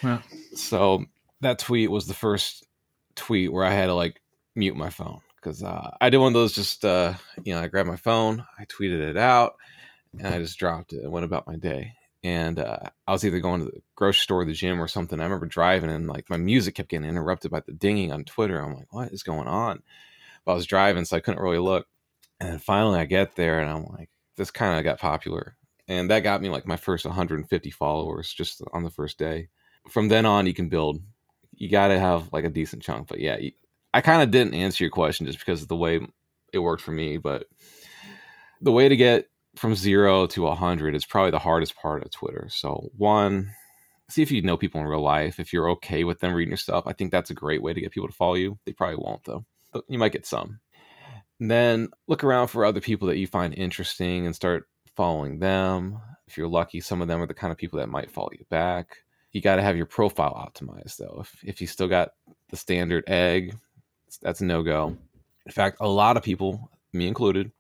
Yeah. 0.03 0.23
So 0.55 1.05
that 1.43 1.59
tweet 1.59 1.91
was 1.91 2.07
the 2.07 2.15
first 2.15 2.65
tweet 3.15 3.53
where 3.53 3.67
I 3.67 3.73
had 3.73 3.89
to 3.89 3.95
like 3.95 4.23
mute 4.55 4.77
my 4.77 4.89
phone 4.89 5.21
because 5.37 5.63
uh, 5.63 5.91
I 6.01 6.09
did 6.09 6.17
one 6.17 6.29
of 6.29 6.33
those 6.33 6.55
just, 6.55 6.87
uh, 6.87 7.13
you 7.45 7.53
know, 7.53 7.61
I 7.61 7.67
grabbed 7.67 7.87
my 7.87 7.97
phone, 7.97 8.47
I 8.59 8.65
tweeted 8.65 9.11
it 9.11 9.19
out, 9.19 9.57
and 10.19 10.27
I 10.27 10.39
just 10.39 10.59
dropped 10.59 10.95
it 10.95 11.03
and 11.03 11.13
went 11.13 11.27
about 11.27 11.47
my 11.47 11.57
day. 11.57 11.93
And 12.27 12.59
uh, 12.59 12.81
I 13.07 13.13
was 13.13 13.25
either 13.25 13.39
going 13.39 13.61
to 13.61 13.67
the 13.67 13.83
grocery 13.95 14.23
store 14.23 14.41
or 14.41 14.45
the 14.45 14.53
gym 14.53 14.83
or 14.83 14.89
something. 14.89 15.21
I 15.21 15.23
remember 15.23 15.47
driving 15.47 15.91
and 15.91 16.09
like 16.09 16.29
my 16.29 16.37
music 16.37 16.75
kept 16.75 16.89
getting 16.89 17.09
interrupted 17.09 17.53
by 17.53 17.61
the 17.61 17.73
dinging 17.73 18.11
on 18.11 18.25
Twitter. 18.25 18.59
I'm 18.59 18.75
like, 18.75 18.93
what 18.93 19.13
is 19.13 19.23
going 19.23 19.47
on? 19.47 19.81
But 20.45 20.53
I 20.53 20.55
was 20.57 20.67
driving, 20.67 21.05
so 21.05 21.17
I 21.17 21.21
couldn't 21.21 21.41
really 21.41 21.61
look. 21.61 21.87
And 22.41 22.51
then 22.51 22.59
finally 22.59 22.99
I 22.99 23.05
get 23.05 23.37
there 23.37 23.61
and 23.61 23.71
I'm 23.71 23.85
like, 23.85 24.11
this 24.37 24.51
kind 24.51 24.77
of 24.77 24.83
got 24.83 24.99
popular. 24.99 25.57
And 25.87 26.11
that 26.11 26.25
got 26.25 26.43
me 26.43 26.49
like 26.49 26.67
my 26.67 26.75
first 26.75 27.05
150 27.05 27.71
followers 27.71 28.35
just 28.35 28.61
on 28.73 28.83
the 28.83 28.91
first 28.91 29.19
day. 29.21 29.47
From 29.89 30.09
then 30.09 30.27
on, 30.27 30.49
you 30.49 30.55
can 30.55 30.69
build. 30.69 31.01
You 31.55 31.71
got 31.71 31.89
to 31.89 31.99
have 32.01 32.33
like 32.33 32.45
a 32.45 32.51
decent 32.51 32.83
chunk. 32.83 33.07
But 33.07 33.21
yeah, 33.21 33.37
you, 33.37 33.53
I 33.95 34.01
kind 34.01 34.21
of 34.21 34.33
didn't 34.33 34.55
answer 34.55 34.83
your 34.83 34.91
question 34.91 35.27
just 35.27 35.39
because 35.39 35.63
of 35.63 35.69
the 35.69 35.77
way 35.77 36.01
it 36.53 36.59
worked 36.59 36.83
for 36.83 36.91
me. 36.91 37.19
But 37.19 37.47
the 38.61 38.73
way 38.73 38.89
to 38.89 38.97
get 38.97 39.29
from 39.57 39.75
zero 39.75 40.27
to 40.29 40.43
100 40.43 40.95
is 40.95 41.05
probably 41.05 41.31
the 41.31 41.39
hardest 41.39 41.77
part 41.77 42.05
of 42.05 42.11
Twitter. 42.11 42.49
So, 42.51 42.91
one, 42.97 43.51
see 44.09 44.23
if 44.23 44.31
you 44.31 44.43
know 44.43 44.57
people 44.57 44.81
in 44.81 44.87
real 44.87 45.03
life. 45.03 45.41
If 45.41 45.53
you're 45.53 45.71
okay 45.71 46.05
with 46.05 46.21
them 46.21 46.35
reading 46.35 46.51
your 46.51 46.59
stuff, 46.59 46.85
I 46.87 46.93
think 46.93 47.11
that's 47.11 47.31
a 47.31 47.35
great 47.35 47.63
way 47.63 47.73
to 47.73 47.81
get 47.81 47.93
people 47.93 48.09
to 48.09 48.15
follow 48.15 48.35
you. 48.35 48.59
They 48.65 48.73
probably 48.73 48.97
won't, 48.97 49.25
though, 49.25 49.45
but 49.73 49.85
you 49.89 49.99
might 49.99 50.13
get 50.13 50.27
some. 50.27 50.61
And 51.41 51.51
then 51.51 51.89
look 52.07 52.25
around 52.25 52.49
for 52.49 52.65
other 52.65 52.81
people 52.81 53.09
that 53.09 53.19
you 53.19 53.27
find 53.27 53.55
interesting 53.55 54.27
and 54.27 54.35
start 54.35 54.69
following 54.95 55.39
them. 55.39 56.01
If 56.27 56.37
you're 56.37 56.49
lucky, 56.49 56.81
some 56.81 57.03
of 57.03 57.09
them 57.09 57.23
are 57.23 57.27
the 57.27 57.35
kind 57.35 57.53
of 57.53 57.59
people 57.59 57.79
that 57.79 57.89
might 57.89 58.11
follow 58.11 58.31
you 58.33 58.45
back. 58.51 58.99
You 59.33 59.41
got 59.41 59.57
to 59.57 59.63
have 59.63 59.77
your 59.77 59.87
profile 59.87 60.35
optimized, 60.35 60.97
though. 60.97 61.19
If, 61.21 61.37
if 61.45 61.61
you 61.61 61.67
still 61.67 61.89
got 61.89 62.11
the 62.51 62.57
standard 62.57 63.05
egg, 63.07 63.57
that's 64.23 64.41
no 64.41 64.63
go. 64.63 64.97
In 65.45 65.53
fact, 65.53 65.79
a 65.81 65.89
lot 65.89 66.17
of 66.17 66.23
people, 66.23 66.71
me 66.93 67.07
included, 67.07 67.53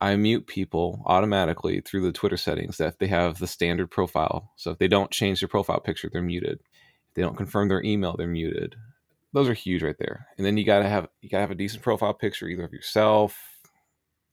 I 0.00 0.16
mute 0.16 0.46
people 0.46 1.02
automatically 1.04 1.80
through 1.80 2.02
the 2.02 2.12
Twitter 2.12 2.38
settings 2.38 2.78
that 2.78 2.98
they 2.98 3.06
have 3.08 3.38
the 3.38 3.46
standard 3.46 3.90
profile. 3.90 4.50
So 4.56 4.70
if 4.70 4.78
they 4.78 4.88
don't 4.88 5.10
change 5.10 5.40
their 5.40 5.48
profile 5.48 5.80
picture, 5.80 6.08
they're 6.10 6.22
muted. 6.22 6.60
If 6.60 7.14
they 7.14 7.22
don't 7.22 7.36
confirm 7.36 7.68
their 7.68 7.82
email, 7.82 8.16
they're 8.16 8.26
muted. 8.26 8.76
Those 9.32 9.48
are 9.48 9.54
huge 9.54 9.82
right 9.82 9.98
there. 9.98 10.26
And 10.38 10.46
then 10.46 10.56
you 10.56 10.64
gotta 10.64 10.88
have 10.88 11.08
you 11.20 11.28
gotta 11.28 11.42
have 11.42 11.50
a 11.50 11.56
decent 11.56 11.82
profile 11.82 12.14
picture 12.14 12.48
either 12.48 12.64
of 12.64 12.72
yourself. 12.72 13.38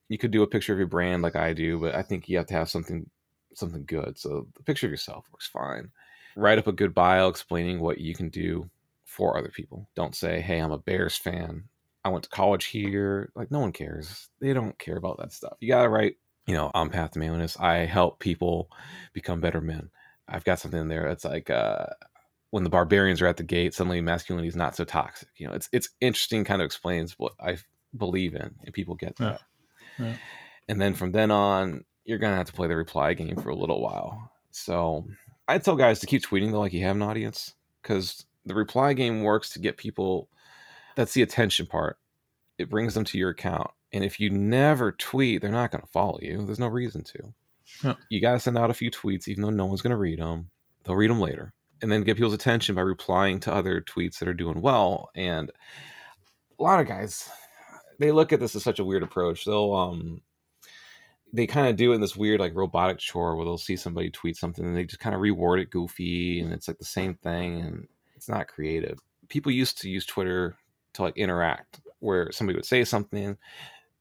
You 0.09 0.17
could 0.17 0.31
do 0.31 0.43
a 0.43 0.47
picture 0.47 0.71
of 0.71 0.79
your 0.79 0.87
brand 0.87 1.21
like 1.21 1.35
I 1.35 1.53
do, 1.53 1.79
but 1.79 1.93
I 1.93 2.01
think 2.01 2.29
you 2.29 2.37
have 2.37 2.47
to 2.47 2.53
have 2.53 2.69
something 2.69 3.09
something 3.53 3.83
good. 3.85 4.17
So 4.17 4.47
the 4.55 4.63
picture 4.63 4.87
of 4.87 4.91
yourself 4.91 5.25
works 5.31 5.47
fine. 5.47 5.91
Write 6.35 6.59
up 6.59 6.67
a 6.67 6.71
good 6.71 6.93
bio 6.93 7.27
explaining 7.27 7.79
what 7.81 7.99
you 7.99 8.15
can 8.15 8.29
do 8.29 8.69
for 9.03 9.37
other 9.37 9.49
people. 9.49 9.89
Don't 9.95 10.15
say, 10.15 10.39
"Hey, 10.39 10.59
I'm 10.59 10.71
a 10.71 10.77
Bears 10.77 11.17
fan. 11.17 11.65
I 12.07 12.11
went 12.11 12.23
to 12.23 12.29
college 12.29 12.65
here." 12.65 13.31
Like 13.35 13.51
no 13.51 13.59
one 13.59 13.71
cares. 13.71 14.29
They 14.39 14.53
don't 14.53 14.77
care 14.79 14.97
about 14.97 15.17
that 15.19 15.31
stuff. 15.31 15.57
You 15.59 15.67
gotta 15.67 15.89
write, 15.89 16.15
you 16.45 16.53
know, 16.55 16.71
on 16.73 16.89
path 16.89 17.11
to 17.11 17.19
manliness. 17.19 17.57
I 17.59 17.85
help 17.85 18.19
people 18.19 18.69
become 19.13 19.39
better 19.41 19.61
men. 19.61 19.89
I've 20.27 20.43
got 20.43 20.59
something 20.59 20.79
in 20.81 20.87
there 20.89 21.07
that's 21.07 21.25
like 21.25 21.49
uh, 21.49 21.85
when 22.51 22.63
the 22.63 22.69
barbarians 22.69 23.21
are 23.21 23.27
at 23.27 23.37
the 23.37 23.43
gate, 23.43 23.73
suddenly 23.73 24.01
masculinity 24.01 24.47
is 24.47 24.55
not 24.55 24.75
so 24.75 24.83
toxic. 24.83 25.29
You 25.37 25.47
know, 25.47 25.53
it's 25.53 25.69
it's 25.71 25.89
interesting. 26.01 26.43
Kind 26.43 26.61
of 26.61 26.65
explains 26.65 27.13
what 27.19 27.33
I 27.39 27.57
believe 27.95 28.35
in, 28.35 28.55
and 28.63 28.73
people 28.73 28.95
get 28.95 29.15
Yeah. 29.19 29.29
that. 29.29 29.41
Yeah. 29.99 30.15
And 30.69 30.81
then 30.81 30.93
from 30.93 31.11
then 31.11 31.31
on, 31.31 31.85
you're 32.05 32.17
gonna 32.17 32.35
have 32.35 32.47
to 32.47 32.53
play 32.53 32.67
the 32.67 32.75
reply 32.75 33.13
game 33.13 33.35
for 33.37 33.49
a 33.49 33.55
little 33.55 33.81
while. 33.81 34.31
So 34.51 35.05
I 35.47 35.57
tell 35.59 35.75
guys 35.75 35.99
to 35.99 36.07
keep 36.07 36.23
tweeting 36.23 36.51
though, 36.51 36.59
like 36.59 36.73
you 36.73 36.83
have 36.83 36.95
an 36.95 37.01
audience, 37.01 37.53
because 37.81 38.25
the 38.45 38.55
reply 38.55 38.93
game 38.93 39.23
works 39.23 39.49
to 39.51 39.59
get 39.59 39.77
people. 39.77 40.29
That's 40.97 41.13
the 41.13 41.21
attention 41.21 41.67
part. 41.67 41.99
It 42.57 42.71
brings 42.71 42.95
them 42.95 43.03
to 43.05 43.19
your 43.19 43.29
account, 43.29 43.69
and 43.93 44.03
if 44.03 44.19
you 44.19 44.31
never 44.31 44.91
tweet, 44.91 45.43
they're 45.43 45.51
not 45.51 45.69
gonna 45.69 45.85
follow 45.85 46.17
you. 46.23 46.43
There's 46.43 46.57
no 46.57 46.67
reason 46.67 47.03
to. 47.03 47.95
You 48.09 48.19
gotta 48.19 48.39
send 48.39 48.57
out 48.57 48.71
a 48.71 48.73
few 48.73 48.89
tweets, 48.89 49.27
even 49.27 49.43
though 49.43 49.51
no 49.51 49.67
one's 49.67 49.83
gonna 49.83 49.95
read 49.95 50.17
them. 50.17 50.49
They'll 50.83 50.95
read 50.95 51.11
them 51.11 51.19
later, 51.19 51.53
and 51.83 51.91
then 51.91 52.01
get 52.01 52.17
people's 52.17 52.33
attention 52.33 52.73
by 52.73 52.81
replying 52.81 53.39
to 53.41 53.53
other 53.53 53.79
tweets 53.79 54.17
that 54.17 54.27
are 54.27 54.33
doing 54.33 54.59
well. 54.59 55.11
And 55.13 55.51
a 56.59 56.63
lot 56.63 56.79
of 56.79 56.87
guys, 56.87 57.29
they 57.99 58.11
look 58.11 58.33
at 58.33 58.39
this 58.39 58.55
as 58.55 58.63
such 58.63 58.79
a 58.79 58.85
weird 58.85 59.03
approach. 59.03 59.45
They'll 59.45 59.75
um 59.75 60.21
they 61.31 61.45
kind 61.45 61.67
of 61.67 61.75
do 61.75 61.91
it 61.91 61.95
in 61.95 62.01
this 62.01 62.15
weird 62.15 62.39
like 62.39 62.55
robotic 62.55 62.97
chore 62.97 63.35
where 63.35 63.45
they'll 63.45 63.59
see 63.59 63.75
somebody 63.75 64.09
tweet 64.09 64.35
something 64.35 64.65
and 64.65 64.75
they 64.75 64.85
just 64.85 64.99
kind 64.99 65.13
of 65.13 65.21
reword 65.21 65.61
it 65.61 65.69
goofy 65.69 66.39
and 66.39 66.51
it's 66.53 66.67
like 66.67 66.79
the 66.79 66.85
same 66.85 67.13
thing 67.13 67.61
and 67.61 67.87
it's 68.15 68.29
not 68.29 68.47
creative. 68.47 68.97
People 69.29 69.51
used 69.51 69.77
to 69.81 69.89
use 69.89 70.03
Twitter 70.03 70.57
to 70.97 71.03
like 71.03 71.17
interact 71.17 71.81
where 71.99 72.31
somebody 72.31 72.57
would 72.57 72.65
say 72.65 72.83
something 72.83 73.37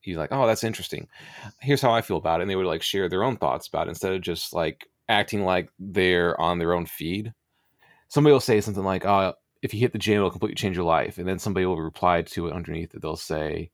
you're 0.04 0.18
like, 0.18 0.32
oh, 0.32 0.46
that's 0.46 0.64
interesting. 0.64 1.08
Here's 1.60 1.82
how 1.82 1.92
I 1.92 2.00
feel 2.02 2.16
about 2.16 2.40
it. 2.40 2.42
And 2.42 2.50
they 2.50 2.56
would 2.56 2.66
like 2.66 2.82
share 2.82 3.08
their 3.08 3.24
own 3.24 3.36
thoughts 3.36 3.66
about 3.66 3.88
it 3.88 3.90
instead 3.90 4.12
of 4.12 4.20
just 4.20 4.52
like 4.52 4.86
acting 5.08 5.44
like 5.44 5.70
they're 5.78 6.40
on 6.40 6.58
their 6.58 6.72
own 6.72 6.86
feed. 6.86 7.32
somebody 8.08 8.32
will 8.32 8.40
say 8.40 8.60
something 8.60 8.84
like, 8.84 9.04
"Oh, 9.06 9.34
if 9.62 9.74
you 9.74 9.80
hit 9.80 9.92
the 9.92 9.98
gym, 9.98 10.16
it'll 10.18 10.30
completely 10.30 10.56
change 10.56 10.76
your 10.76 10.84
life," 10.86 11.18
and 11.18 11.28
then 11.28 11.38
somebody 11.38 11.66
will 11.66 11.80
reply 11.80 12.22
to 12.22 12.46
it 12.48 12.52
underneath 12.54 12.94
it. 12.94 13.02
They'll 13.02 13.16
say, 13.16 13.70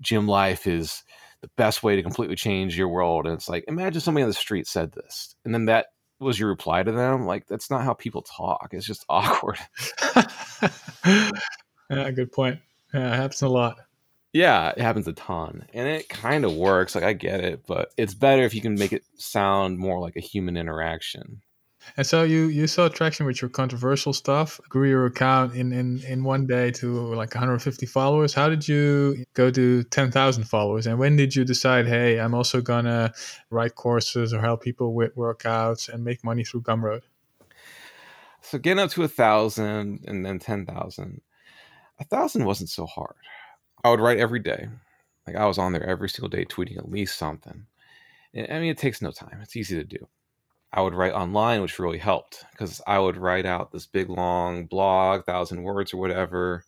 "Gym 0.00 0.26
life 0.28 0.66
is 0.66 1.04
the 1.42 1.50
best 1.56 1.82
way 1.82 1.96
to 1.96 2.02
completely 2.02 2.36
change 2.36 2.76
your 2.78 2.88
world." 2.88 3.26
And 3.26 3.34
it's 3.34 3.48
like, 3.48 3.64
imagine 3.68 4.00
somebody 4.00 4.24
on 4.24 4.30
the 4.30 4.34
street 4.34 4.66
said 4.66 4.92
this, 4.92 5.36
and 5.44 5.54
then 5.54 5.66
that 5.66 5.88
was 6.20 6.38
your 6.40 6.48
reply 6.50 6.82
to 6.82 6.92
them. 6.92 7.26
Like 7.26 7.46
that's 7.48 7.70
not 7.70 7.84
how 7.84 7.94
people 7.94 8.22
talk. 8.22 8.70
It's 8.72 8.86
just 8.86 9.04
awkward. 9.10 9.58
yeah, 11.92 12.10
good 12.10 12.32
point. 12.32 12.60
Yeah, 12.92 13.12
it 13.12 13.16
happens 13.16 13.42
a 13.42 13.48
lot. 13.48 13.78
Yeah, 14.32 14.70
it 14.70 14.80
happens 14.80 15.06
a 15.08 15.12
ton. 15.12 15.66
And 15.74 15.88
it 15.88 16.08
kind 16.08 16.44
of 16.44 16.54
works. 16.54 16.94
Like 16.94 17.04
I 17.04 17.12
get 17.12 17.40
it, 17.40 17.64
but 17.66 17.92
it's 17.96 18.14
better 18.14 18.42
if 18.44 18.54
you 18.54 18.60
can 18.62 18.74
make 18.74 18.92
it 18.92 19.04
sound 19.16 19.78
more 19.78 20.00
like 20.00 20.16
a 20.16 20.20
human 20.20 20.56
interaction. 20.56 21.42
And 21.96 22.06
so 22.06 22.22
you 22.22 22.46
you 22.46 22.66
saw 22.66 22.88
traction 22.88 23.26
with 23.26 23.42
your 23.42 23.48
controversial 23.48 24.12
stuff, 24.12 24.60
grew 24.68 24.88
your 24.88 25.06
account 25.06 25.54
in 25.54 25.72
in 25.72 26.00
in 26.04 26.24
one 26.24 26.46
day 26.46 26.70
to 26.72 27.14
like 27.14 27.34
150 27.34 27.86
followers. 27.86 28.32
How 28.32 28.48
did 28.48 28.68
you 28.68 29.24
go 29.34 29.50
to 29.50 29.82
10,000 29.82 30.44
followers? 30.44 30.86
And 30.86 30.98
when 30.98 31.16
did 31.16 31.34
you 31.34 31.44
decide, 31.44 31.86
hey, 31.86 32.20
I'm 32.20 32.34
also 32.34 32.60
gonna 32.60 33.12
write 33.50 33.74
courses 33.74 34.32
or 34.32 34.40
help 34.40 34.62
people 34.62 34.94
with 34.94 35.16
workouts 35.16 35.88
and 35.88 36.04
make 36.04 36.24
money 36.24 36.44
through 36.44 36.62
Gumroad? 36.62 37.02
So 38.42 38.58
getting 38.58 38.82
up 38.82 38.90
to 38.90 39.02
a 39.02 39.08
thousand 39.08 40.04
and 40.06 40.24
then 40.24 40.38
ten 40.38 40.64
thousand, 40.66 41.20
a 42.02 42.16
thousand 42.16 42.44
wasn't 42.44 42.70
so 42.70 42.86
hard. 42.86 43.14
I 43.84 43.90
would 43.90 44.00
write 44.00 44.18
every 44.18 44.40
day. 44.40 44.68
Like 45.26 45.36
I 45.36 45.46
was 45.46 45.58
on 45.58 45.72
there 45.72 45.86
every 45.86 46.08
single 46.08 46.28
day 46.28 46.44
tweeting 46.44 46.78
at 46.78 46.90
least 46.90 47.16
something. 47.16 47.66
I 48.34 48.58
mean, 48.58 48.70
it 48.70 48.78
takes 48.78 49.02
no 49.02 49.10
time. 49.10 49.40
It's 49.42 49.56
easy 49.56 49.76
to 49.76 49.84
do. 49.84 50.08
I 50.72 50.80
would 50.80 50.94
write 50.94 51.12
online, 51.12 51.60
which 51.60 51.78
really 51.78 51.98
helped 51.98 52.44
because 52.50 52.80
I 52.86 52.98
would 52.98 53.16
write 53.16 53.44
out 53.44 53.72
this 53.72 53.86
big 53.86 54.08
long 54.08 54.66
blog, 54.66 55.24
thousand 55.24 55.62
words 55.62 55.92
or 55.92 55.98
whatever, 55.98 56.64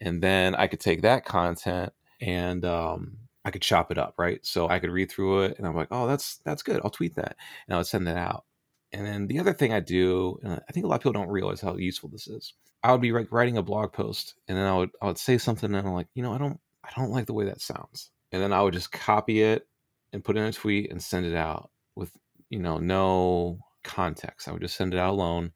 and 0.00 0.20
then 0.20 0.56
I 0.56 0.66
could 0.66 0.80
take 0.80 1.02
that 1.02 1.24
content 1.24 1.92
and 2.20 2.64
um, 2.64 3.16
I 3.44 3.50
could 3.50 3.62
chop 3.62 3.92
it 3.92 3.98
up, 3.98 4.14
right? 4.18 4.44
So 4.44 4.68
I 4.68 4.80
could 4.80 4.90
read 4.90 5.10
through 5.10 5.42
it, 5.42 5.58
and 5.58 5.66
I'm 5.66 5.76
like, 5.76 5.88
oh, 5.92 6.08
that's 6.08 6.38
that's 6.38 6.64
good. 6.64 6.80
I'll 6.82 6.90
tweet 6.90 7.14
that, 7.14 7.36
and 7.66 7.74
I 7.74 7.78
would 7.78 7.86
send 7.86 8.06
that 8.08 8.16
out. 8.16 8.44
And 8.92 9.06
then 9.06 9.26
the 9.28 9.38
other 9.38 9.52
thing 9.52 9.72
I 9.72 9.80
do, 9.80 10.38
and 10.42 10.60
I 10.68 10.72
think 10.72 10.84
a 10.84 10.88
lot 10.88 10.96
of 10.96 11.02
people 11.02 11.12
don't 11.12 11.28
realize 11.28 11.60
how 11.60 11.76
useful 11.76 12.08
this 12.08 12.26
is. 12.26 12.54
I 12.82 12.92
would 12.92 13.00
be 13.00 13.12
like 13.12 13.32
writing 13.32 13.56
a 13.56 13.62
blog 13.62 13.92
post, 13.92 14.34
and 14.46 14.56
then 14.56 14.66
I 14.66 14.76
would 14.76 14.90
I 15.02 15.06
would 15.06 15.18
say 15.18 15.38
something, 15.38 15.74
and 15.74 15.86
I'm 15.86 15.94
like, 15.94 16.08
you 16.14 16.22
know, 16.22 16.32
I 16.32 16.38
don't 16.38 16.60
I 16.84 16.90
don't 16.96 17.10
like 17.10 17.26
the 17.26 17.34
way 17.34 17.44
that 17.46 17.60
sounds, 17.60 18.10
and 18.32 18.42
then 18.42 18.52
I 18.52 18.62
would 18.62 18.74
just 18.74 18.92
copy 18.92 19.42
it 19.42 19.66
and 20.12 20.24
put 20.24 20.36
in 20.36 20.44
a 20.44 20.52
tweet 20.52 20.90
and 20.90 21.02
send 21.02 21.26
it 21.26 21.34
out 21.34 21.70
with 21.94 22.12
you 22.50 22.58
know, 22.58 22.78
no 22.78 23.58
context. 23.84 24.48
I 24.48 24.52
would 24.52 24.62
just 24.62 24.76
send 24.76 24.94
it 24.94 25.00
out 25.00 25.10
alone. 25.10 25.52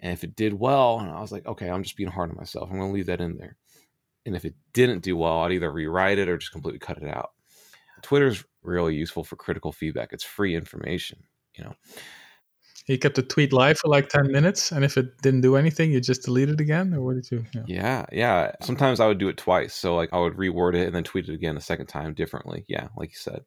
And 0.00 0.12
if 0.12 0.24
it 0.24 0.36
did 0.36 0.54
well, 0.54 0.98
and 1.00 1.10
I 1.10 1.20
was 1.20 1.32
like, 1.32 1.46
okay, 1.46 1.70
I'm 1.70 1.82
just 1.82 1.96
being 1.96 2.10
hard 2.10 2.30
on 2.30 2.36
myself. 2.36 2.68
I'm 2.70 2.78
going 2.78 2.90
to 2.90 2.94
leave 2.94 3.06
that 3.06 3.20
in 3.20 3.36
there. 3.36 3.56
And 4.26 4.36
if 4.36 4.44
it 4.44 4.54
didn't 4.72 5.02
do 5.02 5.16
well, 5.16 5.40
I'd 5.40 5.52
either 5.52 5.70
rewrite 5.70 6.18
it 6.18 6.28
or 6.28 6.38
just 6.38 6.52
completely 6.52 6.78
cut 6.78 6.98
it 6.98 7.08
out. 7.08 7.32
Twitter's 8.02 8.44
really 8.62 8.94
useful 8.94 9.24
for 9.24 9.36
critical 9.36 9.72
feedback. 9.72 10.12
It's 10.12 10.24
free 10.24 10.54
information, 10.54 11.22
you 11.56 11.64
know. 11.64 11.74
You 12.86 12.98
kept 12.98 13.16
the 13.16 13.22
tweet 13.22 13.52
live 13.52 13.78
for 13.78 13.88
like 13.88 14.10
10 14.10 14.30
minutes, 14.30 14.70
and 14.70 14.84
if 14.84 14.98
it 14.98 15.20
didn't 15.22 15.40
do 15.40 15.56
anything, 15.56 15.90
you 15.90 16.00
just 16.00 16.22
delete 16.22 16.50
it 16.50 16.60
again? 16.60 16.92
Or 16.92 17.00
what 17.00 17.14
did 17.14 17.30
you? 17.30 17.44
Yeah. 17.54 17.62
yeah, 17.66 18.06
yeah. 18.12 18.52
Sometimes 18.60 19.00
I 19.00 19.06
would 19.06 19.18
do 19.18 19.28
it 19.28 19.38
twice. 19.38 19.74
So, 19.74 19.96
like, 19.96 20.10
I 20.12 20.18
would 20.18 20.34
reword 20.34 20.74
it 20.74 20.86
and 20.86 20.94
then 20.94 21.04
tweet 21.04 21.28
it 21.28 21.34
again 21.34 21.56
a 21.56 21.62
second 21.62 21.86
time 21.86 22.12
differently. 22.12 22.64
Yeah, 22.68 22.88
like 22.96 23.10
you 23.10 23.16
said. 23.16 23.44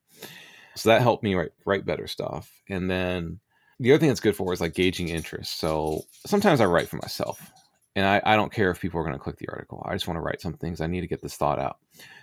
So 0.75 0.89
that 0.89 1.01
helped 1.01 1.23
me 1.23 1.35
write 1.35 1.51
write 1.65 1.85
better 1.85 2.07
stuff. 2.07 2.51
And 2.69 2.89
then 2.89 3.39
the 3.79 3.91
other 3.91 3.99
thing 3.99 4.09
that's 4.09 4.19
good 4.19 4.35
for 4.35 4.53
is 4.53 4.61
like 4.61 4.73
gauging 4.73 5.09
interest. 5.09 5.59
So 5.59 6.01
sometimes 6.25 6.61
I 6.61 6.65
write 6.65 6.87
for 6.87 6.97
myself. 6.97 7.51
And 7.95 8.05
I, 8.05 8.21
I 8.23 8.35
don't 8.35 8.53
care 8.53 8.69
if 8.69 8.79
people 8.79 8.99
are 8.99 9.03
going 9.03 9.15
to 9.15 9.19
click 9.19 9.37
the 9.37 9.49
article. 9.49 9.83
I 9.83 9.93
just 9.93 10.07
want 10.07 10.17
to 10.17 10.21
write 10.21 10.39
some 10.39 10.53
things. 10.53 10.81
I 10.81 10.87
need 10.87 11.01
to 11.01 11.07
get 11.07 11.21
this 11.21 11.35
thought 11.35 11.57
out. 11.57 11.77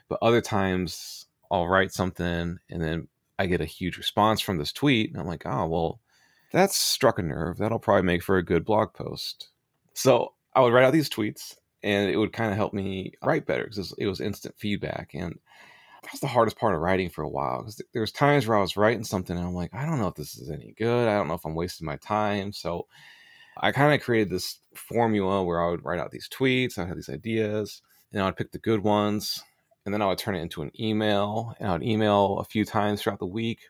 But 0.08 0.20
other 0.22 0.40
times 0.40 1.26
I'll 1.50 1.66
write 1.66 1.92
something 1.92 2.58
and 2.70 2.82
then 2.82 3.08
I 3.40 3.46
get 3.46 3.60
a 3.60 3.66
huge 3.66 3.96
response 3.96 4.40
from 4.40 4.58
this 4.58 4.72
tweet. 4.72 5.10
And 5.10 5.20
I'm 5.20 5.26
like, 5.26 5.42
oh, 5.46 5.66
well, 5.66 6.00
that's 6.54 6.76
struck 6.76 7.18
a 7.18 7.22
nerve. 7.22 7.58
That'll 7.58 7.78
probably 7.78 8.02
make 8.02 8.22
for 8.22 8.36
a 8.36 8.44
good 8.44 8.64
blog 8.64 8.94
post. 8.94 9.48
So 9.94 10.34
I 10.54 10.60
would 10.60 10.72
write 10.72 10.84
out 10.84 10.92
these 10.92 11.10
tweets 11.10 11.56
and 11.82 12.10
it 12.10 12.16
would 12.16 12.32
kind 12.32 12.50
of 12.50 12.56
help 12.56 12.72
me 12.72 13.12
write 13.22 13.46
better 13.46 13.64
because 13.64 13.94
it 13.98 14.06
was 14.06 14.20
instant 14.20 14.54
feedback. 14.56 15.10
And 15.14 15.38
that 16.02 16.12
was 16.12 16.20
the 16.20 16.26
hardest 16.26 16.58
part 16.58 16.74
of 16.74 16.80
writing 16.80 17.10
for 17.10 17.22
a 17.22 17.28
while 17.28 17.58
because 17.58 17.80
there 17.92 18.00
was 18.00 18.12
times 18.12 18.46
where 18.46 18.56
I 18.56 18.60
was 18.60 18.76
writing 18.76 19.04
something 19.04 19.36
and 19.36 19.46
I'm 19.46 19.54
like, 19.54 19.74
I 19.74 19.84
don't 19.84 19.98
know 19.98 20.08
if 20.08 20.14
this 20.14 20.36
is 20.36 20.50
any 20.50 20.74
good. 20.78 21.08
I 21.08 21.14
don't 21.14 21.28
know 21.28 21.34
if 21.34 21.44
I'm 21.44 21.54
wasting 21.54 21.86
my 21.86 21.96
time. 21.96 22.52
So 22.52 22.86
I 23.56 23.72
kind 23.72 23.94
of 23.94 24.00
created 24.00 24.30
this 24.30 24.58
formula 24.74 25.42
where 25.42 25.60
I 25.60 25.70
would 25.70 25.84
write 25.84 26.00
out 26.00 26.10
these 26.10 26.28
tweets. 26.28 26.78
I 26.78 26.86
had 26.86 26.96
these 26.96 27.08
ideas, 27.08 27.82
and 28.12 28.22
I 28.22 28.26
would 28.26 28.36
pick 28.36 28.52
the 28.52 28.58
good 28.58 28.82
ones, 28.82 29.42
and 29.84 29.94
then 29.94 30.02
I 30.02 30.06
would 30.06 30.18
turn 30.18 30.34
it 30.34 30.42
into 30.42 30.62
an 30.62 30.72
email, 30.78 31.54
and 31.58 31.68
I 31.68 31.72
would 31.72 31.82
email 31.82 32.38
a 32.38 32.44
few 32.44 32.64
times 32.64 33.02
throughout 33.02 33.20
the 33.20 33.26
week. 33.26 33.60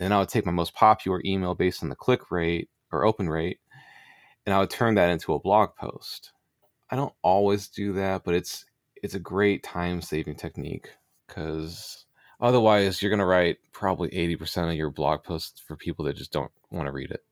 Then 0.00 0.12
I 0.12 0.18
would 0.18 0.30
take 0.30 0.46
my 0.46 0.52
most 0.52 0.74
popular 0.74 1.20
email 1.26 1.54
based 1.54 1.82
on 1.82 1.90
the 1.90 1.94
click 1.94 2.30
rate 2.30 2.70
or 2.90 3.04
open 3.04 3.28
rate, 3.28 3.60
and 4.46 4.54
I 4.54 4.58
would 4.58 4.70
turn 4.70 4.94
that 4.94 5.10
into 5.10 5.34
a 5.34 5.38
blog 5.38 5.76
post. 5.76 6.32
I 6.90 6.96
don't 6.96 7.12
always 7.22 7.68
do 7.68 7.92
that, 7.92 8.24
but 8.24 8.34
it's 8.34 8.64
it's 8.96 9.14
a 9.14 9.20
great 9.20 9.62
time 9.62 10.00
saving 10.00 10.36
technique 10.36 10.88
because 11.28 12.06
otherwise 12.40 13.00
you're 13.00 13.10
going 13.10 13.18
to 13.20 13.26
write 13.26 13.58
probably 13.72 14.08
80% 14.10 14.70
of 14.70 14.74
your 14.74 14.90
blog 14.90 15.22
posts 15.22 15.60
for 15.60 15.76
people 15.76 16.06
that 16.06 16.16
just 16.16 16.32
don't 16.32 16.50
want 16.70 16.86
to 16.86 16.92
read 16.92 17.10
it. 17.10 17.22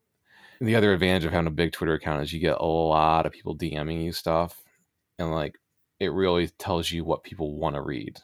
And 0.59 0.69
the 0.69 0.75
other 0.75 0.93
advantage 0.93 1.25
of 1.25 1.31
having 1.31 1.47
a 1.47 1.51
big 1.51 1.71
Twitter 1.71 1.93
account 1.93 2.21
is 2.21 2.31
you 2.31 2.39
get 2.39 2.57
a 2.59 2.65
lot 2.65 3.25
of 3.25 3.31
people 3.31 3.57
DMing 3.57 4.03
you 4.03 4.11
stuff 4.11 4.61
and 5.17 5.31
like 5.31 5.57
it 5.99 6.13
really 6.13 6.47
tells 6.47 6.91
you 6.91 7.03
what 7.03 7.23
people 7.23 7.55
want 7.55 7.75
to 7.75 7.81
read 7.81 8.19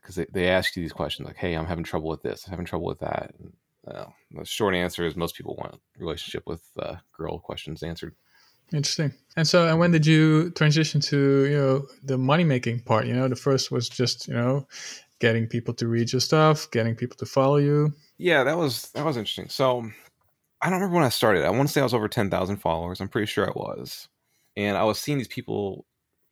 because 0.00 0.14
they, 0.14 0.26
they 0.32 0.48
ask 0.48 0.76
you 0.76 0.82
these 0.82 0.92
questions 0.92 1.26
like, 1.26 1.36
hey, 1.36 1.54
I'm 1.54 1.66
having 1.66 1.84
trouble 1.84 2.08
with 2.08 2.22
this, 2.22 2.46
I'm 2.46 2.52
having 2.52 2.66
trouble 2.66 2.86
with 2.86 3.00
that. 3.00 3.34
And, 3.38 3.52
uh, 3.90 4.06
the 4.30 4.44
short 4.44 4.74
answer 4.74 5.06
is 5.06 5.16
most 5.16 5.36
people 5.36 5.56
want 5.56 5.80
relationship 5.98 6.44
with 6.46 6.62
uh, 6.78 6.96
girl 7.16 7.38
questions 7.38 7.82
answered. 7.82 8.14
Interesting. 8.72 9.14
And 9.36 9.48
so, 9.48 9.66
and 9.66 9.78
when 9.78 9.92
did 9.92 10.06
you 10.06 10.50
transition 10.50 11.00
to 11.02 11.44
you 11.46 11.56
know 11.56 11.86
the 12.04 12.18
money 12.18 12.44
making 12.44 12.80
part? 12.80 13.06
You 13.06 13.14
know, 13.14 13.28
the 13.28 13.36
first 13.36 13.70
was 13.70 13.88
just 13.88 14.28
you 14.28 14.34
know 14.34 14.66
getting 15.20 15.46
people 15.46 15.74
to 15.74 15.88
read 15.88 16.12
your 16.12 16.20
stuff, 16.20 16.70
getting 16.70 16.94
people 16.94 17.16
to 17.16 17.26
follow 17.26 17.56
you. 17.56 17.92
Yeah, 18.18 18.44
that 18.44 18.58
was 18.58 18.90
that 18.90 19.04
was 19.04 19.16
interesting. 19.16 19.48
So 19.48 19.88
I 20.60 20.68
don't 20.68 20.80
remember 20.80 20.96
when 20.96 21.04
I 21.04 21.10
started. 21.10 21.44
I 21.44 21.50
want 21.50 21.68
to 21.68 21.72
say 21.72 21.80
I 21.80 21.84
was 21.84 21.94
over 21.94 22.08
ten 22.08 22.30
thousand 22.30 22.58
followers. 22.58 23.00
I'm 23.00 23.08
pretty 23.08 23.26
sure 23.26 23.46
I 23.46 23.52
was, 23.54 24.08
and 24.56 24.76
I 24.76 24.84
was 24.84 24.98
seeing 24.98 25.18
these 25.18 25.28
people 25.28 25.86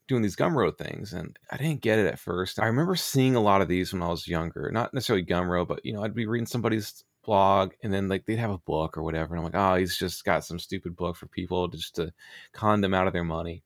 doing 0.09 0.22
these 0.22 0.36
Gumroad 0.36 0.78
things, 0.78 1.12
and 1.12 1.38
I 1.50 1.57
didn't 1.57 1.80
get 1.80 1.98
it 1.98 2.07
at 2.07 2.18
first. 2.18 2.61
I 2.61 2.66
remember 2.66 2.96
seeing 2.96 3.34
a 3.34 3.40
lot 3.40 3.62
of 3.62 3.68
these 3.68 3.92
when 3.92 4.02
I 4.02 4.09
was 4.09 4.28
younger, 4.28 4.70
not 4.70 4.92
necessarily 4.92 5.24
Gumroad, 5.24 5.68
but 5.68 5.84
you 5.84 5.92
know, 5.92 6.04
I'd 6.04 6.14
be 6.14 6.26
reading 6.26 6.46
somebody's 6.46 7.02
blog, 7.26 7.72
and 7.82 7.92
then 7.92 8.08
like 8.08 8.24
they'd 8.24 8.38
have 8.38 8.50
a 8.50 8.58
book 8.58 8.96
or 8.96 9.02
whatever, 9.02 9.34
and 9.34 9.38
I'm 9.38 9.52
like, 9.52 9.60
oh, 9.60 9.76
he's 9.76 9.96
just 9.96 10.24
got 10.24 10.44
some 10.44 10.58
stupid 10.58 10.96
book 10.96 11.16
for 11.16 11.26
people 11.26 11.68
just 11.68 11.96
to 11.96 12.12
con 12.52 12.80
them 12.80 12.94
out 12.94 13.06
of 13.06 13.12
their 13.12 13.24
money, 13.24 13.62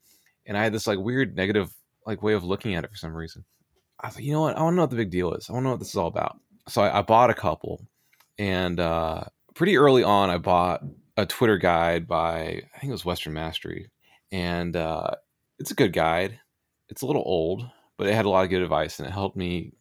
and 0.46 0.58
I 0.58 0.64
had 0.64 0.72
this 0.72 0.86
like 0.86 0.98
weird 0.98 1.36
negative 1.36 1.72
like 2.06 2.22
way 2.22 2.32
of 2.32 2.42
looking 2.42 2.74
at 2.74 2.84
it 2.84 2.90
for 2.90 2.96
some 2.96 3.14
reason. 3.14 3.44
I 4.00 4.08
was 4.08 4.16
like, 4.16 4.24
you 4.24 4.32
know 4.32 4.40
what? 4.40 4.56
I 4.56 4.62
want 4.62 4.72
to 4.72 4.76
know 4.76 4.82
what 4.82 4.90
the 4.90 4.96
big 4.96 5.10
deal 5.10 5.34
is. 5.34 5.48
I 5.48 5.52
want 5.52 5.62
to 5.62 5.64
know 5.64 5.70
what 5.72 5.80
this 5.80 5.90
is 5.90 5.96
all 5.96 6.08
about. 6.08 6.40
So 6.68 6.82
I, 6.82 6.98
I 6.98 7.02
bought 7.02 7.30
a 7.30 7.34
couple, 7.34 7.86
and 8.38 8.80
uh, 8.80 9.24
pretty 9.54 9.76
early 9.76 10.02
on, 10.02 10.30
I 10.30 10.38
bought 10.38 10.82
a 11.16 11.26
Twitter 11.26 11.58
guide 11.58 12.08
by 12.08 12.62
I 12.74 12.78
think 12.78 12.90
it 12.90 12.92
was 12.92 13.04
Western 13.04 13.34
Mastery, 13.34 13.90
and 14.32 14.74
uh, 14.74 15.10
it's 15.58 15.70
a 15.70 15.74
good 15.74 15.92
guide. 15.92 16.40
It's 16.88 17.02
a 17.02 17.06
little 17.06 17.22
old, 17.24 17.68
but 17.96 18.08
it 18.08 18.14
had 18.14 18.24
a 18.24 18.30
lot 18.30 18.44
of 18.44 18.50
good 18.50 18.62
advice, 18.62 18.98
and 18.98 19.06
it 19.06 19.12
helped 19.12 19.36
me 19.36 19.74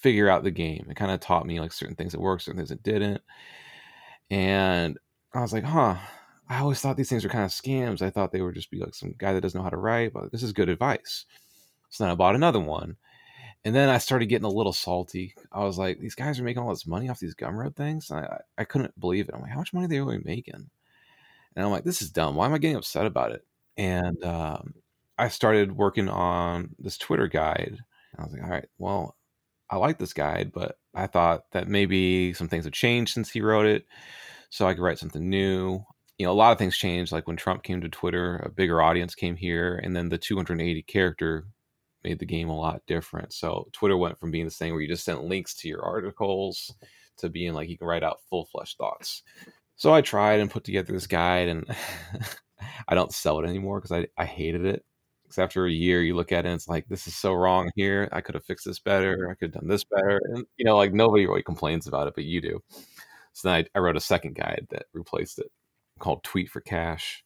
figure 0.00 0.28
out 0.28 0.44
the 0.44 0.50
game. 0.50 0.86
It 0.90 0.96
kind 0.96 1.10
of 1.10 1.20
taught 1.20 1.46
me 1.46 1.60
like 1.60 1.72
certain 1.72 1.96
things 1.96 2.12
that 2.12 2.20
worked, 2.20 2.42
certain 2.42 2.58
things 2.58 2.70
that 2.70 2.82
didn't, 2.82 3.22
and 4.30 4.98
I 5.34 5.40
was 5.40 5.52
like, 5.52 5.64
huh. 5.64 5.96
I 6.50 6.60
always 6.60 6.80
thought 6.80 6.96
these 6.96 7.10
things 7.10 7.24
were 7.24 7.30
kind 7.30 7.44
of 7.44 7.50
scams. 7.50 8.00
I 8.00 8.08
thought 8.08 8.32
they 8.32 8.40
would 8.40 8.54
just 8.54 8.70
be 8.70 8.80
like 8.80 8.94
some 8.94 9.14
guy 9.18 9.34
that 9.34 9.42
doesn't 9.42 9.58
know 9.58 9.64
how 9.64 9.68
to 9.68 9.76
write, 9.76 10.14
but 10.14 10.32
this 10.32 10.42
is 10.42 10.54
good 10.54 10.70
advice. 10.70 11.26
So 11.90 12.04
then 12.04 12.10
I 12.10 12.14
bought 12.14 12.34
another 12.34 12.58
one 12.58 12.96
and 13.64 13.74
then 13.74 13.88
I 13.88 13.98
started 13.98 14.26
getting 14.26 14.46
a 14.46 14.50
little 14.50 14.72
salty. 14.72 15.34
I 15.52 15.64
was 15.64 15.78
like, 15.78 16.00
these 16.00 16.14
guys 16.14 16.40
are 16.40 16.44
making 16.44 16.62
all 16.62 16.70
this 16.70 16.86
money 16.86 17.08
off 17.08 17.20
these 17.20 17.34
Gumroad 17.34 17.76
things. 17.76 18.10
I, 18.10 18.40
I 18.56 18.64
couldn't 18.64 18.98
believe 18.98 19.28
it. 19.28 19.34
I'm 19.34 19.42
like, 19.42 19.50
how 19.50 19.58
much 19.58 19.74
money 19.74 19.86
are 19.86 19.88
they 19.88 20.00
really 20.00 20.22
making? 20.24 20.70
And 21.56 21.64
I'm 21.64 21.70
like, 21.70 21.84
this 21.84 22.00
is 22.00 22.10
dumb. 22.10 22.34
Why 22.34 22.46
am 22.46 22.54
I 22.54 22.58
getting 22.58 22.76
upset 22.76 23.04
about 23.04 23.32
it? 23.32 23.44
And 23.76 24.24
um, 24.24 24.74
I 25.18 25.28
started 25.28 25.76
working 25.76 26.08
on 26.08 26.74
this 26.78 26.96
Twitter 26.96 27.26
guide. 27.26 27.78
I 28.16 28.22
was 28.22 28.32
like, 28.32 28.42
all 28.42 28.48
right, 28.48 28.68
well, 28.78 29.16
I 29.70 29.76
like 29.76 29.98
this 29.98 30.12
guide, 30.12 30.52
but 30.52 30.78
I 30.94 31.06
thought 31.06 31.50
that 31.52 31.68
maybe 31.68 32.32
some 32.32 32.48
things 32.48 32.64
have 32.64 32.72
changed 32.72 33.12
since 33.12 33.30
he 33.30 33.40
wrote 33.40 33.66
it. 33.66 33.86
So 34.50 34.66
I 34.66 34.74
could 34.74 34.82
write 34.82 34.98
something 34.98 35.28
new. 35.28 35.84
You 36.18 36.26
know, 36.26 36.32
a 36.32 36.34
lot 36.34 36.52
of 36.52 36.58
things 36.58 36.76
changed. 36.76 37.12
Like 37.12 37.26
when 37.26 37.36
Trump 37.36 37.62
came 37.62 37.80
to 37.80 37.88
Twitter, 37.88 38.36
a 38.36 38.50
bigger 38.50 38.82
audience 38.82 39.14
came 39.14 39.36
here, 39.36 39.80
and 39.82 39.94
then 39.94 40.08
the 40.08 40.18
280 40.18 40.82
character 40.82 41.46
made 42.02 42.18
the 42.18 42.26
game 42.26 42.48
a 42.48 42.56
lot 42.56 42.82
different. 42.86 43.32
So 43.32 43.68
Twitter 43.72 43.96
went 43.96 44.18
from 44.18 44.30
being 44.30 44.44
this 44.44 44.56
thing 44.56 44.72
where 44.72 44.80
you 44.80 44.88
just 44.88 45.04
sent 45.04 45.24
links 45.24 45.54
to 45.56 45.68
your 45.68 45.82
articles 45.82 46.74
to 47.18 47.28
being 47.28 47.52
like 47.52 47.68
you 47.68 47.76
can 47.76 47.86
write 47.86 48.02
out 48.02 48.22
full 48.30 48.46
flesh 48.46 48.76
thoughts. 48.76 49.22
So 49.76 49.92
I 49.92 50.00
tried 50.00 50.40
and 50.40 50.50
put 50.50 50.64
together 50.64 50.92
this 50.92 51.06
guide 51.06 51.48
and 51.48 51.66
I 52.88 52.94
don't 52.94 53.12
sell 53.12 53.38
it 53.40 53.48
anymore 53.48 53.80
because 53.80 53.92
I, 53.92 54.06
I 54.20 54.24
hated 54.24 54.64
it. 54.64 54.84
Because 55.28 55.42
after 55.42 55.66
a 55.66 55.70
year, 55.70 56.02
you 56.02 56.14
look 56.16 56.32
at 56.32 56.44
it 56.44 56.48
and 56.48 56.56
it's 56.56 56.68
like, 56.68 56.86
this 56.88 57.06
is 57.06 57.14
so 57.14 57.34
wrong 57.34 57.70
here. 57.76 58.08
I 58.12 58.20
could 58.22 58.34
have 58.34 58.44
fixed 58.44 58.64
this 58.64 58.78
better. 58.78 59.28
I 59.30 59.34
could 59.34 59.54
have 59.54 59.60
done 59.60 59.68
this 59.68 59.84
better. 59.84 60.20
And, 60.32 60.46
you 60.56 60.64
know, 60.64 60.76
like 60.76 60.94
nobody 60.94 61.26
really 61.26 61.42
complains 61.42 61.86
about 61.86 62.08
it, 62.08 62.14
but 62.14 62.24
you 62.24 62.40
do. 62.40 62.60
So 63.34 63.48
then 63.48 63.66
I, 63.74 63.78
I 63.78 63.80
wrote 63.80 63.96
a 63.96 64.00
second 64.00 64.34
guide 64.36 64.66
that 64.70 64.86
replaced 64.94 65.38
it 65.38 65.50
called 65.98 66.24
Tweet 66.24 66.48
for 66.48 66.60
Cash. 66.60 67.22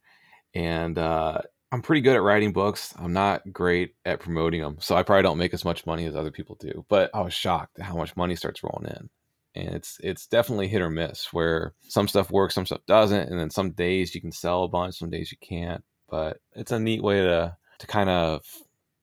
And 0.55 0.99
uh, 0.99 1.41
I'm 1.71 1.83
pretty 1.83 2.01
good 2.01 2.17
at 2.17 2.23
writing 2.23 2.53
books. 2.53 2.93
I'm 2.99 3.13
not 3.13 3.51
great 3.53 3.95
at 4.05 4.21
promoting 4.21 4.61
them. 4.61 4.79
So 4.81 4.97
I 4.97 5.05
probably 5.05 5.23
don't 5.23 5.39
make 5.39 5.55
as 5.55 5.65
much 5.65 5.87
money 5.87 6.05
as 6.07 6.17
other 6.17 6.33
people 6.33 6.57
do. 6.59 6.85
But 6.89 7.11
I 7.15 7.21
was 7.21 7.33
shocked 7.33 7.79
at 7.79 7.87
how 7.87 7.97
much 7.97 8.17
money 8.17 8.37
starts 8.37 8.63
rolling 8.65 8.91
in 8.91 9.09
and 9.55 9.75
it's 9.75 9.99
it's 10.03 10.27
definitely 10.27 10.69
hit 10.69 10.83
or 10.83 10.91
miss 10.91 11.33
where 11.33 11.75
some 11.83 12.09
stuff 12.09 12.31
works 12.31 12.55
some 12.55 12.67
stuff 12.67 12.81
doesn't 12.87 13.29
and 13.29 13.39
then 13.39 13.51
some 13.51 13.71
days 13.73 14.15
you 14.15 14.21
can 14.21 14.33
sell 14.33 14.65
a 14.65 14.69
bunch 14.69 14.97
some 14.97 15.11
days 15.11 15.31
you 15.31 15.39
can't 15.47 15.85
but 16.09 16.39
it's 16.55 16.73
a 16.73 16.79
neat 16.79 17.03
way 17.03 17.21
to 17.21 17.57
to 17.83 17.87
kind 17.89 18.09
of 18.09 18.45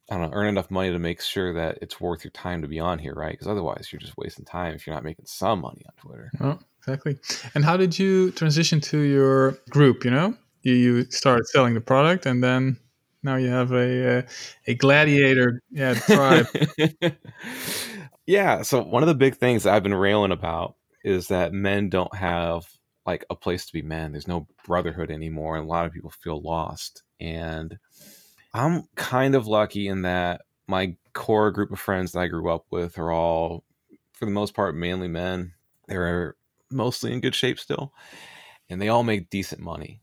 I 0.10 0.18
don't 0.18 0.32
know, 0.32 0.38
earn 0.38 0.48
enough 0.48 0.72
money 0.72 0.90
to 0.90 0.98
make 0.98 1.22
sure 1.22 1.54
that 1.54 1.78
it's 1.84 2.02
worth 2.02 2.24
your 2.24 2.32
time 2.32 2.64
to 2.64 2.68
be 2.68 2.80
on 2.80 2.98
here, 2.98 3.14
right? 3.14 3.32
Because 3.32 3.48
otherwise, 3.48 3.90
you're 3.92 4.00
just 4.00 4.18
wasting 4.18 4.44
time 4.44 4.74
if 4.74 4.88
you're 4.88 4.96
not 4.96 5.04
making 5.04 5.26
some 5.28 5.62
money 5.62 5.84
on 5.86 5.94
Twitter. 5.98 6.32
Oh, 6.42 6.58
exactly. 6.80 7.20
And 7.54 7.64
how 7.64 7.78
did 7.78 8.00
you 8.00 8.32
transition 8.32 8.80
to 8.82 9.00
your 9.00 9.60
group? 9.70 10.04
You 10.04 10.12
know, 10.12 10.36
you, 10.64 10.74
you 10.74 11.12
started 11.12 11.48
selling 11.48 11.76
the 11.76 11.82
product, 11.82 12.26
and 12.26 12.44
then 12.44 12.78
now 13.22 13.36
you 13.36 13.50
have 13.50 13.72
a 13.72 14.18
a, 14.18 14.26
a 14.66 14.74
gladiator, 14.76 15.62
yeah, 15.70 15.94
tribe. 15.94 16.48
yeah. 18.26 18.64
So 18.64 18.82
one 18.82 19.04
of 19.04 19.08
the 19.08 19.16
big 19.16 19.36
things 19.36 19.68
I've 19.68 19.84
been 19.84 19.94
railing 19.94 20.32
about 20.32 20.76
is 21.04 21.28
that 21.28 21.54
men 21.54 21.90
don't 21.90 22.16
have 22.16 22.66
like 23.06 23.26
a 23.30 23.36
place 23.36 23.68
to 23.68 23.74
be 23.74 23.84
men. 23.84 24.12
There's 24.12 24.28
no 24.28 24.48
brotherhood 24.66 25.12
anymore, 25.12 25.56
and 25.56 25.66
a 25.66 25.70
lot 25.70 25.86
of 25.86 25.92
people 25.92 26.10
feel 26.10 26.42
lost. 26.42 27.04
And 27.20 27.78
I'm 28.54 28.88
kind 28.96 29.36
of 29.36 29.48
lucky 29.48 29.88
in 29.88 30.04
that 30.04 30.42
my 30.68 30.96
core 31.14 31.52
group 31.52 31.72
of 31.72 31.80
friends 31.80 32.12
that 32.12 32.20
I 32.20 32.28
grew 32.28 32.52
up 32.52 32.66
with 32.72 32.98
are 32.98 33.12
all, 33.12 33.64
for 34.14 34.26
the 34.26 34.32
most 34.32 34.54
part, 34.54 34.76
manly 34.76 35.08
men. 35.08 35.54
They're 35.88 36.36
mostly 36.72 37.14
in 37.14 37.22
good 37.22 37.36
shape 37.36 37.60
still, 37.60 37.94
and 38.70 38.82
they 38.82 38.90
all 38.90 39.04
make 39.04 39.30
decent 39.30 39.62
money, 39.62 40.02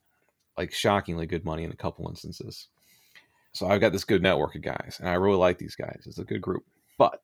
like 0.58 0.72
shockingly 0.72 1.26
good 1.26 1.44
money 1.44 1.64
in 1.64 1.70
a 1.70 1.76
couple 1.76 2.08
instances. 2.08 2.68
So 3.52 3.66
I've 3.66 3.80
got 3.80 3.92
this 3.92 4.04
good 4.04 4.22
network 4.22 4.54
of 4.54 4.62
guys, 4.62 4.98
and 5.00 5.08
I 5.08 5.14
really 5.14 5.38
like 5.38 5.58
these 5.58 5.76
guys. 5.76 6.02
It's 6.06 6.18
a 6.18 6.24
good 6.24 6.42
group, 6.42 6.64
but 6.98 7.20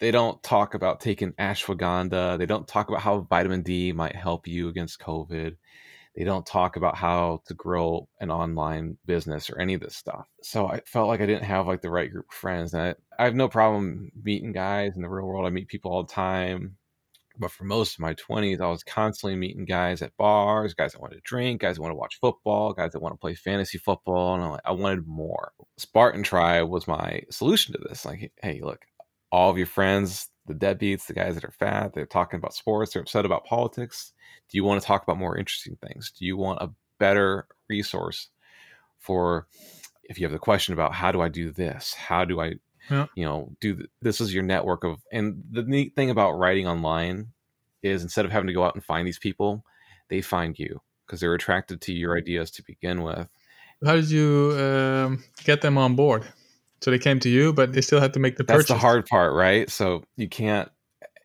they 0.00 0.10
don't 0.10 0.42
talk 0.42 0.74
about 0.74 1.00
taking 1.00 1.32
ashwagandha. 1.32 2.38
They 2.38 2.46
don't 2.46 2.66
talk 2.66 2.88
about 2.88 3.02
how 3.02 3.20
vitamin 3.20 3.62
D 3.62 3.92
might 3.92 4.16
help 4.16 4.46
you 4.46 4.68
against 4.68 5.00
COVID. 5.00 5.56
They 6.14 6.24
don't 6.24 6.46
talk 6.46 6.76
about 6.76 6.96
how 6.96 7.42
to 7.46 7.54
grow 7.54 8.08
an 8.20 8.30
online 8.30 8.96
business 9.04 9.50
or 9.50 9.58
any 9.58 9.74
of 9.74 9.80
this 9.80 9.96
stuff. 9.96 10.26
So 10.42 10.68
I 10.68 10.80
felt 10.86 11.08
like 11.08 11.20
I 11.20 11.26
didn't 11.26 11.44
have 11.44 11.66
like 11.66 11.82
the 11.82 11.90
right 11.90 12.10
group 12.10 12.26
of 12.30 12.34
friends. 12.34 12.72
And 12.72 12.82
I, 12.82 12.94
I 13.18 13.24
have 13.24 13.34
no 13.34 13.48
problem 13.48 14.12
meeting 14.22 14.52
guys 14.52 14.94
in 14.94 15.02
the 15.02 15.08
real 15.08 15.26
world. 15.26 15.46
I 15.46 15.50
meet 15.50 15.68
people 15.68 15.92
all 15.92 16.04
the 16.04 16.12
time. 16.12 16.76
But 17.36 17.50
for 17.50 17.64
most 17.64 17.94
of 17.94 18.00
my 18.00 18.14
20s, 18.14 18.60
I 18.60 18.68
was 18.68 18.84
constantly 18.84 19.34
meeting 19.34 19.64
guys 19.64 20.02
at 20.02 20.16
bars, 20.16 20.72
guys 20.72 20.92
that 20.92 21.00
wanted 21.00 21.16
to 21.16 21.20
drink, 21.24 21.62
guys 21.62 21.76
that 21.76 21.82
want 21.82 21.90
to 21.90 21.96
watch 21.96 22.20
football, 22.20 22.72
guys 22.72 22.92
that 22.92 23.02
want 23.02 23.12
to 23.12 23.18
play 23.18 23.34
fantasy 23.34 23.76
football. 23.76 24.36
And 24.36 24.44
i 24.44 24.48
like, 24.50 24.60
I 24.64 24.70
wanted 24.70 25.08
more. 25.08 25.50
Spartan 25.76 26.22
Tribe 26.22 26.68
was 26.68 26.86
my 26.86 27.22
solution 27.30 27.72
to 27.74 27.80
this. 27.88 28.04
Like, 28.04 28.30
hey, 28.40 28.60
look, 28.62 28.84
all 29.32 29.50
of 29.50 29.58
your 29.58 29.66
friends, 29.66 30.28
the 30.46 30.54
deadbeats, 30.54 31.06
the 31.06 31.12
guys 31.12 31.34
that 31.34 31.44
are 31.44 31.50
fat, 31.50 31.92
they're 31.92 32.06
talking 32.06 32.38
about 32.38 32.54
sports, 32.54 32.92
they're 32.92 33.02
upset 33.02 33.24
about 33.24 33.44
politics 33.46 34.12
do 34.50 34.56
you 34.56 34.64
want 34.64 34.80
to 34.80 34.86
talk 34.86 35.02
about 35.02 35.18
more 35.18 35.36
interesting 35.36 35.76
things? 35.76 36.12
Do 36.18 36.24
you 36.24 36.36
want 36.36 36.60
a 36.60 36.70
better 36.98 37.46
resource 37.68 38.28
for 38.98 39.46
if 40.04 40.18
you 40.18 40.24
have 40.24 40.32
the 40.32 40.38
question 40.38 40.74
about 40.74 40.94
how 40.94 41.12
do 41.12 41.20
I 41.20 41.28
do 41.28 41.50
this? 41.50 41.94
How 41.94 42.24
do 42.24 42.40
I, 42.40 42.54
yeah. 42.90 43.06
you 43.14 43.24
know, 43.24 43.50
do 43.60 43.76
th- 43.76 43.88
this 44.02 44.20
is 44.20 44.34
your 44.34 44.42
network 44.42 44.84
of, 44.84 45.02
and 45.12 45.42
the 45.50 45.62
neat 45.62 45.94
thing 45.94 46.10
about 46.10 46.32
writing 46.32 46.68
online 46.68 47.28
is 47.82 48.02
instead 48.02 48.24
of 48.24 48.32
having 48.32 48.46
to 48.46 48.52
go 48.52 48.64
out 48.64 48.74
and 48.74 48.84
find 48.84 49.06
these 49.06 49.18
people, 49.18 49.64
they 50.08 50.20
find 50.20 50.58
you 50.58 50.80
because 51.06 51.20
they're 51.20 51.34
attracted 51.34 51.80
to 51.82 51.92
your 51.92 52.16
ideas 52.16 52.50
to 52.52 52.62
begin 52.62 53.02
with. 53.02 53.28
How 53.84 53.96
did 53.96 54.10
you 54.10 54.56
um, 54.58 55.24
get 55.44 55.60
them 55.60 55.76
on 55.76 55.96
board? 55.96 56.24
So 56.80 56.90
they 56.90 56.98
came 56.98 57.20
to 57.20 57.28
you, 57.28 57.52
but 57.52 57.72
they 57.72 57.80
still 57.80 58.00
had 58.00 58.12
to 58.14 58.20
make 58.20 58.36
the 58.36 58.44
That's 58.44 58.56
purchase. 58.56 58.68
That's 58.68 58.80
the 58.80 58.86
hard 58.86 59.06
part, 59.06 59.32
right? 59.32 59.70
So 59.70 60.04
you 60.16 60.28
can't 60.28 60.70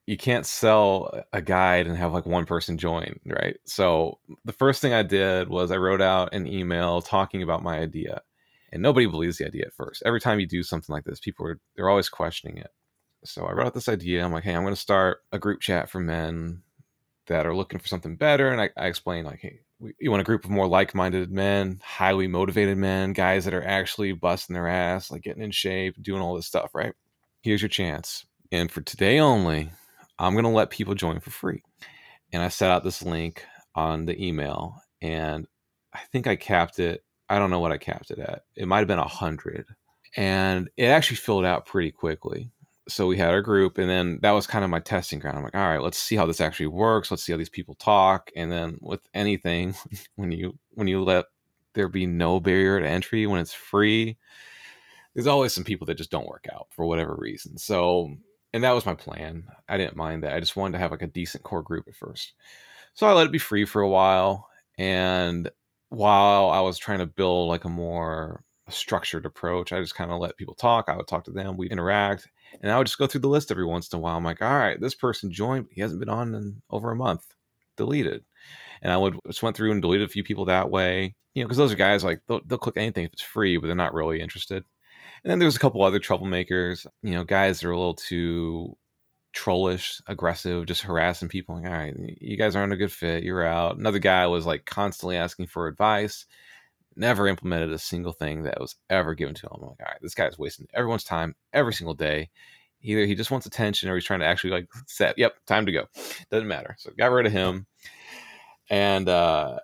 you 0.09 0.17
can't 0.17 0.47
sell 0.47 1.23
a 1.33 1.39
guide 1.39 1.85
and 1.85 1.95
have 1.95 2.13
like 2.13 2.25
one 2.25 2.43
person 2.43 2.79
join, 2.79 3.19
right? 3.27 3.57
So 3.65 4.17
the 4.43 4.51
first 4.51 4.81
thing 4.81 4.91
I 4.91 5.03
did 5.03 5.49
was 5.49 5.69
I 5.69 5.77
wrote 5.77 6.01
out 6.01 6.33
an 6.33 6.47
email 6.47 7.03
talking 7.03 7.43
about 7.43 7.61
my 7.61 7.77
idea. 7.77 8.23
And 8.71 8.81
nobody 8.81 9.05
believes 9.05 9.37
the 9.37 9.45
idea 9.45 9.67
at 9.67 9.73
first. 9.75 10.01
Every 10.07 10.19
time 10.19 10.39
you 10.39 10.47
do 10.47 10.63
something 10.63 10.91
like 10.91 11.03
this, 11.03 11.19
people 11.19 11.45
are 11.45 11.59
they're 11.75 11.91
always 11.91 12.09
questioning 12.09 12.57
it. 12.57 12.71
So 13.23 13.45
I 13.45 13.51
wrote 13.51 13.67
out 13.67 13.75
this 13.75 13.87
idea. 13.87 14.25
I'm 14.25 14.33
like, 14.33 14.45
hey, 14.45 14.55
I'm 14.55 14.63
going 14.63 14.73
to 14.73 14.81
start 14.81 15.19
a 15.31 15.37
group 15.37 15.61
chat 15.61 15.91
for 15.91 15.99
men 15.99 16.63
that 17.27 17.45
are 17.45 17.55
looking 17.55 17.79
for 17.79 17.87
something 17.87 18.15
better. 18.15 18.49
And 18.49 18.59
I, 18.59 18.71
I 18.75 18.87
explained 18.87 19.27
like, 19.27 19.41
hey, 19.41 19.59
you 19.99 20.09
want 20.09 20.21
a 20.21 20.25
group 20.25 20.43
of 20.43 20.49
more 20.49 20.67
like-minded 20.67 21.29
men, 21.29 21.81
highly 21.83 22.25
motivated 22.25 22.79
men, 22.79 23.13
guys 23.13 23.45
that 23.45 23.53
are 23.53 23.63
actually 23.63 24.13
busting 24.13 24.55
their 24.55 24.67
ass, 24.67 25.11
like 25.11 25.21
getting 25.21 25.43
in 25.43 25.51
shape, 25.51 26.01
doing 26.01 26.19
all 26.19 26.35
this 26.35 26.47
stuff, 26.47 26.71
right? 26.73 26.93
Here's 27.43 27.61
your 27.61 27.69
chance. 27.69 28.25
And 28.51 28.71
for 28.71 28.81
today 28.81 29.19
only, 29.19 29.69
I'm 30.19 30.33
going 30.33 30.43
to 30.43 30.49
let 30.49 30.69
people 30.69 30.93
join 30.95 31.19
for 31.19 31.31
free. 31.31 31.63
And 32.31 32.43
I 32.43 32.49
set 32.49 32.69
out 32.69 32.83
this 32.83 33.01
link 33.01 33.43
on 33.73 34.05
the 34.05 34.21
email 34.23 34.75
and 35.01 35.47
I 35.93 35.99
think 36.11 36.27
I 36.27 36.35
capped 36.35 36.79
it. 36.79 37.03
I 37.29 37.39
don't 37.39 37.49
know 37.49 37.59
what 37.59 37.71
I 37.71 37.77
capped 37.77 38.11
it 38.11 38.19
at. 38.19 38.43
It 38.55 38.67
might 38.67 38.79
have 38.79 38.87
been 38.87 38.99
a 38.99 39.07
hundred 39.07 39.65
and 40.17 40.69
it 40.77 40.85
actually 40.85 41.17
filled 41.17 41.45
out 41.45 41.65
pretty 41.65 41.91
quickly. 41.91 42.51
So 42.87 43.07
we 43.07 43.17
had 43.17 43.31
our 43.31 43.41
group 43.41 43.77
and 43.77 43.89
then 43.89 44.19
that 44.21 44.31
was 44.31 44.47
kind 44.47 44.63
of 44.63 44.69
my 44.69 44.79
testing 44.79 45.19
ground. 45.19 45.37
I'm 45.37 45.43
like, 45.43 45.55
all 45.55 45.61
right, 45.61 45.81
let's 45.81 45.97
see 45.97 46.15
how 46.15 46.25
this 46.25 46.41
actually 46.41 46.67
works. 46.67 47.09
Let's 47.09 47.23
see 47.23 47.31
how 47.31 47.37
these 47.37 47.49
people 47.49 47.75
talk. 47.75 48.31
And 48.35 48.51
then 48.51 48.77
with 48.81 49.01
anything, 49.13 49.75
when 50.15 50.31
you, 50.31 50.57
when 50.71 50.87
you 50.87 51.03
let 51.03 51.25
there 51.73 51.87
be 51.87 52.05
no 52.05 52.39
barrier 52.39 52.79
to 52.79 52.87
entry, 52.87 53.27
when 53.27 53.39
it's 53.39 53.53
free, 53.53 54.17
there's 55.13 55.27
always 55.27 55.53
some 55.53 55.63
people 55.63 55.85
that 55.87 55.97
just 55.97 56.11
don't 56.11 56.27
work 56.27 56.45
out 56.51 56.67
for 56.71 56.85
whatever 56.85 57.15
reason. 57.15 57.57
So 57.57 58.15
and 58.53 58.63
that 58.63 58.71
was 58.71 58.85
my 58.85 58.95
plan. 58.95 59.45
I 59.67 59.77
didn't 59.77 59.95
mind 59.95 60.23
that. 60.23 60.33
I 60.33 60.39
just 60.39 60.55
wanted 60.55 60.73
to 60.73 60.79
have 60.79 60.91
like 60.91 61.01
a 61.01 61.07
decent 61.07 61.43
core 61.43 61.63
group 61.63 61.85
at 61.87 61.95
first. 61.95 62.33
So 62.93 63.07
I 63.07 63.13
let 63.13 63.27
it 63.27 63.31
be 63.31 63.37
free 63.37 63.65
for 63.65 63.81
a 63.81 63.89
while. 63.89 64.49
And 64.77 65.49
while 65.89 66.49
I 66.49 66.61
was 66.61 66.77
trying 66.77 66.99
to 66.99 67.05
build 67.05 67.49
like 67.49 67.65
a 67.65 67.69
more 67.69 68.43
structured 68.69 69.25
approach, 69.25 69.71
I 69.71 69.81
just 69.81 69.95
kind 69.95 70.11
of 70.11 70.19
let 70.19 70.37
people 70.37 70.55
talk. 70.55 70.85
I 70.87 70.95
would 70.95 71.07
talk 71.07 71.23
to 71.25 71.31
them, 71.31 71.57
we'd 71.57 71.71
interact, 71.71 72.27
and 72.61 72.71
I 72.71 72.77
would 72.77 72.87
just 72.87 72.97
go 72.99 73.07
through 73.07 73.21
the 73.21 73.27
list 73.27 73.51
every 73.51 73.65
once 73.65 73.91
in 73.91 73.97
a 73.97 73.99
while. 73.99 74.17
I'm 74.17 74.23
like, 74.23 74.41
all 74.41 74.53
right, 74.53 74.79
this 74.79 74.95
person 74.95 75.31
joined, 75.31 75.67
he 75.71 75.81
hasn't 75.81 75.99
been 75.99 76.09
on 76.09 76.33
in 76.35 76.61
over 76.69 76.91
a 76.91 76.95
month, 76.95 77.25
deleted. 77.77 78.23
And 78.81 78.91
I 78.91 78.97
would 78.97 79.19
just 79.27 79.43
went 79.43 79.57
through 79.57 79.71
and 79.71 79.81
deleted 79.81 80.07
a 80.07 80.11
few 80.11 80.23
people 80.23 80.45
that 80.45 80.69
way, 80.69 81.15
you 81.33 81.43
know, 81.43 81.47
because 81.47 81.57
those 81.57 81.71
are 81.71 81.77
guys 81.77 82.03
like 82.03 82.21
they'll, 82.27 82.41
they'll 82.45 82.57
click 82.57 82.77
anything 82.77 83.05
if 83.05 83.13
it's 83.13 83.21
free, 83.21 83.57
but 83.57 83.67
they're 83.67 83.75
not 83.75 83.93
really 83.93 84.21
interested. 84.21 84.63
And 85.23 85.31
then 85.31 85.39
there's 85.39 85.55
a 85.55 85.59
couple 85.59 85.83
other 85.83 85.99
troublemakers, 85.99 86.85
you 87.03 87.11
know, 87.11 87.23
guys 87.23 87.59
that 87.59 87.67
are 87.67 87.71
a 87.71 87.77
little 87.77 87.95
too 87.95 88.77
trollish, 89.33 90.01
aggressive, 90.07 90.65
just 90.65 90.81
harassing 90.81 91.29
people. 91.29 91.55
Like, 91.55 91.65
all 91.65 91.77
right, 91.77 91.95
you 92.19 92.37
guys 92.37 92.55
aren't 92.55 92.73
a 92.73 92.77
good 92.77 92.91
fit. 92.91 93.23
You're 93.23 93.45
out. 93.45 93.77
Another 93.77 93.99
guy 93.99 94.27
was 94.27 94.45
like 94.45 94.65
constantly 94.65 95.17
asking 95.17 95.47
for 95.47 95.67
advice, 95.67 96.25
never 96.95 97.27
implemented 97.27 97.71
a 97.71 97.79
single 97.79 98.13
thing 98.13 98.43
that 98.43 98.59
was 98.59 98.75
ever 98.89 99.13
given 99.13 99.35
to 99.35 99.47
him. 99.47 99.51
I'm 99.53 99.61
like, 99.61 99.79
all 99.79 99.85
right, 99.85 100.01
this 100.01 100.15
guy's 100.15 100.39
wasting 100.39 100.67
everyone's 100.73 101.03
time 101.03 101.35
every 101.53 101.73
single 101.73 101.93
day. 101.93 102.29
Either 102.81 103.05
he 103.05 103.13
just 103.13 103.29
wants 103.29 103.45
attention 103.45 103.89
or 103.89 103.95
he's 103.95 104.05
trying 104.05 104.21
to 104.21 104.25
actually 104.25 104.51
like 104.51 104.67
set, 104.87 105.17
yep, 105.17 105.35
time 105.45 105.65
to 105.65 105.71
go. 105.71 105.85
Doesn't 106.31 106.47
matter. 106.47 106.75
So 106.79 106.91
got 106.97 107.11
rid 107.11 107.25
of 107.25 107.31
him. 107.31 107.65
And, 108.69 109.09
uh, 109.09 109.59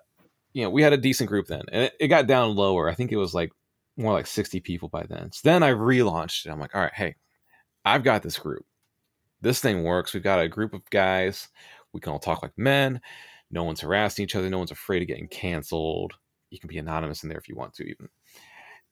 you 0.52 0.64
know, 0.64 0.70
we 0.70 0.82
had 0.82 0.92
a 0.92 0.98
decent 0.98 1.28
group 1.28 1.46
then, 1.46 1.62
and 1.70 1.84
it, 1.84 1.92
it 2.00 2.08
got 2.08 2.26
down 2.26 2.56
lower. 2.56 2.88
I 2.88 2.94
think 2.94 3.12
it 3.12 3.16
was 3.16 3.34
like 3.34 3.52
more 3.96 4.12
like 4.12 4.26
60 4.26 4.60
people 4.60 4.88
by 4.88 5.04
then. 5.08 5.32
So 5.32 5.40
then 5.44 5.62
I 5.62 5.72
relaunched 5.72 6.46
it. 6.46 6.50
I'm 6.50 6.60
like, 6.60 6.74
all 6.74 6.82
right, 6.82 6.94
hey, 6.94 7.16
I've 7.84 8.04
got 8.04 8.22
this 8.22 8.38
group. 8.38 8.64
This 9.40 9.60
thing 9.60 9.84
works. 9.84 10.12
We've 10.12 10.22
got 10.22 10.40
a 10.40 10.48
group 10.48 10.74
of 10.74 10.88
guys. 10.90 11.48
We 11.92 12.00
can 12.00 12.12
all 12.12 12.18
talk 12.18 12.42
like 12.42 12.56
men. 12.56 13.00
No 13.50 13.64
one's 13.64 13.80
harassing 13.80 14.24
each 14.24 14.34
other. 14.34 14.50
No 14.50 14.58
one's 14.58 14.70
afraid 14.70 15.02
of 15.02 15.08
getting 15.08 15.28
canceled. 15.28 16.14
You 16.50 16.58
can 16.58 16.68
be 16.68 16.78
anonymous 16.78 17.22
in 17.22 17.28
there 17.28 17.38
if 17.38 17.48
you 17.48 17.56
want 17.56 17.74
to, 17.74 17.84
even. 17.84 18.08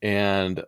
And 0.02 0.62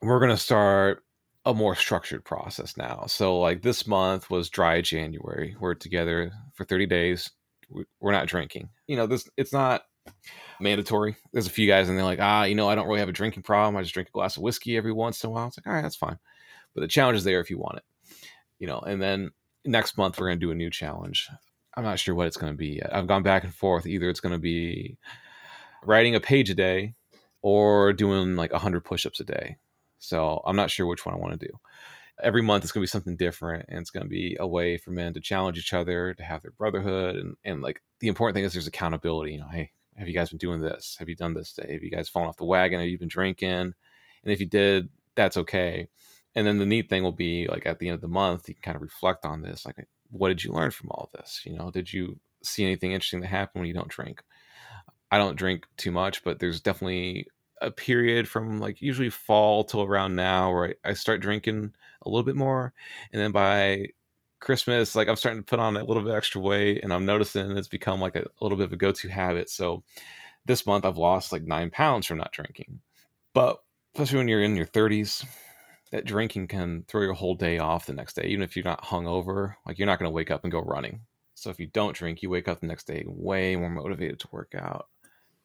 we're 0.00 0.18
going 0.18 0.30
to 0.30 0.36
start 0.36 1.02
a 1.44 1.54
more 1.54 1.74
structured 1.74 2.24
process 2.24 2.76
now. 2.76 3.04
So, 3.06 3.38
like 3.38 3.62
this 3.62 3.86
month 3.86 4.30
was 4.30 4.48
dry 4.48 4.80
January. 4.80 5.56
We're 5.58 5.74
together 5.74 6.30
for 6.54 6.64
30 6.64 6.86
days. 6.86 7.30
We're 8.00 8.12
not 8.12 8.28
drinking. 8.28 8.68
You 8.86 8.96
know, 8.96 9.06
this 9.06 9.28
it's 9.36 9.52
not 9.52 9.82
mandatory. 10.60 11.16
There's 11.32 11.46
a 11.46 11.50
few 11.50 11.68
guys 11.68 11.88
and 11.88 11.96
they're 11.96 12.04
like, 12.04 12.20
ah, 12.20 12.44
you 12.44 12.54
know, 12.54 12.68
I 12.68 12.74
don't 12.74 12.86
really 12.86 13.00
have 13.00 13.08
a 13.08 13.12
drinking 13.12 13.42
problem. 13.42 13.76
I 13.76 13.82
just 13.82 13.94
drink 13.94 14.08
a 14.08 14.12
glass 14.12 14.36
of 14.36 14.42
whiskey 14.42 14.76
every 14.76 14.92
once 14.92 15.22
in 15.22 15.28
a 15.28 15.32
while. 15.32 15.48
It's 15.48 15.58
like, 15.58 15.66
all 15.66 15.72
right, 15.72 15.82
that's 15.82 15.96
fine. 15.96 16.18
But 16.74 16.82
the 16.82 16.88
challenge 16.88 17.18
is 17.18 17.24
there 17.24 17.40
if 17.40 17.50
you 17.50 17.58
want 17.58 17.78
it, 17.78 17.84
you 18.58 18.66
know. 18.66 18.78
And 18.78 19.00
then 19.00 19.30
next 19.64 19.96
month 19.98 20.18
we're 20.18 20.28
going 20.28 20.40
to 20.40 20.46
do 20.46 20.52
a 20.52 20.56
new 20.56 20.70
challenge. 20.70 21.28
I'm 21.76 21.84
not 21.84 21.98
sure 21.98 22.14
what 22.14 22.26
it's 22.26 22.36
going 22.36 22.52
to 22.52 22.56
be 22.56 22.76
yet. 22.76 22.94
I've 22.94 23.06
gone 23.06 23.22
back 23.22 23.44
and 23.44 23.54
forth. 23.54 23.86
Either 23.86 24.08
it's 24.10 24.20
going 24.20 24.34
to 24.34 24.38
be 24.38 24.96
writing 25.84 26.14
a 26.14 26.20
page 26.20 26.50
a 26.50 26.54
day, 26.54 26.94
or 27.42 27.92
doing 27.92 28.36
like 28.36 28.52
100 28.52 28.84
push-ups 28.84 29.20
a 29.20 29.24
day. 29.24 29.56
So 29.98 30.42
I'm 30.46 30.56
not 30.56 30.70
sure 30.70 30.86
which 30.86 31.04
one 31.04 31.14
I 31.14 31.18
want 31.18 31.38
to 31.38 31.46
do. 31.46 31.52
Every 32.22 32.42
month 32.42 32.62
it's 32.62 32.72
going 32.72 32.82
to 32.82 32.88
be 32.88 32.90
something 32.90 33.16
different 33.16 33.66
and 33.68 33.80
it's 33.80 33.90
going 33.90 34.04
to 34.04 34.08
be 34.08 34.36
a 34.38 34.46
way 34.46 34.76
for 34.76 34.90
men 34.90 35.12
to 35.14 35.20
challenge 35.20 35.58
each 35.58 35.72
other, 35.72 36.14
to 36.14 36.22
have 36.22 36.42
their 36.42 36.52
brotherhood 36.52 37.16
and 37.16 37.36
and 37.44 37.62
like 37.62 37.82
the 38.00 38.08
important 38.08 38.34
thing 38.34 38.44
is 38.44 38.52
there's 38.52 38.66
accountability, 38.66 39.32
you 39.32 39.38
know, 39.38 39.48
hey, 39.50 39.72
have 39.96 40.08
you 40.08 40.14
guys 40.14 40.30
been 40.30 40.38
doing 40.38 40.60
this? 40.60 40.96
Have 40.98 41.08
you 41.08 41.16
done 41.16 41.34
this 41.34 41.52
day? 41.52 41.72
Have 41.72 41.82
you 41.82 41.90
guys 41.90 42.08
fallen 42.08 42.28
off 42.28 42.36
the 42.36 42.44
wagon? 42.44 42.80
Have 42.80 42.88
you 42.88 42.98
been 42.98 43.08
drinking? 43.08 43.50
And 43.50 43.74
if 44.24 44.40
you 44.40 44.46
did, 44.46 44.88
that's 45.14 45.36
okay. 45.36 45.88
And 46.34 46.46
then 46.46 46.58
the 46.58 46.66
neat 46.66 46.88
thing 46.88 47.02
will 47.02 47.12
be 47.12 47.46
like 47.48 47.66
at 47.66 47.78
the 47.78 47.88
end 47.88 47.96
of 47.96 48.00
the 48.00 48.08
month, 48.08 48.48
you 48.48 48.54
can 48.54 48.62
kind 48.62 48.76
of 48.76 48.82
reflect 48.82 49.24
on 49.24 49.42
this. 49.42 49.66
Like, 49.66 49.86
what 50.10 50.28
did 50.28 50.42
you 50.42 50.52
learn 50.52 50.70
from 50.70 50.90
all 50.90 51.10
this? 51.14 51.42
You 51.44 51.56
know, 51.56 51.70
did 51.70 51.92
you 51.92 52.18
see 52.42 52.64
anything 52.64 52.92
interesting 52.92 53.20
that 53.20 53.28
happened 53.28 53.60
when 53.60 53.68
you 53.68 53.74
don't 53.74 53.88
drink? 53.88 54.22
I 55.10 55.18
don't 55.18 55.36
drink 55.36 55.66
too 55.76 55.90
much, 55.90 56.24
but 56.24 56.38
there's 56.38 56.60
definitely 56.60 57.26
a 57.60 57.70
period 57.70 58.26
from 58.26 58.58
like 58.58 58.80
usually 58.80 59.10
fall 59.10 59.62
till 59.62 59.82
around 59.82 60.16
now 60.16 60.52
where 60.52 60.74
I, 60.84 60.90
I 60.90 60.92
start 60.94 61.20
drinking 61.20 61.72
a 62.04 62.08
little 62.08 62.24
bit 62.24 62.34
more. 62.34 62.72
And 63.12 63.20
then 63.20 63.30
by 63.30 63.88
Christmas, 64.42 64.96
like 64.96 65.08
I'm 65.08 65.16
starting 65.16 65.40
to 65.40 65.46
put 65.46 65.60
on 65.60 65.76
a 65.76 65.84
little 65.84 66.02
bit 66.02 66.14
extra 66.14 66.40
weight 66.40 66.82
and 66.82 66.92
I'm 66.92 67.06
noticing 67.06 67.56
it's 67.56 67.68
become 67.68 68.00
like 68.00 68.16
a, 68.16 68.22
a 68.22 68.42
little 68.42 68.58
bit 68.58 68.64
of 68.64 68.72
a 68.72 68.76
go 68.76 68.90
to 68.90 69.08
habit. 69.08 69.48
So 69.48 69.84
this 70.44 70.66
month 70.66 70.84
I've 70.84 70.98
lost 70.98 71.30
like 71.30 71.44
nine 71.44 71.70
pounds 71.70 72.06
from 72.06 72.18
not 72.18 72.32
drinking. 72.32 72.80
But 73.34 73.62
especially 73.94 74.18
when 74.18 74.28
you're 74.28 74.42
in 74.42 74.56
your 74.56 74.66
30s, 74.66 75.24
that 75.92 76.04
drinking 76.04 76.48
can 76.48 76.84
throw 76.88 77.02
your 77.02 77.12
whole 77.12 77.36
day 77.36 77.58
off 77.58 77.86
the 77.86 77.92
next 77.92 78.16
day, 78.16 78.24
even 78.24 78.42
if 78.42 78.56
you're 78.56 78.64
not 78.64 78.82
hungover. 78.82 79.54
Like 79.64 79.78
you're 79.78 79.86
not 79.86 80.00
going 80.00 80.10
to 80.10 80.14
wake 80.14 80.32
up 80.32 80.42
and 80.42 80.50
go 80.50 80.60
running. 80.60 81.02
So 81.34 81.48
if 81.50 81.60
you 81.60 81.68
don't 81.68 81.94
drink, 81.94 82.20
you 82.20 82.28
wake 82.28 82.48
up 82.48 82.60
the 82.60 82.66
next 82.66 82.88
day 82.88 83.04
way 83.06 83.54
more 83.54 83.70
motivated 83.70 84.18
to 84.20 84.28
work 84.32 84.54
out. 84.58 84.88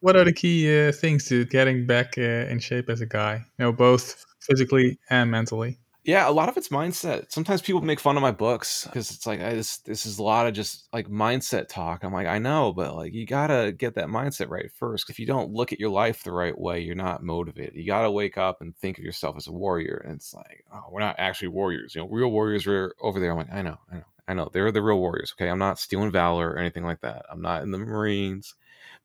What 0.00 0.16
are 0.16 0.24
the 0.24 0.32
key 0.32 0.88
uh, 0.88 0.92
things 0.92 1.24
to 1.28 1.44
getting 1.44 1.86
back 1.86 2.14
uh, 2.18 2.50
in 2.50 2.58
shape 2.58 2.90
as 2.90 3.00
a 3.00 3.06
guy? 3.06 3.44
You 3.58 3.64
know, 3.64 3.72
both 3.72 4.24
physically 4.40 4.98
and 5.08 5.30
mentally. 5.30 5.78
Yeah, 6.08 6.26
a 6.26 6.32
lot 6.32 6.48
of 6.48 6.56
it's 6.56 6.68
mindset. 6.68 7.30
Sometimes 7.30 7.60
people 7.60 7.82
make 7.82 8.00
fun 8.00 8.16
of 8.16 8.22
my 8.22 8.30
books 8.30 8.86
because 8.86 9.10
it's 9.10 9.26
like 9.26 9.42
I, 9.42 9.52
this 9.52 9.76
this 9.80 10.06
is 10.06 10.18
a 10.18 10.22
lot 10.22 10.46
of 10.46 10.54
just 10.54 10.88
like 10.90 11.06
mindset 11.10 11.68
talk. 11.68 12.02
I'm 12.02 12.14
like, 12.14 12.26
I 12.26 12.38
know, 12.38 12.72
but 12.72 12.96
like 12.96 13.12
you 13.12 13.26
gotta 13.26 13.72
get 13.72 13.94
that 13.96 14.06
mindset 14.06 14.48
right 14.48 14.72
first. 14.72 15.10
If 15.10 15.18
you 15.18 15.26
don't 15.26 15.52
look 15.52 15.70
at 15.70 15.78
your 15.78 15.90
life 15.90 16.22
the 16.22 16.32
right 16.32 16.58
way, 16.58 16.80
you're 16.80 16.94
not 16.94 17.22
motivated. 17.22 17.74
You 17.74 17.84
gotta 17.84 18.10
wake 18.10 18.38
up 18.38 18.62
and 18.62 18.74
think 18.78 18.96
of 18.96 19.04
yourself 19.04 19.36
as 19.36 19.48
a 19.48 19.52
warrior. 19.52 20.00
And 20.02 20.14
it's 20.14 20.32
like, 20.32 20.64
oh, 20.72 20.84
we're 20.90 21.00
not 21.00 21.16
actually 21.18 21.48
warriors. 21.48 21.94
You 21.94 22.00
know, 22.00 22.08
real 22.08 22.30
warriors 22.30 22.66
are 22.66 22.94
over 23.02 23.20
there. 23.20 23.32
I'm 23.32 23.36
like, 23.36 23.52
I 23.52 23.60
know, 23.60 23.76
I 23.92 23.96
know, 23.96 24.04
I 24.28 24.32
know. 24.32 24.48
They're 24.50 24.72
the 24.72 24.80
real 24.80 25.00
warriors. 25.00 25.34
Okay, 25.38 25.50
I'm 25.50 25.58
not 25.58 25.78
stealing 25.78 26.10
valor 26.10 26.48
or 26.48 26.58
anything 26.58 26.84
like 26.84 27.02
that. 27.02 27.26
I'm 27.30 27.42
not 27.42 27.64
in 27.64 27.70
the 27.70 27.76
Marines. 27.76 28.54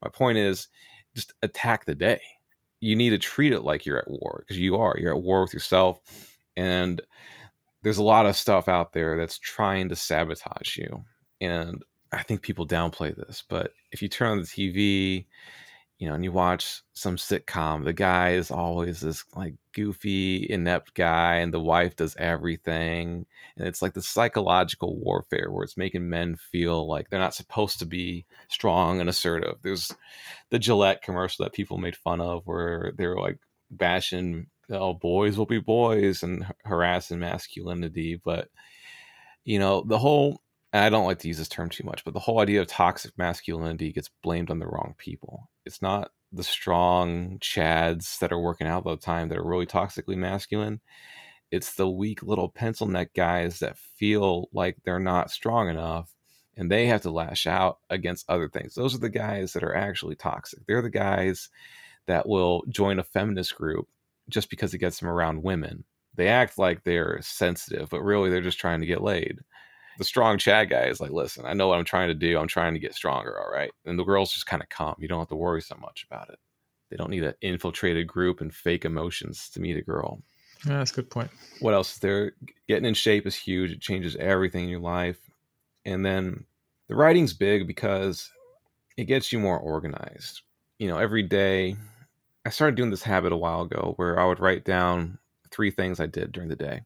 My 0.02 0.08
point 0.08 0.38
is, 0.38 0.68
just 1.14 1.34
attack 1.42 1.84
the 1.84 1.94
day. 1.94 2.22
You 2.80 2.96
need 2.96 3.10
to 3.10 3.18
treat 3.18 3.52
it 3.52 3.60
like 3.60 3.84
you're 3.84 3.98
at 3.98 4.10
war 4.10 4.38
because 4.40 4.58
you 4.58 4.76
are. 4.76 4.96
You're 4.98 5.14
at 5.14 5.22
war 5.22 5.42
with 5.42 5.52
yourself 5.52 6.00
and 6.56 7.00
there's 7.82 7.98
a 7.98 8.02
lot 8.02 8.26
of 8.26 8.36
stuff 8.36 8.68
out 8.68 8.92
there 8.92 9.16
that's 9.16 9.38
trying 9.38 9.88
to 9.88 9.96
sabotage 9.96 10.76
you 10.76 11.04
and 11.40 11.82
i 12.12 12.22
think 12.22 12.42
people 12.42 12.66
downplay 12.66 13.14
this 13.14 13.42
but 13.48 13.72
if 13.92 14.02
you 14.02 14.08
turn 14.08 14.32
on 14.32 14.38
the 14.38 14.44
tv 14.44 15.26
you 15.98 16.08
know 16.08 16.14
and 16.14 16.24
you 16.24 16.32
watch 16.32 16.82
some 16.92 17.16
sitcom 17.16 17.84
the 17.84 17.92
guy 17.92 18.32
is 18.32 18.50
always 18.50 19.00
this 19.00 19.24
like 19.36 19.54
goofy 19.72 20.46
inept 20.48 20.94
guy 20.94 21.36
and 21.36 21.52
the 21.52 21.60
wife 21.60 21.96
does 21.96 22.16
everything 22.16 23.26
and 23.56 23.68
it's 23.68 23.82
like 23.82 23.94
the 23.94 24.02
psychological 24.02 24.96
warfare 24.96 25.50
where 25.50 25.62
it's 25.62 25.76
making 25.76 26.08
men 26.08 26.36
feel 26.36 26.88
like 26.88 27.08
they're 27.08 27.20
not 27.20 27.34
supposed 27.34 27.78
to 27.78 27.86
be 27.86 28.26
strong 28.48 29.00
and 29.00 29.08
assertive. 29.08 29.56
There's 29.62 29.92
the 30.50 30.58
gillette 30.58 31.02
commercial 31.02 31.44
that 31.44 31.52
people 31.52 31.78
made 31.78 31.96
fun 31.96 32.20
of 32.20 32.42
where 32.46 32.92
they're 32.96 33.16
like 33.16 33.38
bashing 33.70 34.46
oh 34.70 34.94
boys 34.94 35.36
will 35.36 35.46
be 35.46 35.60
boys 35.60 36.22
and 36.22 36.46
harassing 36.64 37.18
masculinity 37.18 38.20
but 38.24 38.48
you 39.44 39.58
know 39.58 39.84
the 39.86 39.98
whole 39.98 40.40
i 40.72 40.88
don't 40.88 41.06
like 41.06 41.18
to 41.18 41.28
use 41.28 41.38
this 41.38 41.48
term 41.48 41.68
too 41.68 41.84
much 41.84 42.04
but 42.04 42.14
the 42.14 42.20
whole 42.20 42.40
idea 42.40 42.60
of 42.60 42.66
toxic 42.66 43.16
masculinity 43.18 43.92
gets 43.92 44.10
blamed 44.22 44.50
on 44.50 44.58
the 44.58 44.66
wrong 44.66 44.94
people. 44.98 45.48
It's 45.64 45.82
not 45.82 46.10
the 46.32 46.44
strong 46.44 47.38
chads 47.38 48.18
that 48.18 48.32
are 48.32 48.40
working 48.40 48.66
out 48.66 48.84
all 48.86 48.96
the 48.96 49.00
time 49.00 49.28
that 49.28 49.38
are 49.38 49.44
really 49.44 49.66
toxically 49.66 50.16
masculine. 50.16 50.80
It's 51.50 51.74
the 51.74 51.88
weak 51.88 52.22
little 52.22 52.48
pencil 52.48 52.88
neck 52.88 53.14
guys 53.14 53.60
that 53.60 53.78
feel 53.78 54.48
like 54.52 54.76
they're 54.84 54.98
not 54.98 55.30
strong 55.30 55.68
enough 55.68 56.10
and 56.56 56.70
they 56.70 56.86
have 56.86 57.02
to 57.02 57.10
lash 57.10 57.46
out 57.46 57.78
against 57.90 58.28
other 58.28 58.48
things. 58.48 58.74
Those 58.74 58.94
are 58.94 58.98
the 58.98 59.08
guys 59.08 59.52
that 59.52 59.62
are 59.62 59.74
actually 59.74 60.16
toxic. 60.16 60.66
They're 60.66 60.82
the 60.82 60.90
guys 60.90 61.48
that 62.06 62.28
will 62.28 62.64
join 62.68 62.98
a 62.98 63.04
feminist 63.04 63.54
group 63.54 63.88
just 64.28 64.50
because 64.50 64.74
it 64.74 64.78
gets 64.78 65.00
them 65.00 65.08
around 65.08 65.42
women. 65.42 65.84
They 66.16 66.28
act 66.28 66.58
like 66.58 66.84
they're 66.84 67.18
sensitive, 67.22 67.90
but 67.90 68.02
really 68.02 68.30
they're 68.30 68.40
just 68.40 68.60
trying 68.60 68.80
to 68.80 68.86
get 68.86 69.02
laid. 69.02 69.40
The 69.98 70.04
strong 70.04 70.38
Chad 70.38 70.70
guy 70.70 70.84
is 70.84 71.00
like, 71.00 71.10
listen, 71.10 71.44
I 71.46 71.54
know 71.54 71.68
what 71.68 71.78
I'm 71.78 71.84
trying 71.84 72.08
to 72.08 72.14
do. 72.14 72.38
I'm 72.38 72.48
trying 72.48 72.74
to 72.74 72.80
get 72.80 72.94
stronger, 72.94 73.40
all 73.40 73.52
right? 73.52 73.70
And 73.84 73.98
the 73.98 74.04
girls 74.04 74.32
just 74.32 74.46
kind 74.46 74.62
of 74.62 74.68
calm. 74.68 74.96
You 74.98 75.08
don't 75.08 75.20
have 75.20 75.28
to 75.28 75.36
worry 75.36 75.62
so 75.62 75.76
much 75.80 76.06
about 76.08 76.30
it. 76.30 76.38
They 76.90 76.96
don't 76.96 77.10
need 77.10 77.24
an 77.24 77.34
infiltrated 77.40 78.06
group 78.06 78.40
and 78.40 78.54
fake 78.54 78.84
emotions 78.84 79.48
to 79.50 79.60
meet 79.60 79.76
a 79.76 79.82
girl. 79.82 80.22
Yeah, 80.66 80.78
that's 80.78 80.92
a 80.92 80.94
good 80.94 81.10
point. 81.10 81.30
What 81.60 81.74
else 81.74 81.94
is 81.94 81.98
there? 81.98 82.32
Getting 82.68 82.86
in 82.86 82.94
shape 82.94 83.26
is 83.26 83.36
huge. 83.36 83.72
It 83.72 83.80
changes 83.80 84.16
everything 84.16 84.64
in 84.64 84.70
your 84.70 84.80
life. 84.80 85.18
And 85.84 86.04
then 86.04 86.44
the 86.88 86.94
writing's 86.94 87.34
big 87.34 87.66
because 87.66 88.30
it 88.96 89.04
gets 89.04 89.32
you 89.32 89.38
more 89.38 89.58
organized. 89.58 90.42
You 90.78 90.88
know, 90.88 90.98
every 90.98 91.22
day 91.22 91.76
I 92.46 92.50
started 92.50 92.76
doing 92.76 92.90
this 92.90 93.02
habit 93.02 93.32
a 93.32 93.36
while 93.36 93.62
ago 93.62 93.94
where 93.96 94.20
I 94.20 94.26
would 94.26 94.40
write 94.40 94.64
down 94.64 95.18
three 95.50 95.70
things 95.70 96.00
I 96.00 96.06
did 96.06 96.32
during 96.32 96.48
the 96.48 96.56
day. 96.56 96.82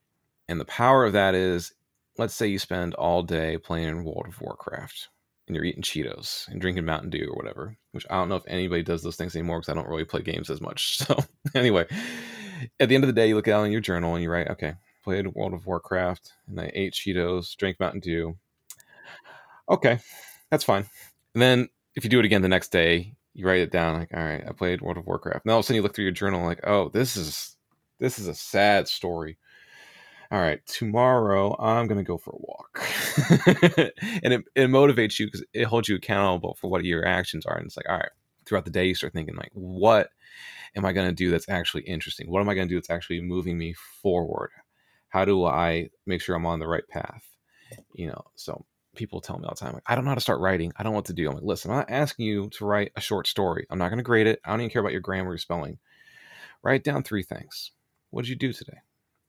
And 0.48 0.60
the 0.60 0.64
power 0.64 1.04
of 1.04 1.12
that 1.14 1.34
is 1.34 1.72
let's 2.18 2.34
say 2.34 2.46
you 2.46 2.58
spend 2.58 2.94
all 2.94 3.22
day 3.22 3.56
playing 3.58 4.04
World 4.04 4.26
of 4.28 4.40
Warcraft 4.40 5.08
and 5.46 5.54
you're 5.54 5.64
eating 5.64 5.82
Cheetos 5.82 6.48
and 6.48 6.60
drinking 6.60 6.84
Mountain 6.84 7.10
Dew 7.10 7.30
or 7.30 7.36
whatever, 7.36 7.76
which 7.92 8.06
I 8.10 8.16
don't 8.16 8.28
know 8.28 8.36
if 8.36 8.42
anybody 8.46 8.82
does 8.82 9.02
those 9.02 9.16
things 9.16 9.34
anymore 9.34 9.60
because 9.60 9.70
I 9.70 9.74
don't 9.74 9.88
really 9.88 10.04
play 10.04 10.22
games 10.22 10.50
as 10.50 10.60
much. 10.60 10.98
So, 11.08 11.16
anyway, 11.54 11.86
at 12.78 12.88
the 12.88 12.94
end 12.94 13.04
of 13.04 13.08
the 13.08 13.14
day, 13.14 13.28
you 13.28 13.36
look 13.36 13.48
out 13.48 13.64
in 13.64 13.72
your 13.72 13.80
journal 13.80 14.14
and 14.14 14.22
you 14.22 14.30
write, 14.30 14.48
okay, 14.48 14.74
played 15.02 15.28
World 15.28 15.54
of 15.54 15.64
Warcraft 15.64 16.32
and 16.48 16.60
I 16.60 16.70
ate 16.74 16.92
Cheetos, 16.92 17.56
drank 17.56 17.80
Mountain 17.80 18.00
Dew. 18.00 18.36
Okay, 19.68 20.00
that's 20.50 20.64
fine. 20.64 20.86
And 21.34 21.42
then 21.42 21.68
if 21.94 22.04
you 22.04 22.10
do 22.10 22.18
it 22.18 22.24
again 22.24 22.42
the 22.42 22.48
next 22.48 22.72
day, 22.72 23.14
you 23.38 23.46
write 23.46 23.60
it 23.60 23.70
down 23.70 23.96
like 24.00 24.10
all 24.12 24.22
right 24.22 24.42
i 24.48 24.52
played 24.52 24.80
world 24.82 24.98
of 24.98 25.06
warcraft. 25.06 25.44
And 25.44 25.52
all 25.52 25.60
of 25.60 25.62
a 25.62 25.66
sudden 25.66 25.76
you 25.76 25.82
look 25.82 25.94
through 25.94 26.04
your 26.04 26.12
journal 26.12 26.44
like 26.44 26.60
oh 26.66 26.88
this 26.88 27.16
is 27.16 27.56
this 28.00 28.18
is 28.18 28.26
a 28.26 28.34
sad 28.34 28.88
story. 28.88 29.38
All 30.30 30.40
right 30.40 30.60
tomorrow 30.66 31.56
i'm 31.58 31.86
to 31.88 32.02
go 32.02 32.18
for 32.18 32.32
a 32.32 32.38
walk. 32.38 32.80
And 34.22 34.34
it, 34.34 34.44
it 34.56 34.68
motivates 34.68 35.18
you 35.18 35.26
because 35.26 35.44
it 35.54 35.64
holds 35.64 35.88
you 35.88 35.94
accountable 35.94 36.56
for 36.60 36.68
what 36.68 36.84
your 36.84 37.06
actions 37.06 37.46
are 37.46 37.56
and 37.56 37.66
it's 37.66 37.76
like 37.76 37.88
all 37.88 37.96
right 37.96 38.10
throughout 38.44 38.64
the 38.64 38.70
day 38.72 38.86
you 38.86 38.94
start 38.94 39.12
thinking 39.12 39.36
like 39.36 39.50
what 39.52 40.10
am 40.74 40.84
i 40.84 40.92
to 41.08 41.12
do 41.12 41.30
that's 41.30 41.48
actually 41.48 41.82
interesting? 41.84 42.28
What 42.28 42.40
am 42.40 42.48
i 42.48 42.54
to 42.66 42.66
do 42.66 42.76
that's 42.76 42.90
actually 42.90 43.20
moving 43.20 43.56
me 43.56 43.72
forward? 44.02 44.50
How 45.10 45.24
do 45.24 45.44
i 45.44 45.90
make 46.06 46.20
sure 46.20 46.34
i'm 46.34 46.44
on 46.46 46.58
the 46.58 46.66
right 46.66 46.86
path? 46.88 47.24
You 47.94 48.08
know 48.08 48.24
so 48.34 48.64
people 48.98 49.20
tell 49.20 49.38
me 49.38 49.44
all 49.44 49.54
the 49.54 49.60
time, 49.60 49.72
like, 49.72 49.84
I 49.86 49.94
don't 49.94 50.04
know 50.04 50.10
how 50.10 50.16
to 50.16 50.20
start 50.20 50.40
writing. 50.40 50.72
I 50.76 50.82
don't 50.82 50.92
know 50.92 50.96
what 50.96 51.06
to 51.06 51.14
do. 51.14 51.28
I'm 51.28 51.34
like, 51.34 51.44
listen, 51.44 51.70
I'm 51.70 51.78
not 51.78 51.90
asking 51.90 52.26
you 52.26 52.50
to 52.50 52.66
write 52.66 52.92
a 52.96 53.00
short 53.00 53.26
story. 53.26 53.66
I'm 53.70 53.78
not 53.78 53.88
going 53.88 53.98
to 53.98 54.04
grade 54.04 54.26
it. 54.26 54.40
I 54.44 54.50
don't 54.50 54.60
even 54.60 54.70
care 54.70 54.80
about 54.80 54.92
your 54.92 55.00
grammar 55.00 55.30
or 55.30 55.38
spelling. 55.38 55.78
Write 56.62 56.84
down 56.84 57.02
three 57.02 57.22
things. 57.22 57.72
What 58.10 58.22
did 58.22 58.30
you 58.30 58.36
do 58.36 58.52
today? 58.52 58.78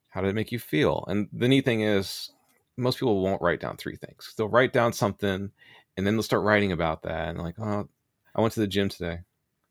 How 0.10 0.22
did 0.22 0.30
it 0.30 0.36
make 0.36 0.52
you 0.52 0.60
feel? 0.60 1.06
And 1.08 1.30
the 1.32 1.48
neat 1.48 1.64
thing 1.64 1.82
is, 1.82 2.32
most 2.76 3.00
people 3.00 3.22
won't 3.22 3.42
write 3.42 3.60
down 3.60 3.78
three 3.78 3.96
things. 3.96 4.34
They'll 4.36 4.48
write 4.48 4.74
down 4.74 4.94
something 4.94 5.52
and 5.98 6.08
then 6.08 6.16
they'll 6.16 6.24
start 6.24 6.44
writing 6.44 6.72
about 6.72 7.04
that. 7.04 7.30
And 7.30 7.38
like, 7.40 7.60
oh, 7.60 7.88
I 8.36 8.42
went 8.42 8.54
to 8.54 8.62
the 8.62 8.68
gym 8.68 8.90
today. 8.90 9.20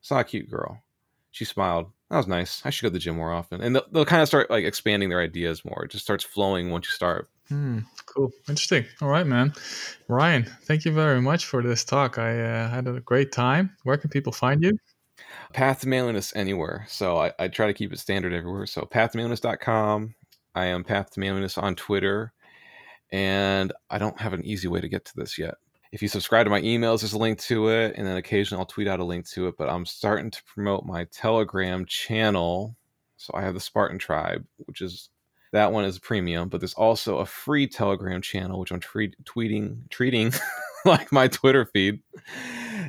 Saw 0.00 0.20
a 0.20 0.24
cute 0.24 0.50
girl. 0.50 0.82
She 1.30 1.44
smiled. 1.44 1.90
That 2.10 2.18
was 2.18 2.26
nice. 2.26 2.62
I 2.64 2.70
should 2.70 2.82
go 2.82 2.88
to 2.88 2.92
the 2.92 2.98
gym 2.98 3.16
more 3.16 3.32
often. 3.32 3.60
And 3.60 3.74
they'll, 3.74 3.86
they'll 3.90 4.04
kind 4.04 4.22
of 4.22 4.28
start 4.28 4.50
like 4.50 4.64
expanding 4.64 5.08
their 5.08 5.20
ideas 5.20 5.64
more. 5.64 5.84
It 5.84 5.90
just 5.90 6.04
starts 6.04 6.24
flowing 6.24 6.70
once 6.70 6.86
you 6.86 6.92
start. 6.92 7.28
Hmm, 7.48 7.78
cool. 8.06 8.30
Interesting. 8.48 8.84
All 9.00 9.08
right, 9.08 9.26
man. 9.26 9.54
Ryan, 10.06 10.44
thank 10.64 10.84
you 10.84 10.92
very 10.92 11.20
much 11.20 11.46
for 11.46 11.62
this 11.62 11.84
talk. 11.84 12.18
I 12.18 12.40
uh, 12.40 12.68
had 12.68 12.86
a 12.86 13.00
great 13.00 13.32
time. 13.32 13.74
Where 13.84 13.96
can 13.96 14.10
people 14.10 14.32
find 14.32 14.62
you? 14.62 14.78
Path 15.52 15.80
to 15.80 15.88
Manliness 15.88 16.34
anywhere. 16.36 16.84
So 16.88 17.16
I, 17.16 17.32
I 17.38 17.48
try 17.48 17.66
to 17.66 17.72
keep 17.74 17.92
it 17.92 17.98
standard 17.98 18.34
everywhere. 18.34 18.66
So 18.66 18.82
pathtomanliness.com. 18.82 20.14
I 20.54 20.66
am 20.66 20.84
Path 20.84 21.10
to 21.12 21.20
Manliness 21.20 21.56
on 21.56 21.74
Twitter. 21.74 22.32
And 23.10 23.72
I 23.88 23.96
don't 23.96 24.20
have 24.20 24.34
an 24.34 24.44
easy 24.44 24.68
way 24.68 24.80
to 24.80 24.88
get 24.88 25.06
to 25.06 25.16
this 25.16 25.38
yet. 25.38 25.54
If 25.90 26.02
you 26.02 26.08
subscribe 26.08 26.44
to 26.44 26.50
my 26.50 26.60
emails, 26.60 27.00
there's 27.00 27.14
a 27.14 27.18
link 27.18 27.38
to 27.40 27.68
it. 27.68 27.94
And 27.96 28.06
then 28.06 28.18
occasionally 28.18 28.60
I'll 28.60 28.66
tweet 28.66 28.88
out 28.88 29.00
a 29.00 29.04
link 29.04 29.26
to 29.30 29.48
it. 29.48 29.54
But 29.56 29.70
I'm 29.70 29.86
starting 29.86 30.30
to 30.30 30.42
promote 30.44 30.84
my 30.84 31.04
Telegram 31.04 31.86
channel. 31.86 32.76
So 33.16 33.32
I 33.34 33.40
have 33.40 33.54
the 33.54 33.60
Spartan 33.60 33.98
Tribe, 33.98 34.44
which 34.66 34.82
is 34.82 35.08
that 35.52 35.72
one 35.72 35.84
is 35.84 35.98
premium, 35.98 36.48
but 36.48 36.60
there's 36.60 36.74
also 36.74 37.18
a 37.18 37.26
free 37.26 37.66
Telegram 37.66 38.20
channel, 38.20 38.60
which 38.60 38.70
I'm 38.70 38.80
tweeting, 38.80 39.88
treating 39.90 40.32
like 40.84 41.12
my 41.12 41.28
Twitter 41.28 41.64
feed. 41.64 42.00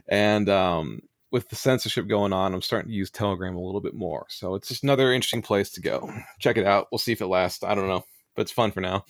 And 0.08 0.50
um, 0.50 1.02
with 1.32 1.50
the 1.50 1.56
censorship 1.56 2.08
going 2.08 2.34
on, 2.34 2.54
I'm 2.54 2.62
starting 2.62 2.90
to 2.90 2.96
use 2.96 3.12
Telegram 3.12 3.56
a 3.56 3.62
little 3.62 3.82
bit 3.82 3.94
more. 3.94 4.26
So 4.30 4.56
it's 4.56 4.68
just 4.68 4.84
another 4.84 5.14
interesting 5.14 5.42
place 5.42 5.70
to 5.72 5.82
go. 5.82 6.12
Check 6.40 6.58
it 6.58 6.66
out. 6.66 6.88
We'll 6.92 7.00
see 7.00 7.12
if 7.12 7.22
it 7.22 7.28
lasts. 7.28 7.64
I 7.64 7.76
don't 7.76 7.88
know, 7.88 8.04
but 8.36 8.44
it's 8.44 8.52
fun 8.52 8.72
for 8.72 8.82
now. 8.82 9.06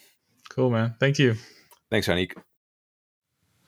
Cool, 0.49 0.69
man. 0.69 0.95
Thank 0.99 1.19
you. 1.19 1.35
Thanks, 1.89 2.07
Yannick. 2.07 2.33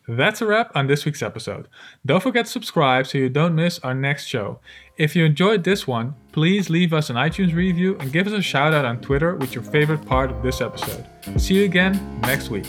That's 0.07 0.41
a 0.41 0.45
wrap 0.45 0.71
on 0.75 0.87
this 0.87 1.05
week's 1.05 1.21
episode. 1.21 1.67
Don't 2.05 2.23
forget 2.23 2.45
to 2.45 2.51
subscribe 2.51 3.07
so 3.07 3.17
you 3.17 3.29
don't 3.29 3.55
miss 3.55 3.79
our 3.79 3.93
next 3.93 4.25
show. 4.25 4.59
If 4.97 5.15
you 5.15 5.25
enjoyed 5.25 5.63
this 5.63 5.87
one, 5.87 6.15
please 6.31 6.69
leave 6.69 6.93
us 6.93 7.09
an 7.09 7.15
iTunes 7.15 7.53
review 7.53 7.97
and 7.99 8.11
give 8.11 8.27
us 8.27 8.33
a 8.33 8.41
shout 8.41 8.73
out 8.73 8.85
on 8.85 8.99
Twitter 8.99 9.35
with 9.35 9.53
your 9.53 9.63
favorite 9.63 10.05
part 10.05 10.31
of 10.31 10.43
this 10.43 10.61
episode. 10.61 11.05
See 11.37 11.55
you 11.55 11.65
again 11.65 12.19
next 12.21 12.49
week. 12.49 12.67